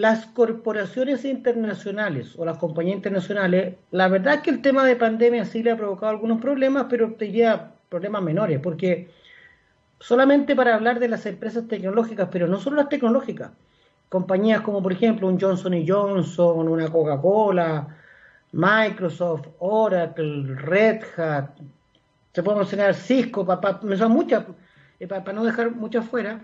las 0.00 0.26
corporaciones 0.26 1.24
internacionales 1.24 2.34
o 2.38 2.44
las 2.44 2.56
compañías 2.56 2.96
internacionales, 2.96 3.74
la 3.90 4.08
verdad 4.08 4.34
es 4.34 4.40
que 4.40 4.50
el 4.50 4.62
tema 4.62 4.84
de 4.84 4.96
pandemia 4.96 5.44
sí 5.44 5.62
le 5.62 5.72
ha 5.72 5.76
provocado 5.76 6.10
algunos 6.10 6.40
problemas, 6.40 6.86
pero 6.88 7.12
te 7.12 7.30
lleva 7.30 7.72
problemas 7.88 8.22
menores, 8.22 8.60
porque 8.60 9.10
solamente 9.98 10.56
para 10.56 10.74
hablar 10.74 10.98
de 11.00 11.08
las 11.08 11.26
empresas 11.26 11.68
tecnológicas, 11.68 12.28
pero 12.32 12.46
no 12.46 12.58
solo 12.58 12.76
las 12.76 12.88
tecnológicas, 12.88 13.50
compañías 14.08 14.62
como 14.62 14.82
por 14.82 14.92
ejemplo 14.92 15.28
un 15.28 15.38
Johnson 15.38 15.74
Johnson, 15.86 16.66
una 16.68 16.88
Coca-Cola, 16.88 17.96
Microsoft, 18.52 19.48
Oracle, 19.58 20.54
Red 20.56 21.02
Hat, 21.16 21.50
se 22.32 22.42
puede 22.42 22.58
mencionar 22.58 22.94
Cisco, 22.94 23.44
para, 23.44 23.78
muchas, 24.08 24.44
eh, 24.98 25.06
para, 25.06 25.32
no 25.32 25.44
dejar 25.44 25.72
muchas 25.72 26.06
fuera, 26.06 26.40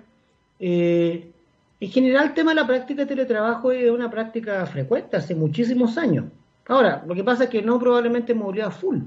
eh, 0.58 1.32
en 1.78 1.90
general, 1.90 2.28
el 2.28 2.34
tema 2.34 2.52
de 2.52 2.56
la 2.56 2.66
práctica 2.66 3.02
de 3.02 3.06
teletrabajo 3.06 3.70
es 3.70 3.90
una 3.90 4.10
práctica 4.10 4.64
frecuente 4.66 5.16
hace 5.16 5.34
muchísimos 5.34 5.98
años. 5.98 6.24
Ahora, 6.68 7.04
lo 7.06 7.14
que 7.14 7.22
pasa 7.22 7.44
es 7.44 7.50
que 7.50 7.62
no 7.62 7.78
probablemente 7.78 8.34
movilidad 8.34 8.70
full. 8.70 8.98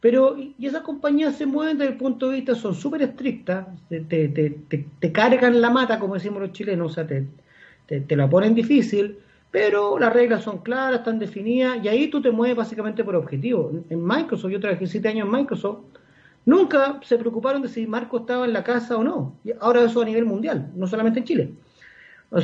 Pero, 0.00 0.36
y 0.36 0.54
esas 0.66 0.82
compañías 0.82 1.36
se 1.36 1.46
mueven 1.46 1.78
desde 1.78 1.92
el 1.92 1.98
punto 1.98 2.28
de 2.28 2.36
vista, 2.36 2.54
son 2.54 2.74
súper 2.74 3.02
estrictas, 3.02 3.66
te, 3.88 4.00
te, 4.00 5.12
cargan 5.12 5.60
la 5.60 5.70
mata, 5.70 5.98
como 5.98 6.14
decimos 6.14 6.40
los 6.42 6.52
chilenos, 6.52 6.92
o 6.92 6.94
sea, 6.94 7.06
te, 7.06 7.26
te, 7.86 8.16
la 8.16 8.28
ponen 8.28 8.54
difícil, 8.54 9.18
pero 9.50 9.98
las 9.98 10.12
reglas 10.12 10.44
son 10.44 10.58
claras, 10.58 10.98
están 10.98 11.18
definidas, 11.18 11.82
y 11.82 11.88
ahí 11.88 12.08
tú 12.08 12.20
te 12.20 12.30
mueves 12.30 12.56
básicamente 12.56 13.04
por 13.04 13.16
objetivo. 13.16 13.72
En 13.88 14.06
Microsoft, 14.06 14.50
yo 14.50 14.60
trabajé 14.60 14.86
siete 14.86 15.08
años 15.08 15.26
en 15.26 15.32
Microsoft, 15.32 15.78
nunca 16.44 17.00
se 17.02 17.16
preocuparon 17.16 17.62
de 17.62 17.68
si 17.68 17.86
Marco 17.86 18.18
estaba 18.18 18.44
en 18.44 18.52
la 18.52 18.62
casa 18.62 18.98
o 18.98 19.02
no. 19.02 19.38
Ahora 19.60 19.82
eso 19.82 20.02
a 20.02 20.04
nivel 20.04 20.26
mundial, 20.26 20.70
no 20.76 20.86
solamente 20.86 21.20
en 21.20 21.24
Chile. 21.24 21.54
O 22.30 22.38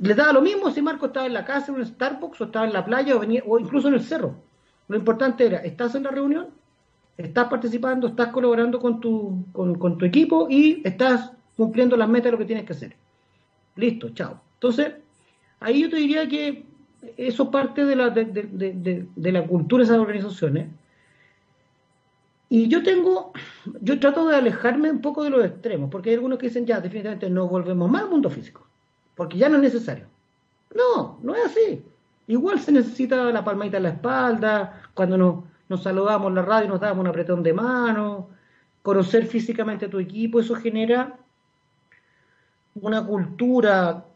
le 0.00 0.14
daba 0.14 0.32
lo 0.32 0.40
mismo 0.40 0.70
si 0.70 0.80
Marco 0.80 1.06
estaba 1.06 1.26
en 1.26 1.34
la 1.34 1.44
casa, 1.44 1.72
en 1.72 1.78
un 1.78 1.86
Starbucks, 1.86 2.40
o 2.40 2.44
estaba 2.44 2.66
en 2.66 2.72
la 2.72 2.84
playa, 2.84 3.16
o, 3.16 3.18
venía, 3.18 3.42
o 3.46 3.58
incluso 3.58 3.88
en 3.88 3.94
el 3.94 4.02
cerro. 4.02 4.34
Lo 4.88 4.96
importante 4.96 5.46
era, 5.46 5.58
estás 5.58 5.94
en 5.94 6.04
la 6.04 6.10
reunión, 6.10 6.48
estás 7.16 7.48
participando, 7.48 8.08
estás 8.08 8.28
colaborando 8.28 8.78
con 8.78 9.00
tu, 9.00 9.44
con, 9.52 9.98
tu 9.98 10.04
equipo 10.04 10.46
y 10.48 10.80
estás 10.84 11.32
cumpliendo 11.56 11.96
las 11.96 12.08
metas 12.08 12.26
de 12.26 12.32
lo 12.32 12.38
que 12.38 12.44
tienes 12.44 12.64
que 12.64 12.72
hacer. 12.72 12.94
Listo, 13.76 14.10
chao. 14.10 14.40
Entonces, 14.54 14.94
ahí 15.58 15.82
yo 15.82 15.90
te 15.90 15.96
diría 15.96 16.28
que 16.28 16.64
eso 17.16 17.50
parte 17.50 17.84
de 17.84 17.96
la, 17.96 18.10
de, 18.10 19.06
de 19.14 19.32
la 19.32 19.46
cultura 19.46 19.80
de 19.80 19.84
esas 19.84 19.98
organizaciones. 19.98 20.68
Y 22.48 22.68
yo 22.68 22.82
tengo, 22.82 23.32
yo 23.80 23.98
trato 24.00 24.26
de 24.26 24.36
alejarme 24.36 24.90
un 24.90 25.00
poco 25.00 25.22
de 25.22 25.30
los 25.30 25.44
extremos, 25.44 25.90
porque 25.90 26.10
hay 26.10 26.16
algunos 26.16 26.38
que 26.38 26.48
dicen, 26.48 26.66
ya, 26.66 26.80
definitivamente 26.80 27.30
no 27.30 27.48
volvemos 27.48 27.88
más 27.88 28.02
al 28.02 28.10
mundo 28.10 28.28
físico 28.28 28.69
porque 29.20 29.36
ya 29.36 29.50
no 29.50 29.56
es 29.56 29.62
necesario. 29.64 30.06
No, 30.74 31.18
no 31.22 31.34
es 31.34 31.44
así. 31.44 31.84
Igual 32.26 32.58
se 32.58 32.72
necesita 32.72 33.16
la 33.24 33.44
palmadita 33.44 33.76
en 33.76 33.82
la 33.82 33.90
espalda, 33.90 34.80
cuando 34.94 35.18
nos, 35.18 35.44
nos 35.68 35.82
saludamos 35.82 36.28
en 36.30 36.36
la 36.36 36.42
radio 36.42 36.70
nos 36.70 36.80
damos 36.80 37.02
un 37.02 37.08
apretón 37.08 37.42
de 37.42 37.52
mano, 37.52 38.30
conocer 38.80 39.26
físicamente 39.26 39.84
a 39.84 39.90
tu 39.90 39.98
equipo, 39.98 40.40
eso 40.40 40.54
genera 40.54 41.18
una 42.76 43.04
cultura, 43.04 44.06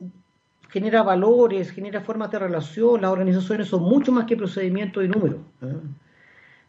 genera 0.71 1.03
valores, 1.03 1.71
genera 1.71 2.01
formas 2.01 2.31
de 2.31 2.39
relación, 2.39 3.03
las 3.03 3.11
organizaciones 3.11 3.69
son 3.69 3.83
mucho 3.83 4.11
más 4.11 4.25
que 4.25 4.39
procedimientos 4.39 5.05
y 5.05 5.09
números. 5.09 5.41
¿eh? 5.61 5.81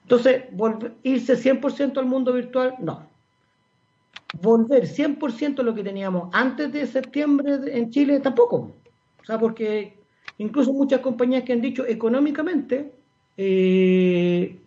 Entonces, 0.02 0.44
irse 1.04 1.38
100% 1.38 1.98
al 2.00 2.06
mundo 2.06 2.34
virtual, 2.34 2.76
no. 2.80 3.08
Volver 4.42 4.88
100% 4.88 5.60
a 5.60 5.64
lo 5.64 5.74
que 5.74 5.84
teníamos 5.84 6.30
antes 6.34 6.72
de 6.72 6.88
septiembre 6.88 7.60
en 7.68 7.90
Chile, 7.92 8.20
tampoco. 8.20 8.72
O 9.22 9.26
sea, 9.26 9.40
porque 9.40 9.98
incluso 10.38 10.74
muchas 10.74 11.00
compañías 11.00 11.44
que 11.44 11.54
han 11.54 11.62
dicho 11.62 11.86
económicamente, 11.86 12.92
eh, 13.38 14.60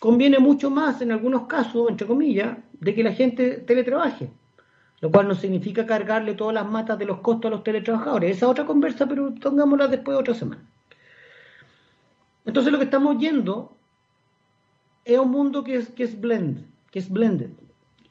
conviene 0.00 0.38
mucho 0.38 0.70
más 0.70 1.00
en 1.02 1.12
algunos 1.12 1.46
casos, 1.46 1.88
entre 1.90 2.06
comillas, 2.06 2.56
de 2.72 2.94
que 2.94 3.02
la 3.02 3.12
gente 3.12 3.58
teletrabaje 3.58 4.30
lo 5.02 5.10
cual 5.10 5.26
no 5.26 5.34
significa 5.34 5.84
cargarle 5.84 6.34
todas 6.34 6.54
las 6.54 6.66
matas 6.66 6.96
de 6.96 7.04
los 7.04 7.18
costos 7.18 7.48
a 7.48 7.54
los 7.56 7.64
teletrabajadores. 7.64 8.36
Esa 8.36 8.48
otra 8.48 8.64
conversa, 8.64 9.04
pero 9.06 9.34
pongámosla 9.34 9.88
después 9.88 10.16
de 10.16 10.20
otra 10.20 10.34
semana. 10.34 10.62
Entonces 12.46 12.72
lo 12.72 12.78
que 12.78 12.84
estamos 12.84 13.18
yendo 13.18 13.76
es 15.04 15.18
un 15.18 15.32
mundo 15.32 15.64
que 15.64 15.74
es, 15.74 15.88
que 15.88 16.04
es 16.04 16.20
blend, 16.20 16.64
que 16.92 17.00
es 17.00 17.10
blended. 17.10 17.50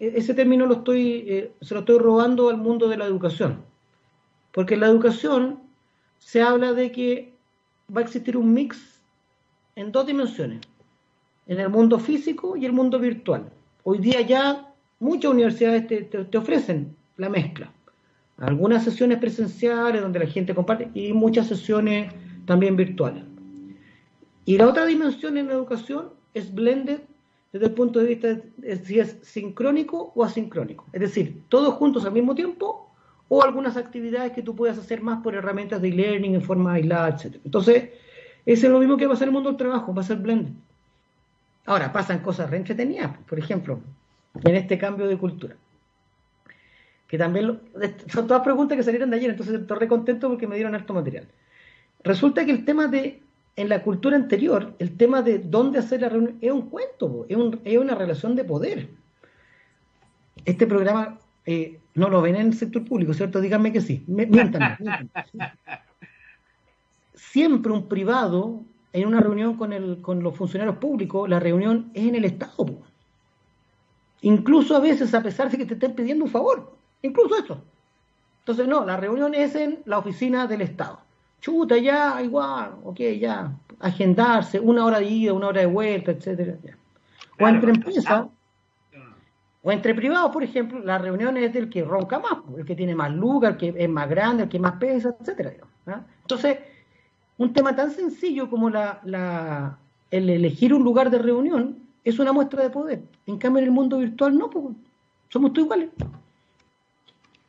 E, 0.01 0.17
ese 0.17 0.33
término 0.33 0.65
lo 0.65 0.77
estoy, 0.77 1.23
eh, 1.27 1.51
se 1.61 1.75
lo 1.75 1.81
estoy 1.81 1.99
robando 1.99 2.49
al 2.49 2.57
mundo 2.57 2.89
de 2.89 2.97
la 2.97 3.05
educación. 3.05 3.61
Porque 4.51 4.73
en 4.73 4.81
la 4.81 4.87
educación 4.87 5.59
se 6.17 6.41
habla 6.41 6.73
de 6.73 6.91
que 6.91 7.33
va 7.95 8.01
a 8.01 8.03
existir 8.03 8.35
un 8.35 8.51
mix 8.51 8.99
en 9.75 9.91
dos 9.91 10.05
dimensiones, 10.07 10.61
en 11.47 11.59
el 11.59 11.69
mundo 11.69 11.99
físico 11.99 12.57
y 12.57 12.65
el 12.65 12.73
mundo 12.73 12.99
virtual. 12.99 13.49
Hoy 13.83 13.99
día 13.99 14.21
ya 14.21 14.73
muchas 14.99 15.31
universidades 15.31 15.87
te, 15.87 16.37
ofrecen 16.37 16.95
la 17.17 17.29
mezcla. 17.29 17.71
Algunas 18.37 18.83
sesiones 18.83 19.19
presenciales 19.19 20.01
donde 20.01 20.19
la 20.19 20.25
gente 20.25 20.55
comparte 20.55 20.89
y 20.95 21.13
muchas 21.13 21.47
sesiones 21.47 22.11
también 22.45 22.75
virtuales. 22.75 23.23
Y 24.45 24.57
la 24.57 24.67
otra 24.67 24.85
dimensión 24.85 25.37
en 25.37 25.47
la 25.47 25.53
educación 25.53 26.09
es 26.33 26.53
blended 26.53 27.01
desde 27.51 27.65
el 27.65 27.73
punto 27.73 27.99
de 27.99 28.05
vista 28.05 28.27
de 28.27 28.75
si 28.77 28.99
es 28.99 29.17
sincrónico 29.21 30.11
o 30.15 30.23
asincrónico. 30.23 30.85
Es 30.93 31.01
decir, 31.01 31.43
todos 31.49 31.73
juntos 31.75 32.05
al 32.05 32.13
mismo 32.13 32.33
tiempo 32.33 32.89
o 33.27 33.43
algunas 33.43 33.77
actividades 33.77 34.31
que 34.31 34.41
tú 34.41 34.55
puedas 34.55 34.77
hacer 34.77 35.01
más 35.01 35.21
por 35.21 35.35
herramientas 35.35 35.81
de 35.81 35.89
e-learning 35.89 36.35
en 36.35 36.41
forma 36.41 36.73
aislada, 36.73 37.09
etc. 37.09 37.37
Entonces, 37.45 37.89
eso 38.45 38.65
es 38.65 38.71
lo 38.71 38.79
mismo 38.79 38.97
que 38.97 39.07
va 39.07 39.13
a 39.13 39.17
ser 39.17 39.27
el 39.27 39.33
mundo 39.33 39.49
del 39.49 39.57
trabajo, 39.57 39.93
va 39.93 40.01
a 40.01 40.05
ser 40.05 40.17
blended. 40.17 40.51
Ahora, 41.65 41.93
pasan 41.93 42.19
cosas 42.19 42.49
re 42.49 42.57
entretenidas. 42.57 43.17
Por 43.27 43.39
ejemplo, 43.39 43.79
en 44.43 44.55
este 44.55 44.77
cambio 44.77 45.07
de 45.07 45.17
cultura. 45.17 45.55
Que 47.07 47.17
también 47.17 47.59
son 48.07 48.27
todas 48.27 48.43
preguntas 48.43 48.77
que 48.77 48.83
salieron 48.83 49.09
de 49.09 49.17
ayer, 49.17 49.29
entonces 49.29 49.59
estoy 49.59 49.77
re 49.77 49.87
contento 49.87 50.29
porque 50.29 50.47
me 50.47 50.55
dieron 50.55 50.75
harto 50.75 50.93
material. 50.93 51.27
Resulta 52.03 52.45
que 52.45 52.51
el 52.51 52.65
tema 52.65 52.87
de, 52.87 53.21
en 53.55 53.69
la 53.69 53.83
cultura 53.83 54.15
anterior, 54.15 54.73
el 54.79 54.95
tema 54.97 55.21
de 55.21 55.39
dónde 55.39 55.79
hacer 55.79 56.01
la 56.01 56.09
reunión 56.09 56.37
es 56.41 56.51
un 56.51 56.69
cuento, 56.69 57.25
es, 57.27 57.37
es 57.65 57.77
una 57.77 57.95
relación 57.95 58.35
de 58.35 58.43
poder. 58.43 58.89
Este 60.45 60.65
programa 60.65 61.19
eh, 61.45 61.79
no 61.95 62.09
lo 62.09 62.21
ven 62.21 62.35
en 62.35 62.47
el 62.47 62.53
sector 62.53 62.85
público, 62.85 63.13
¿cierto? 63.13 63.41
Díganme 63.41 63.73
que 63.73 63.81
sí. 63.81 64.03
Miéntanme. 64.07 64.77
Siempre 67.13 67.71
un 67.71 67.87
privado 67.87 68.61
en 68.93 69.07
una 69.07 69.19
reunión 69.19 69.55
con, 69.55 69.73
el, 69.73 70.01
con 70.01 70.23
los 70.23 70.35
funcionarios 70.35 70.77
públicos, 70.77 71.29
la 71.29 71.39
reunión 71.39 71.91
es 71.93 72.07
en 72.07 72.15
el 72.15 72.25
Estado. 72.25 72.77
Incluso 74.21 74.75
a 74.75 74.79
veces, 74.79 75.13
a 75.13 75.23
pesar 75.23 75.49
de 75.49 75.57
que 75.57 75.65
te 75.65 75.73
estén 75.73 75.95
pidiendo 75.95 76.25
un 76.25 76.31
favor. 76.31 76.73
Incluso 77.01 77.37
eso. 77.37 77.61
Entonces, 78.39 78.67
no, 78.67 78.85
la 78.85 78.97
reunión 78.97 79.33
es 79.33 79.55
en 79.55 79.79
la 79.85 79.99
oficina 79.99 80.47
del 80.47 80.61
Estado. 80.61 80.99
Chuta, 81.41 81.77
ya, 81.77 82.21
igual, 82.21 82.75
ok, 82.83 82.99
ya. 83.19 83.51
Agendarse, 83.79 84.59
una 84.59 84.85
hora 84.85 84.99
de 84.99 85.07
ida, 85.07 85.33
una 85.33 85.47
hora 85.47 85.61
de 85.61 85.67
vuelta, 85.67 86.11
etcétera. 86.11 86.55
O 87.39 87.47
entre 87.47 87.71
empresas, 87.71 88.27
o 89.63 89.71
entre 89.71 89.95
privados, 89.95 90.31
por 90.31 90.43
ejemplo, 90.43 90.79
la 90.79 90.99
reunión 90.99 91.37
es 91.37 91.51
del 91.51 91.69
que 91.69 91.83
ronca 91.83 92.19
más, 92.19 92.37
el 92.57 92.65
que 92.65 92.75
tiene 92.75 92.95
más 92.95 93.11
lugar, 93.11 93.53
el 93.53 93.57
que 93.57 93.73
es 93.75 93.89
más 93.89 94.07
grande, 94.07 94.43
el 94.43 94.49
que 94.49 94.59
más 94.59 94.73
pesa, 94.73 95.15
etcétera. 95.19 95.53
¿ah? 95.87 96.01
Entonces, 96.21 96.59
un 97.37 97.53
tema 97.53 97.75
tan 97.75 97.89
sencillo 97.89 98.47
como 98.47 98.69
la, 98.69 99.01
la, 99.03 99.77
el 100.11 100.29
elegir 100.29 100.73
un 100.75 100.83
lugar 100.83 101.09
de 101.09 101.17
reunión 101.17 101.79
es 102.03 102.19
una 102.19 102.33
muestra 102.33 102.61
de 102.61 102.69
poder. 102.69 103.01
En 103.25 103.37
cambio, 103.37 103.59
en 103.59 103.65
el 103.65 103.71
mundo 103.71 103.97
virtual 103.97 104.37
no, 104.37 104.49
pues, 104.49 104.65
somos 105.29 105.53
todos 105.53 105.65
iguales. 105.65 105.89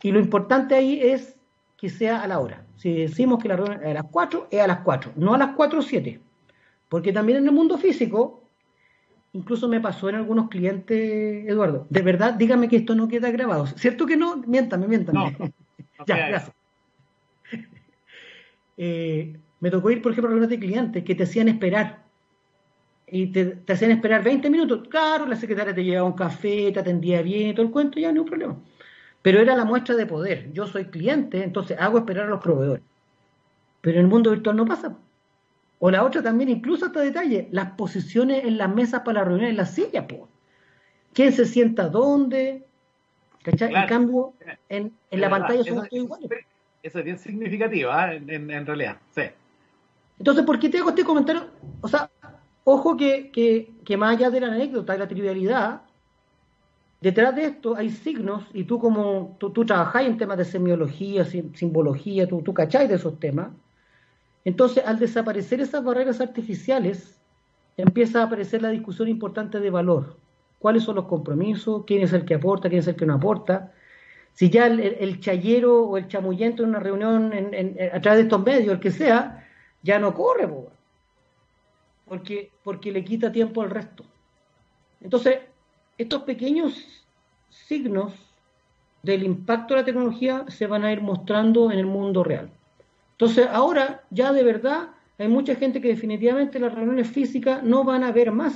Y 0.03 0.12
lo 0.12 0.18
importante 0.18 0.74
ahí 0.74 1.01
es 1.01 1.36
que 1.83 1.91
sea 1.91 2.22
a 2.22 2.28
la 2.28 2.39
hora. 2.39 2.64
Si 2.76 2.93
decimos 2.93 3.43
que 3.43 3.49
la 3.49 3.57
reunión 3.57 3.83
es 3.83 3.91
a 3.91 3.95
las 3.95 4.05
4, 4.05 4.47
es 4.53 4.61
a 4.61 4.68
las 4.68 4.78
4, 4.83 5.14
no 5.16 5.35
a 5.35 5.39
las 5.39 5.57
4 5.57 5.80
o 5.80 5.83
7. 5.83 6.20
Porque 6.89 7.12
también 7.12 7.39
en 7.39 7.47
el 7.47 7.53
mundo 7.53 7.76
físico, 7.76 8.45
incluso 9.33 9.66
me 9.66 9.80
pasó 9.80 10.09
en 10.09 10.14
algunos 10.14 10.49
clientes, 10.49 11.45
Eduardo, 11.45 11.89
de 11.91 12.03
verdad, 12.03 12.35
dígame 12.35 12.68
que 12.68 12.76
esto 12.76 12.95
no 12.95 13.09
queda 13.09 13.33
grabado. 13.33 13.66
¿Cierto 13.66 14.07
que 14.07 14.16
no? 14.16 14.37
Miéntame, 14.47 14.87
miéntame. 14.87 15.37
ya, 16.07 16.28
gracias. 16.28 16.53
Eh, 18.78 19.37
me 19.61 19.70
tocó 19.70 19.91
ir, 19.91 20.01
por 20.01 20.11
ejemplo, 20.12 20.28
a 20.28 20.33
reuniones 20.33 20.59
de 20.59 20.64
clientes 20.64 21.05
que 21.05 21.14
te 21.14 21.24
hacían 21.24 21.47
esperar 21.49 22.05
y 23.07 23.26
te, 23.26 23.59
hacían 23.68 23.91
esperar 23.91 24.24
20 24.24 24.49
minutos. 24.49 24.89
Claro, 24.89 25.26
la 25.26 25.37
secretaria 25.37 25.74
te 25.74 25.85
llevaba 25.85 26.09
un 26.09 26.14
café, 26.14 26.72
te 26.72 26.80
atendía 26.80 27.20
bien, 27.20 27.55
todo 27.55 27.66
el 27.66 27.70
cuento, 27.70 28.01
ya 28.01 28.11
no 28.11 28.22
hay 28.22 28.26
problema. 28.26 28.57
Pero 29.23 29.41
era 29.41 29.57
la 29.57 29.64
muestra 29.64 29.95
de 29.95 30.07
poder. 30.07 30.53
Yo 30.53 30.66
soy 30.66 30.87
cliente, 30.87 31.43
entonces 31.43 31.79
hago 31.81 31.99
esperar 31.99 32.27
a 32.27 32.31
los 32.31 32.43
proveedores. 32.43 32.83
Pero 33.81 33.99
en 33.99 34.05
el 34.05 34.11
mundo 34.11 34.31
virtual 34.31 34.57
no 34.57 34.66
pasa. 34.66 34.97
O 35.79 35.91
la 35.91 36.05
otra 36.05 36.23
también, 36.23 36.49
incluso 36.51 36.87
hasta 36.87 37.01
detalle, 37.01 37.49
las 37.51 37.73
posiciones 37.73 38.45
en 38.45 38.59
las 38.59 38.73
mesas 38.73 39.03
para 39.03 39.20
la 39.20 39.25
reunión, 39.25 39.51
en 39.51 39.57
las 39.57 39.75
sillas, 39.75 40.05
pues. 40.09 40.23
¿Quién 41.12 41.33
se 41.33 41.45
sienta 41.45 41.89
dónde? 41.89 42.64
¿Cachai? 43.43 43.75
En 43.75 43.87
cambio, 43.87 44.35
en, 44.68 44.93
la 45.11 45.29
pantalla 45.29 45.64
somos 45.64 45.89
todos 45.89 46.03
iguales. 46.05 46.31
Eso 46.83 46.99
es 46.99 47.05
bien 47.05 47.18
significativo, 47.18 47.91
¿eh? 47.93 48.23
en, 48.27 48.51
en, 48.51 48.66
realidad, 48.66 48.99
sí. 49.14 49.23
Entonces, 50.18 50.45
¿por 50.45 50.59
qué 50.59 50.68
te 50.68 50.79
hago 50.79 50.91
este 50.91 51.05
comentario? 51.05 51.47
O 51.81 51.89
sea, 51.89 52.11
Ojo 52.64 52.97
que, 52.97 53.31
que, 53.85 53.97
más 53.97 54.16
allá 54.16 54.31
de 54.31 54.41
la 54.41 54.47
anécdota 54.49 54.95
y 54.95 54.99
la 54.99 55.09
trivialidad, 55.09 55.83
detrás 57.03 57.34
de 57.36 57.44
esto 57.44 57.76
hay 57.76 57.90
signos, 57.90 58.44
y 58.55 58.64
tú 58.64 58.78
como 58.78 59.36
tú, 59.38 59.50
tú 59.50 59.64
trabajás 59.66 60.07
en 60.07 60.16
temas 60.16 60.38
de 60.38 60.44
semiología, 60.44 61.24
simbología, 61.24 62.26
tú, 62.26 62.42
tú 62.42 62.55
cacháis 62.55 62.88
de 62.88 62.94
esos 62.94 63.18
temas, 63.18 63.50
entonces 64.44 64.84
al 64.86 64.98
desaparecer 64.98 65.61
esas 65.61 65.84
barreras 65.84 66.20
artificiales, 66.20 67.20
empieza 67.76 68.20
a 68.20 68.24
aparecer 68.24 68.62
la 68.62 68.70
discusión 68.70 69.09
importante 69.09 69.61
de 69.61 69.70
valor. 69.70 70.16
¿Cuáles 70.59 70.84
son 70.84 70.96
los 70.96 71.07
compromisos? 71.07 71.84
¿Quién 71.86 72.03
es 72.03 72.12
el 72.12 72.24
que 72.24 72.34
aporta? 72.34 72.68
¿Quién 72.68 72.80
es 72.80 72.88
el 72.88 72.96
que 72.96 73.07
no 73.07 73.14
aporta? 73.14 73.72
Si 74.34 74.48
ya 74.48 74.66
el, 74.66 75.20
chayero 75.20 75.84
o 75.84 75.96
el 75.96 76.09
chamuyento 76.09 76.62
en 76.62 76.70
una 76.70 76.80
reunión 76.80 77.32
a 77.32 78.00
través 78.00 78.18
de 78.18 78.22
estos 78.22 78.42
medios, 78.42 78.72
el 78.72 78.80
que 78.80 78.90
sea, 78.90 79.46
ya 79.82 79.98
no 79.98 80.14
corre, 80.14 80.48
pues 80.48 80.72
porque, 82.12 82.50
porque 82.62 82.92
le 82.92 83.05
quita 83.05 83.32
tiempo 83.32 83.62
al 83.62 83.70
resto. 83.70 84.05
Entonces, 85.00 85.38
estos 86.03 86.22
pequeños 86.22 86.74
signos 87.50 88.12
del 89.03 89.22
impacto 89.24 89.74
de 89.74 89.80
la 89.80 89.84
tecnología 89.84 90.44
se 90.48 90.66
van 90.66 90.84
a 90.84 90.92
ir 90.92 91.00
mostrando 91.00 91.70
en 91.70 91.78
el 91.78 91.86
mundo 91.86 92.22
real. 92.22 92.50
Entonces, 93.12 93.46
ahora 93.50 94.03
ya 94.11 94.32
de 94.32 94.42
verdad 94.42 94.88
hay 95.18 95.28
mucha 95.28 95.55
gente 95.55 95.80
que 95.80 95.88
definitivamente 95.88 96.59
las 96.59 96.74
reuniones 96.74 97.09
físicas 97.09 97.62
no 97.62 97.84
van 97.84 98.05
a 98.05 98.12
ver 98.12 98.32
más. 98.32 98.55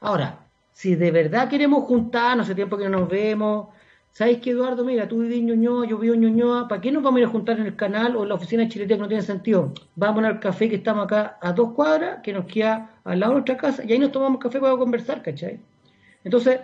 Ahora, 0.00 0.40
si 0.72 0.94
de 0.94 1.10
verdad 1.10 1.48
queremos 1.48 1.84
juntarnos, 1.84 2.46
hace 2.46 2.54
tiempo 2.54 2.76
que 2.76 2.88
no 2.88 3.00
nos 3.00 3.08
vemos, 3.08 3.68
¿Sabes 4.12 4.40
qué, 4.42 4.50
Eduardo? 4.50 4.84
Mira, 4.84 5.08
tú 5.08 5.20
vivís 5.20 5.38
en 5.38 5.46
Ñuñoa, 5.46 5.86
yo 5.86 5.96
vivo 5.96 6.12
en 6.12 6.20
Ñuñoa. 6.20 6.68
¿Para 6.68 6.82
qué 6.82 6.92
nos 6.92 7.02
vamos 7.02 7.16
a 7.16 7.20
ir 7.20 7.26
a 7.26 7.30
juntar 7.30 7.58
en 7.58 7.64
el 7.64 7.76
canal 7.76 8.14
o 8.14 8.24
en 8.24 8.28
la 8.28 8.34
oficina 8.34 8.62
de 8.62 8.68
Chiletea 8.68 8.98
que 8.98 9.02
no 9.02 9.08
tiene 9.08 9.22
sentido? 9.22 9.72
Vamos 9.96 10.22
al 10.24 10.38
café 10.38 10.68
que 10.68 10.76
estamos 10.76 11.04
acá 11.06 11.38
a 11.40 11.52
dos 11.52 11.72
cuadras, 11.72 12.20
que 12.22 12.34
nos 12.34 12.44
queda 12.44 12.90
al 13.04 13.20
lado 13.20 13.32
de 13.32 13.36
nuestra 13.36 13.56
casa, 13.56 13.82
y 13.82 13.90
ahí 13.90 13.98
nos 13.98 14.12
tomamos 14.12 14.38
café 14.38 14.60
para 14.60 14.76
conversar, 14.76 15.22
¿cachai? 15.22 15.60
Entonces, 16.24 16.60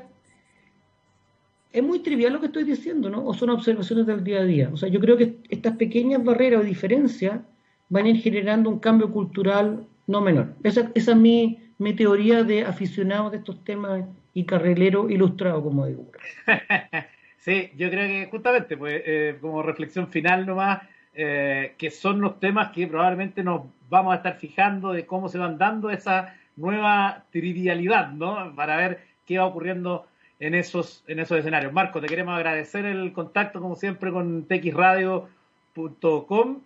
es 1.72 1.82
muy 1.82 2.00
trivial 2.00 2.32
lo 2.32 2.40
que 2.40 2.46
estoy 2.46 2.64
diciendo, 2.64 3.10
¿no? 3.10 3.24
O 3.26 3.34
son 3.34 3.50
observaciones 3.50 4.06
del 4.06 4.24
día 4.24 4.40
a 4.40 4.44
día. 4.44 4.70
O 4.72 4.76
sea, 4.76 4.88
yo 4.88 5.00
creo 5.00 5.16
que 5.16 5.36
estas 5.48 5.76
pequeñas 5.76 6.24
barreras 6.24 6.60
o 6.60 6.64
diferencias 6.64 7.40
van 7.88 8.06
a 8.06 8.08
ir 8.08 8.22
generando 8.22 8.70
un 8.70 8.78
cambio 8.78 9.10
cultural 9.10 9.86
no 10.06 10.20
menor. 10.20 10.54
Esa, 10.62 10.90
esa 10.94 11.12
es 11.12 11.16
mi, 11.16 11.58
mi 11.78 11.92
teoría 11.94 12.42
de 12.42 12.64
aficionado 12.64 13.30
de 13.30 13.38
estos 13.38 13.62
temas 13.64 14.04
y 14.34 14.44
carrilero 14.44 15.10
ilustrado, 15.10 15.62
como 15.62 15.86
digo. 15.86 16.10
Sí, 17.40 17.70
yo 17.76 17.88
creo 17.88 18.06
que 18.08 18.28
justamente, 18.30 18.76
pues, 18.76 19.00
eh, 19.06 19.38
como 19.40 19.62
reflexión 19.62 20.08
final 20.08 20.44
nomás, 20.44 20.82
eh, 21.14 21.74
que 21.78 21.90
son 21.90 22.20
los 22.20 22.40
temas 22.40 22.72
que 22.72 22.86
probablemente 22.86 23.42
nos 23.42 23.62
vamos 23.88 24.12
a 24.12 24.16
estar 24.16 24.36
fijando 24.36 24.92
de 24.92 25.06
cómo 25.06 25.28
se 25.28 25.38
van 25.38 25.56
dando 25.56 25.88
esa 25.88 26.34
nueva 26.56 27.24
trivialidad, 27.30 28.10
¿no? 28.10 28.52
Para 28.54 28.76
ver 28.76 29.00
qué 29.24 29.38
va 29.38 29.46
ocurriendo 29.46 30.07
en 30.41 30.55
esos, 30.55 31.03
en 31.07 31.18
esos 31.18 31.39
escenarios. 31.39 31.72
Marco, 31.72 32.01
te 32.01 32.07
queremos 32.07 32.34
agradecer 32.34 32.84
el 32.84 33.12
contacto, 33.12 33.61
como 33.61 33.74
siempre, 33.74 34.12
con 34.12 34.47
txradio.com 34.47 35.28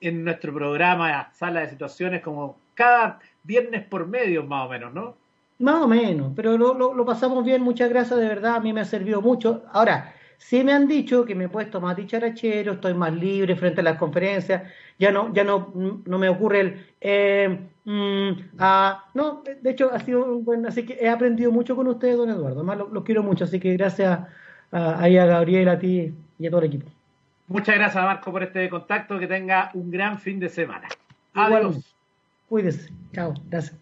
en 0.01 0.25
nuestro 0.25 0.53
programa 0.53 1.31
Sala 1.33 1.61
de 1.61 1.71
Situaciones, 1.71 2.23
como 2.23 2.59
cada 2.75 3.19
viernes 3.43 3.85
por 3.85 4.07
medio, 4.07 4.45
más 4.45 4.67
o 4.67 4.71
menos, 4.71 4.95
¿no? 4.95 5.17
Más 5.59 5.83
o 5.83 5.89
menos, 5.89 6.33
pero 6.35 6.59
lo, 6.59 6.75
lo, 6.75 7.05
pasamos 7.05 7.45
bien, 7.45 7.63
muchas 7.63 7.89
gracias, 7.89 8.19
de 8.19 8.27
verdad, 8.27 8.57
a 8.57 8.61
mí 8.61 8.73
me 8.73 8.81
ha 8.81 8.85
servido 8.85 9.23
mucho. 9.23 9.63
Ahora, 9.73 10.13
sí 10.39 10.65
me 10.65 10.73
han 10.73 10.89
dicho 10.89 11.25
que 11.25 11.37
me 11.37 11.45
he 11.45 11.49
puesto 11.49 11.81
más 11.81 11.97
dicharachero, 11.97 12.73
estoy 12.73 12.95
más 12.95 13.13
libre 13.13 13.55
frente 13.55 13.81
a 13.81 13.85
las 13.85 13.97
conferencias, 13.97 14.63
ya 15.03 15.11
no, 15.11 15.35
ya 15.35 15.43
no, 15.43 15.73
no 15.75 16.19
me 16.19 16.29
ocurre 16.29 16.61
el 16.61 16.87
eh, 17.01 17.59
mm, 17.85 18.31
ah, 18.61 19.05
no, 19.15 19.43
de 19.43 19.71
hecho 19.71 19.91
ha 19.93 19.99
sido 19.99 20.39
bueno, 20.39 20.69
así 20.69 20.87
que 20.87 20.97
he 21.01 21.09
aprendido 21.09 21.51
mucho 21.51 21.75
con 21.75 21.89
ustedes, 21.89 22.17
don 22.17 22.31
Eduardo, 22.31 22.61
además 22.61 22.79
los 22.93 23.03
quiero 23.03 23.25
mucho, 23.25 23.43
así 23.43 23.59
que 23.59 23.73
gracias 23.73 24.21
a, 24.71 25.05
a 25.05 25.09
Gabriel, 25.09 25.69
a 25.71 25.79
ti 25.81 26.15
y 26.39 26.47
a 26.47 26.51
todo 26.51 26.61
el 26.61 26.67
equipo. 26.69 26.87
Muchas 27.49 27.75
gracias 27.75 28.05
Marco 28.05 28.31
por 28.31 28.45
este 28.45 28.71
contacto, 28.71 29.19
que 29.19 29.27
tenga 29.27 29.73
un 29.75 29.91
gran 29.91 30.21
fin 30.21 30.39
de 30.39 30.49
semana. 30.49 30.87
Adiós. 31.35 31.97
Cuídese, 32.49 32.93
chao, 33.13 33.35
gracias. 33.51 33.77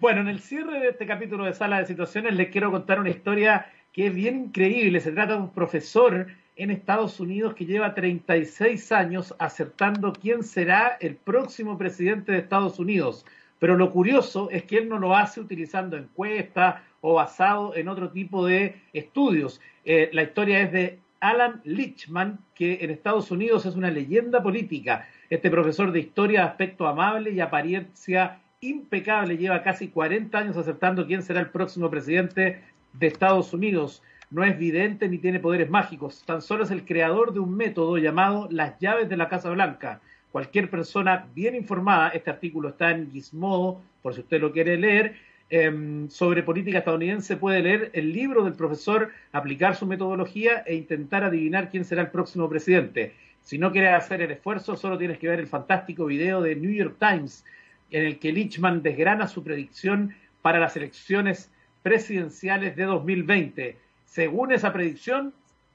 Bueno, 0.00 0.20
en 0.20 0.28
el 0.28 0.40
cierre 0.40 0.80
de 0.80 0.88
este 0.90 1.06
capítulo 1.06 1.46
de 1.46 1.54
Sala 1.54 1.78
de 1.78 1.86
Situaciones 1.86 2.34
les 2.34 2.50
quiero 2.50 2.70
contar 2.70 3.00
una 3.00 3.08
historia 3.08 3.72
que 3.90 4.08
es 4.08 4.14
bien 4.14 4.36
increíble. 4.36 5.00
Se 5.00 5.12
trata 5.12 5.32
de 5.32 5.38
un 5.38 5.50
profesor 5.50 6.26
en 6.56 6.70
Estados 6.70 7.18
Unidos 7.20 7.54
que 7.54 7.66
lleva 7.66 7.94
36 7.94 8.92
años 8.92 9.34
acertando 9.38 10.12
quién 10.12 10.42
será 10.42 10.96
el 11.00 11.16
próximo 11.16 11.78
presidente 11.78 12.32
de 12.32 12.38
Estados 12.38 12.78
Unidos. 12.78 13.24
Pero 13.58 13.76
lo 13.76 13.90
curioso 13.90 14.50
es 14.50 14.64
que 14.64 14.78
él 14.78 14.88
no 14.88 14.98
lo 14.98 15.16
hace 15.16 15.40
utilizando 15.40 15.96
encuestas 15.96 16.82
o 17.00 17.14
basado 17.14 17.76
en 17.76 17.88
otro 17.88 18.10
tipo 18.10 18.44
de 18.46 18.80
estudios. 18.92 19.60
Eh, 19.84 20.10
la 20.12 20.22
historia 20.22 20.60
es 20.60 20.72
de 20.72 20.98
Alan 21.20 21.60
Lichman, 21.64 22.40
que 22.54 22.78
en 22.82 22.90
Estados 22.90 23.30
Unidos 23.30 23.64
es 23.64 23.76
una 23.76 23.90
leyenda 23.90 24.42
política. 24.42 25.06
Este 25.30 25.50
profesor 25.50 25.92
de 25.92 26.00
historia 26.00 26.40
de 26.40 26.46
aspecto 26.46 26.86
amable 26.86 27.30
y 27.30 27.40
apariencia 27.40 28.40
impecable, 28.60 29.36
lleva 29.36 29.62
casi 29.62 29.88
40 29.88 30.36
años 30.38 30.56
aceptando 30.56 31.06
quién 31.06 31.22
será 31.22 31.40
el 31.40 31.50
próximo 31.50 31.90
presidente 31.90 32.62
de 32.92 33.06
Estados 33.06 33.52
Unidos. 33.52 34.02
No 34.32 34.42
es 34.44 34.58
vidente 34.58 35.10
ni 35.10 35.18
tiene 35.18 35.40
poderes 35.40 35.68
mágicos, 35.68 36.22
tan 36.24 36.40
solo 36.40 36.64
es 36.64 36.70
el 36.70 36.86
creador 36.86 37.34
de 37.34 37.40
un 37.40 37.54
método 37.54 37.98
llamado 37.98 38.48
las 38.50 38.78
llaves 38.78 39.10
de 39.10 39.18
la 39.18 39.28
Casa 39.28 39.50
Blanca. 39.50 40.00
Cualquier 40.30 40.70
persona 40.70 41.26
bien 41.34 41.54
informada, 41.54 42.08
este 42.08 42.30
artículo 42.30 42.70
está 42.70 42.92
en 42.92 43.12
Gizmodo, 43.12 43.82
por 44.00 44.14
si 44.14 44.20
usted 44.20 44.40
lo 44.40 44.50
quiere 44.50 44.78
leer, 44.78 45.16
em, 45.50 46.08
sobre 46.08 46.42
política 46.42 46.78
estadounidense, 46.78 47.36
puede 47.36 47.62
leer 47.62 47.90
el 47.92 48.10
libro 48.10 48.42
del 48.42 48.54
profesor, 48.54 49.10
aplicar 49.32 49.76
su 49.76 49.84
metodología 49.84 50.62
e 50.64 50.76
intentar 50.76 51.24
adivinar 51.24 51.68
quién 51.68 51.84
será 51.84 52.00
el 52.00 52.10
próximo 52.10 52.48
presidente. 52.48 53.12
Si 53.42 53.58
no 53.58 53.70
quiere 53.70 53.90
hacer 53.90 54.22
el 54.22 54.30
esfuerzo, 54.30 54.76
solo 54.76 54.96
tienes 54.96 55.18
que 55.18 55.28
ver 55.28 55.40
el 55.40 55.46
fantástico 55.46 56.06
video 56.06 56.40
de 56.40 56.56
New 56.56 56.72
York 56.72 56.96
Times 56.98 57.44
en 57.90 58.06
el 58.06 58.18
que 58.18 58.32
Lichman 58.32 58.82
desgrana 58.82 59.28
su 59.28 59.44
predicción 59.44 60.14
para 60.40 60.58
las 60.58 60.74
elecciones 60.74 61.50
presidenciales 61.82 62.76
de 62.76 62.84
2020. 62.84 63.81
Según 64.12 64.52
esa 64.52 64.74
predicción, 64.74 65.32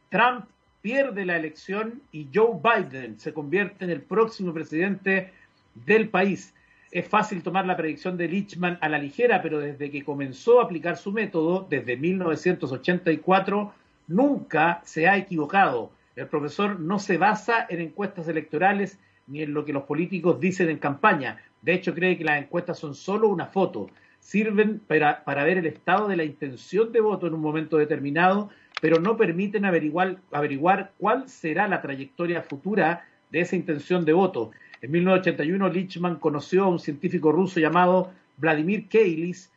Trump 0.09 0.45
pierde 0.83 1.25
la 1.25 1.37
elección 1.37 2.03
y 2.11 2.27
Joe 2.31 2.59
Biden 2.61 3.19
se 3.19 3.33
convierte 3.33 3.83
en 3.83 3.89
el 3.89 4.03
próximo 4.03 4.53
presidente 4.53 5.33
del 5.73 6.09
país. 6.09 6.53
Es 6.91 7.07
fácil 7.07 7.41
tomar 7.41 7.65
la 7.65 7.75
predicción 7.75 8.15
de 8.15 8.27
Lichman 8.27 8.77
a 8.81 8.89
la 8.89 8.99
ligera, 8.99 9.41
pero 9.41 9.57
desde 9.57 9.89
que 9.89 10.03
comenzó 10.03 10.61
a 10.61 10.65
aplicar 10.65 10.97
su 10.97 11.11
método, 11.11 11.65
desde 11.67 11.97
1984, 11.97 13.73
nunca 14.05 14.81
se 14.85 15.07
ha 15.07 15.17
equivocado. 15.17 15.89
El 16.15 16.27
profesor 16.27 16.79
no 16.79 16.99
se 16.99 17.17
basa 17.17 17.65
en 17.67 17.81
encuestas 17.81 18.27
electorales 18.27 18.99
ni 19.25 19.41
en 19.41 19.55
lo 19.55 19.65
que 19.65 19.73
los 19.73 19.85
políticos 19.85 20.39
dicen 20.39 20.69
en 20.69 20.77
campaña. 20.77 21.41
De 21.63 21.73
hecho, 21.73 21.91
cree 21.95 22.15
que 22.19 22.23
las 22.23 22.37
encuestas 22.43 22.77
son 22.77 22.93
solo 22.93 23.29
una 23.29 23.47
foto. 23.47 23.89
Sirven 24.27 24.79
para, 24.79 25.23
ver 25.45 25.57
el 25.57 25.67
estado 25.67 26.09
de 26.09 26.17
la 26.17 26.25
intención 26.25 26.91
de 26.91 26.99
voto 26.99 27.27
en 27.27 27.33
un 27.33 27.39
momento 27.39 27.77
determinado, 27.77 28.49
pero 28.81 28.99
no 28.99 29.15
permiten 29.15 29.63
averiguar, 29.63 30.17
averiguar 30.33 30.91
cuál 30.97 31.29
será 31.29 31.65
la 31.69 31.81
trayectoria 31.81 32.41
futura 32.41 33.05
de 33.31 33.39
esa 33.39 33.55
intención 33.55 34.03
de 34.03 34.11
voto. 34.11 34.51
En 34.81 34.91
1981, 34.91 35.69
Lichman 35.69 36.17
conoció 36.17 36.65
a 36.65 36.67
un 36.67 36.79
científico 36.79 37.31
ruso 37.31 37.61
llamado 37.61 38.11
Vladimir 38.35 38.89
Keilis, 38.89 39.49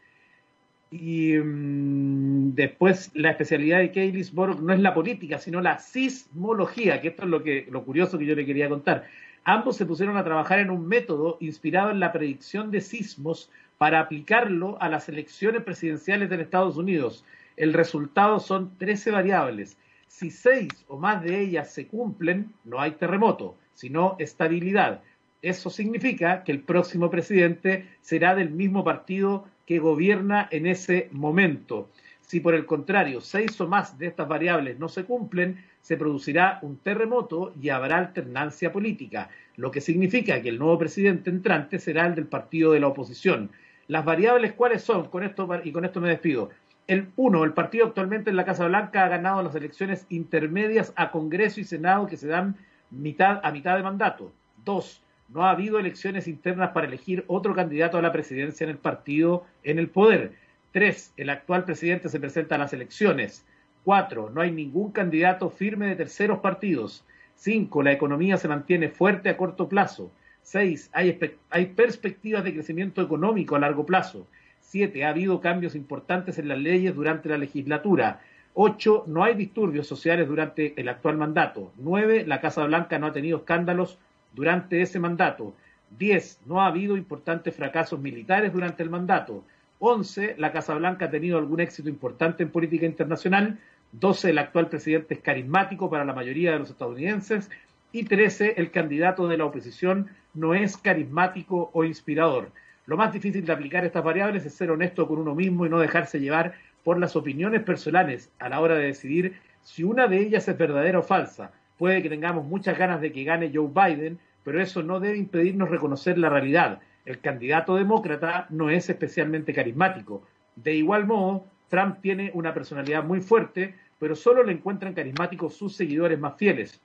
y 0.92 1.34
mm, 1.34 2.54
después 2.54 3.10
la 3.14 3.30
especialidad 3.30 3.80
de 3.80 3.90
Keilis-Borg 3.90 4.60
no 4.60 4.72
es 4.72 4.78
la 4.78 4.94
política, 4.94 5.38
sino 5.38 5.60
la 5.60 5.80
sismología, 5.80 7.00
que 7.00 7.08
esto 7.08 7.24
es 7.24 7.28
lo, 7.28 7.42
que, 7.42 7.66
lo 7.68 7.84
curioso 7.84 8.18
que 8.18 8.26
yo 8.26 8.36
le 8.36 8.46
quería 8.46 8.68
contar. 8.68 9.08
Ambos 9.42 9.76
se 9.76 9.86
pusieron 9.86 10.16
a 10.16 10.22
trabajar 10.22 10.60
en 10.60 10.70
un 10.70 10.86
método 10.86 11.38
inspirado 11.40 11.90
en 11.90 11.98
la 11.98 12.12
predicción 12.12 12.70
de 12.70 12.80
sismos 12.80 13.50
para 13.80 14.00
aplicarlo 14.00 14.76
a 14.82 14.90
las 14.90 15.08
elecciones 15.08 15.62
presidenciales 15.62 16.30
en 16.30 16.40
Estados 16.40 16.76
Unidos. 16.76 17.24
El 17.56 17.72
resultado 17.72 18.38
son 18.38 18.76
13 18.76 19.10
variables. 19.10 19.78
Si 20.06 20.30
seis 20.30 20.68
o 20.86 20.98
más 20.98 21.22
de 21.22 21.40
ellas 21.40 21.72
se 21.72 21.86
cumplen, 21.86 22.52
no 22.66 22.78
hay 22.78 22.90
terremoto, 22.90 23.56
sino 23.72 24.16
estabilidad. 24.18 25.00
Eso 25.40 25.70
significa 25.70 26.44
que 26.44 26.52
el 26.52 26.60
próximo 26.60 27.10
presidente 27.10 27.86
será 28.02 28.34
del 28.34 28.50
mismo 28.50 28.84
partido 28.84 29.46
que 29.64 29.78
gobierna 29.78 30.46
en 30.50 30.66
ese 30.66 31.08
momento. 31.10 31.88
Si 32.20 32.40
por 32.40 32.54
el 32.54 32.66
contrario 32.66 33.22
seis 33.22 33.58
o 33.62 33.66
más 33.66 33.98
de 33.98 34.08
estas 34.08 34.28
variables 34.28 34.78
no 34.78 34.90
se 34.90 35.04
cumplen, 35.04 35.64
se 35.80 35.96
producirá 35.96 36.58
un 36.60 36.76
terremoto 36.76 37.54
y 37.58 37.70
habrá 37.70 37.96
alternancia 37.96 38.72
política, 38.72 39.30
lo 39.56 39.70
que 39.70 39.80
significa 39.80 40.42
que 40.42 40.50
el 40.50 40.58
nuevo 40.58 40.76
presidente 40.76 41.30
entrante 41.30 41.78
será 41.78 42.06
el 42.06 42.14
del 42.14 42.26
partido 42.26 42.72
de 42.72 42.80
la 42.80 42.88
oposición. 42.88 43.50
Las 43.90 44.04
variables 44.04 44.52
cuáles 44.52 44.84
son, 44.84 45.08
con 45.08 45.24
esto 45.24 45.48
y 45.64 45.72
con 45.72 45.84
esto 45.84 46.00
me 46.00 46.10
despido. 46.10 46.50
El 46.86 47.08
uno, 47.16 47.42
el 47.42 47.54
partido 47.54 47.86
actualmente 47.86 48.30
en 48.30 48.36
la 48.36 48.44
Casa 48.44 48.68
Blanca 48.68 49.04
ha 49.04 49.08
ganado 49.08 49.42
las 49.42 49.56
elecciones 49.56 50.06
intermedias 50.10 50.92
a 50.94 51.10
Congreso 51.10 51.58
y 51.58 51.64
Senado 51.64 52.06
que 52.06 52.16
se 52.16 52.28
dan 52.28 52.54
mitad 52.92 53.40
a 53.42 53.50
mitad 53.50 53.76
de 53.76 53.82
mandato. 53.82 54.32
Dos, 54.64 55.02
no 55.28 55.44
ha 55.44 55.50
habido 55.50 55.80
elecciones 55.80 56.28
internas 56.28 56.70
para 56.70 56.86
elegir 56.86 57.24
otro 57.26 57.52
candidato 57.52 57.98
a 57.98 58.02
la 58.02 58.12
presidencia 58.12 58.62
en 58.62 58.70
el 58.70 58.78
partido 58.78 59.44
en 59.64 59.80
el 59.80 59.88
poder. 59.88 60.34
Tres, 60.70 61.12
el 61.16 61.28
actual 61.28 61.64
presidente 61.64 62.08
se 62.08 62.20
presenta 62.20 62.54
a 62.54 62.58
las 62.58 62.72
elecciones. 62.72 63.44
Cuatro, 63.82 64.30
no 64.30 64.40
hay 64.40 64.52
ningún 64.52 64.92
candidato 64.92 65.50
firme 65.50 65.88
de 65.88 65.96
terceros 65.96 66.38
partidos. 66.38 67.04
Cinco, 67.34 67.82
la 67.82 67.90
economía 67.90 68.36
se 68.36 68.46
mantiene 68.46 68.88
fuerte 68.88 69.30
a 69.30 69.36
corto 69.36 69.68
plazo. 69.68 70.12
Seis, 70.42 70.90
hay, 70.92 71.18
hay 71.50 71.66
perspectivas 71.66 72.44
de 72.44 72.54
crecimiento 72.54 73.02
económico 73.02 73.56
a 73.56 73.60
largo 73.60 73.86
plazo. 73.86 74.26
Siete, 74.60 75.04
ha 75.04 75.10
habido 75.10 75.40
cambios 75.40 75.74
importantes 75.74 76.38
en 76.38 76.48
las 76.48 76.58
leyes 76.58 76.94
durante 76.94 77.28
la 77.28 77.38
legislatura. 77.38 78.20
Ocho, 78.54 79.04
no 79.06 79.22
hay 79.22 79.34
disturbios 79.34 79.86
sociales 79.86 80.28
durante 80.28 80.80
el 80.80 80.88
actual 80.88 81.16
mandato. 81.16 81.72
Nueve, 81.76 82.24
la 82.26 82.40
Casa 82.40 82.64
Blanca 82.64 82.98
no 82.98 83.06
ha 83.06 83.12
tenido 83.12 83.38
escándalos 83.38 83.98
durante 84.34 84.82
ese 84.82 84.98
mandato. 84.98 85.54
Diez, 85.98 86.40
no 86.46 86.60
ha 86.60 86.66
habido 86.66 86.96
importantes 86.96 87.54
fracasos 87.54 88.00
militares 88.00 88.52
durante 88.52 88.82
el 88.82 88.90
mandato. 88.90 89.44
11, 89.80 90.36
la 90.38 90.52
Casa 90.52 90.74
Blanca 90.74 91.06
ha 91.06 91.10
tenido 91.10 91.38
algún 91.38 91.60
éxito 91.60 91.88
importante 91.88 92.42
en 92.42 92.50
política 92.50 92.86
internacional. 92.86 93.58
12, 93.92 94.30
el 94.30 94.38
actual 94.38 94.68
presidente 94.68 95.14
es 95.14 95.20
carismático 95.20 95.90
para 95.90 96.04
la 96.04 96.12
mayoría 96.12 96.52
de 96.52 96.58
los 96.60 96.70
estadounidenses. 96.70 97.50
Y 97.92 98.04
13, 98.04 98.54
el 98.56 98.70
candidato 98.70 99.26
de 99.26 99.36
la 99.36 99.46
oposición 99.46 100.10
no 100.34 100.54
es 100.54 100.76
carismático 100.76 101.70
o 101.72 101.84
inspirador. 101.84 102.50
Lo 102.86 102.96
más 102.96 103.12
difícil 103.12 103.44
de 103.44 103.52
aplicar 103.52 103.84
estas 103.84 104.04
variables 104.04 104.44
es 104.44 104.54
ser 104.54 104.70
honesto 104.70 105.06
con 105.06 105.18
uno 105.18 105.34
mismo 105.34 105.66
y 105.66 105.68
no 105.68 105.78
dejarse 105.78 106.20
llevar 106.20 106.54
por 106.84 106.98
las 106.98 107.16
opiniones 107.16 107.62
personales 107.62 108.30
a 108.38 108.48
la 108.48 108.60
hora 108.60 108.74
de 108.74 108.86
decidir 108.86 109.34
si 109.62 109.84
una 109.84 110.06
de 110.06 110.18
ellas 110.18 110.48
es 110.48 110.56
verdadera 110.56 110.98
o 110.98 111.02
falsa. 111.02 111.52
Puede 111.78 112.02
que 112.02 112.08
tengamos 112.08 112.44
muchas 112.44 112.78
ganas 112.78 113.00
de 113.00 113.12
que 113.12 113.24
gane 113.24 113.52
Joe 113.54 113.68
Biden, 113.68 114.18
pero 114.44 114.60
eso 114.60 114.82
no 114.82 115.00
debe 115.00 115.18
impedirnos 115.18 115.70
reconocer 115.70 116.18
la 116.18 116.30
realidad 116.30 116.80
el 117.04 117.20
candidato 117.20 117.76
demócrata 117.76 118.46
no 118.50 118.70
es 118.70 118.88
especialmente 118.90 119.54
carismático. 119.54 120.22
De 120.56 120.74
igual 120.74 121.06
modo, 121.06 121.46
Trump 121.68 122.00
tiene 122.00 122.30
una 122.34 122.52
personalidad 122.52 123.04
muy 123.04 123.20
fuerte, 123.20 123.74
pero 123.98 124.14
solo 124.14 124.42
le 124.42 124.52
encuentran 124.52 124.94
carismáticos 124.94 125.54
sus 125.54 125.74
seguidores 125.74 126.18
más 126.18 126.36
fieles, 126.36 126.80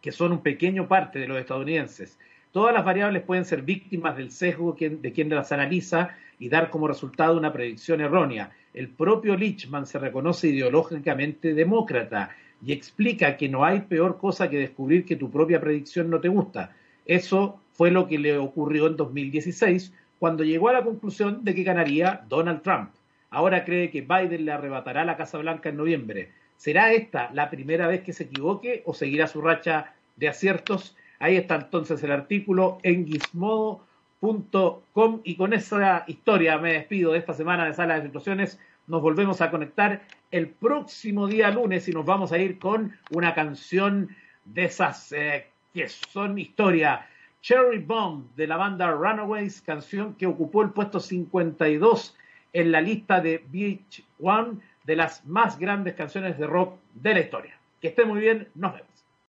que 0.00 0.12
son 0.12 0.32
un 0.32 0.42
pequeño 0.42 0.88
parte 0.88 1.18
de 1.18 1.28
los 1.28 1.38
estadounidenses. 1.38 2.18
Todas 2.52 2.74
las 2.74 2.84
variables 2.84 3.22
pueden 3.22 3.44
ser 3.44 3.62
víctimas 3.62 4.16
del 4.16 4.32
sesgo 4.32 4.76
de 4.78 5.12
quien 5.12 5.28
las 5.30 5.52
analiza 5.52 6.16
y 6.38 6.48
dar 6.48 6.70
como 6.70 6.88
resultado 6.88 7.36
una 7.36 7.52
predicción 7.52 8.00
errónea. 8.00 8.50
El 8.74 8.88
propio 8.88 9.36
Lichman 9.36 9.86
se 9.86 10.00
reconoce 10.00 10.48
ideológicamente 10.48 11.54
demócrata 11.54 12.30
y 12.64 12.72
explica 12.72 13.36
que 13.36 13.48
no 13.48 13.64
hay 13.64 13.80
peor 13.80 14.18
cosa 14.18 14.50
que 14.50 14.58
descubrir 14.58 15.04
que 15.04 15.16
tu 15.16 15.30
propia 15.30 15.60
predicción 15.60 16.10
no 16.10 16.20
te 16.20 16.28
gusta. 16.28 16.74
Eso 17.06 17.60
fue 17.72 17.90
lo 17.90 18.08
que 18.08 18.18
le 18.18 18.36
ocurrió 18.36 18.88
en 18.88 18.96
2016, 18.96 19.92
cuando 20.18 20.44
llegó 20.44 20.68
a 20.68 20.74
la 20.74 20.84
conclusión 20.84 21.44
de 21.44 21.54
que 21.54 21.62
ganaría 21.62 22.24
Donald 22.28 22.62
Trump. 22.62 22.90
ahora 23.30 23.64
cree 23.64 23.90
que 23.90 24.00
Biden 24.00 24.44
le 24.44 24.52
arrebatará 24.52 25.04
la 25.04 25.16
Casa 25.16 25.38
Blanca 25.38 25.68
en 25.68 25.76
noviembre. 25.76 26.32
¿Será 26.56 26.92
esta 26.92 27.30
la 27.32 27.48
primera 27.48 27.86
vez 27.86 28.02
que 28.02 28.12
se 28.12 28.24
equivoque 28.24 28.82
o 28.84 28.92
seguirá 28.92 29.28
su 29.28 29.40
racha 29.40 29.94
de 30.16 30.28
aciertos? 30.28 30.96
Ahí 31.20 31.36
está 31.36 31.54
entonces 31.56 32.02
el 32.02 32.12
artículo 32.12 32.78
en 32.82 33.06
gizmodo.com 33.06 35.20
y 35.22 35.36
con 35.36 35.52
esa 35.52 36.04
historia 36.06 36.56
me 36.56 36.72
despido 36.72 37.12
de 37.12 37.18
esta 37.18 37.34
semana 37.34 37.66
de 37.66 37.74
Sala 37.74 37.96
de 37.96 38.06
Situaciones. 38.06 38.58
Nos 38.86 39.02
volvemos 39.02 39.42
a 39.42 39.50
conectar 39.50 40.00
el 40.30 40.48
próximo 40.48 41.26
día 41.26 41.50
lunes 41.50 41.86
y 41.88 41.92
nos 41.92 42.06
vamos 42.06 42.32
a 42.32 42.38
ir 42.38 42.58
con 42.58 42.96
una 43.10 43.34
canción 43.34 44.16
de 44.46 44.64
esas 44.64 45.12
eh, 45.12 45.48
que 45.74 45.90
son 45.90 46.38
historia. 46.38 47.06
Cherry 47.42 47.80
Bomb 47.80 48.34
de 48.34 48.46
la 48.46 48.56
banda 48.56 48.90
Runaways, 48.90 49.60
canción 49.60 50.14
que 50.14 50.26
ocupó 50.26 50.62
el 50.62 50.70
puesto 50.70 51.00
52 51.00 52.16
en 52.54 52.72
la 52.72 52.80
lista 52.80 53.20
de 53.20 53.44
Beach 53.50 54.02
One 54.22 54.60
de 54.84 54.96
las 54.96 55.26
más 55.26 55.58
grandes 55.58 55.92
canciones 55.94 56.38
de 56.38 56.46
rock 56.46 56.78
de 56.94 57.12
la 57.12 57.20
historia. 57.20 57.58
Que 57.82 57.88
esté 57.88 58.06
muy 58.06 58.20
bien, 58.20 58.48
nos 58.54 58.72
vemos. 58.72 58.99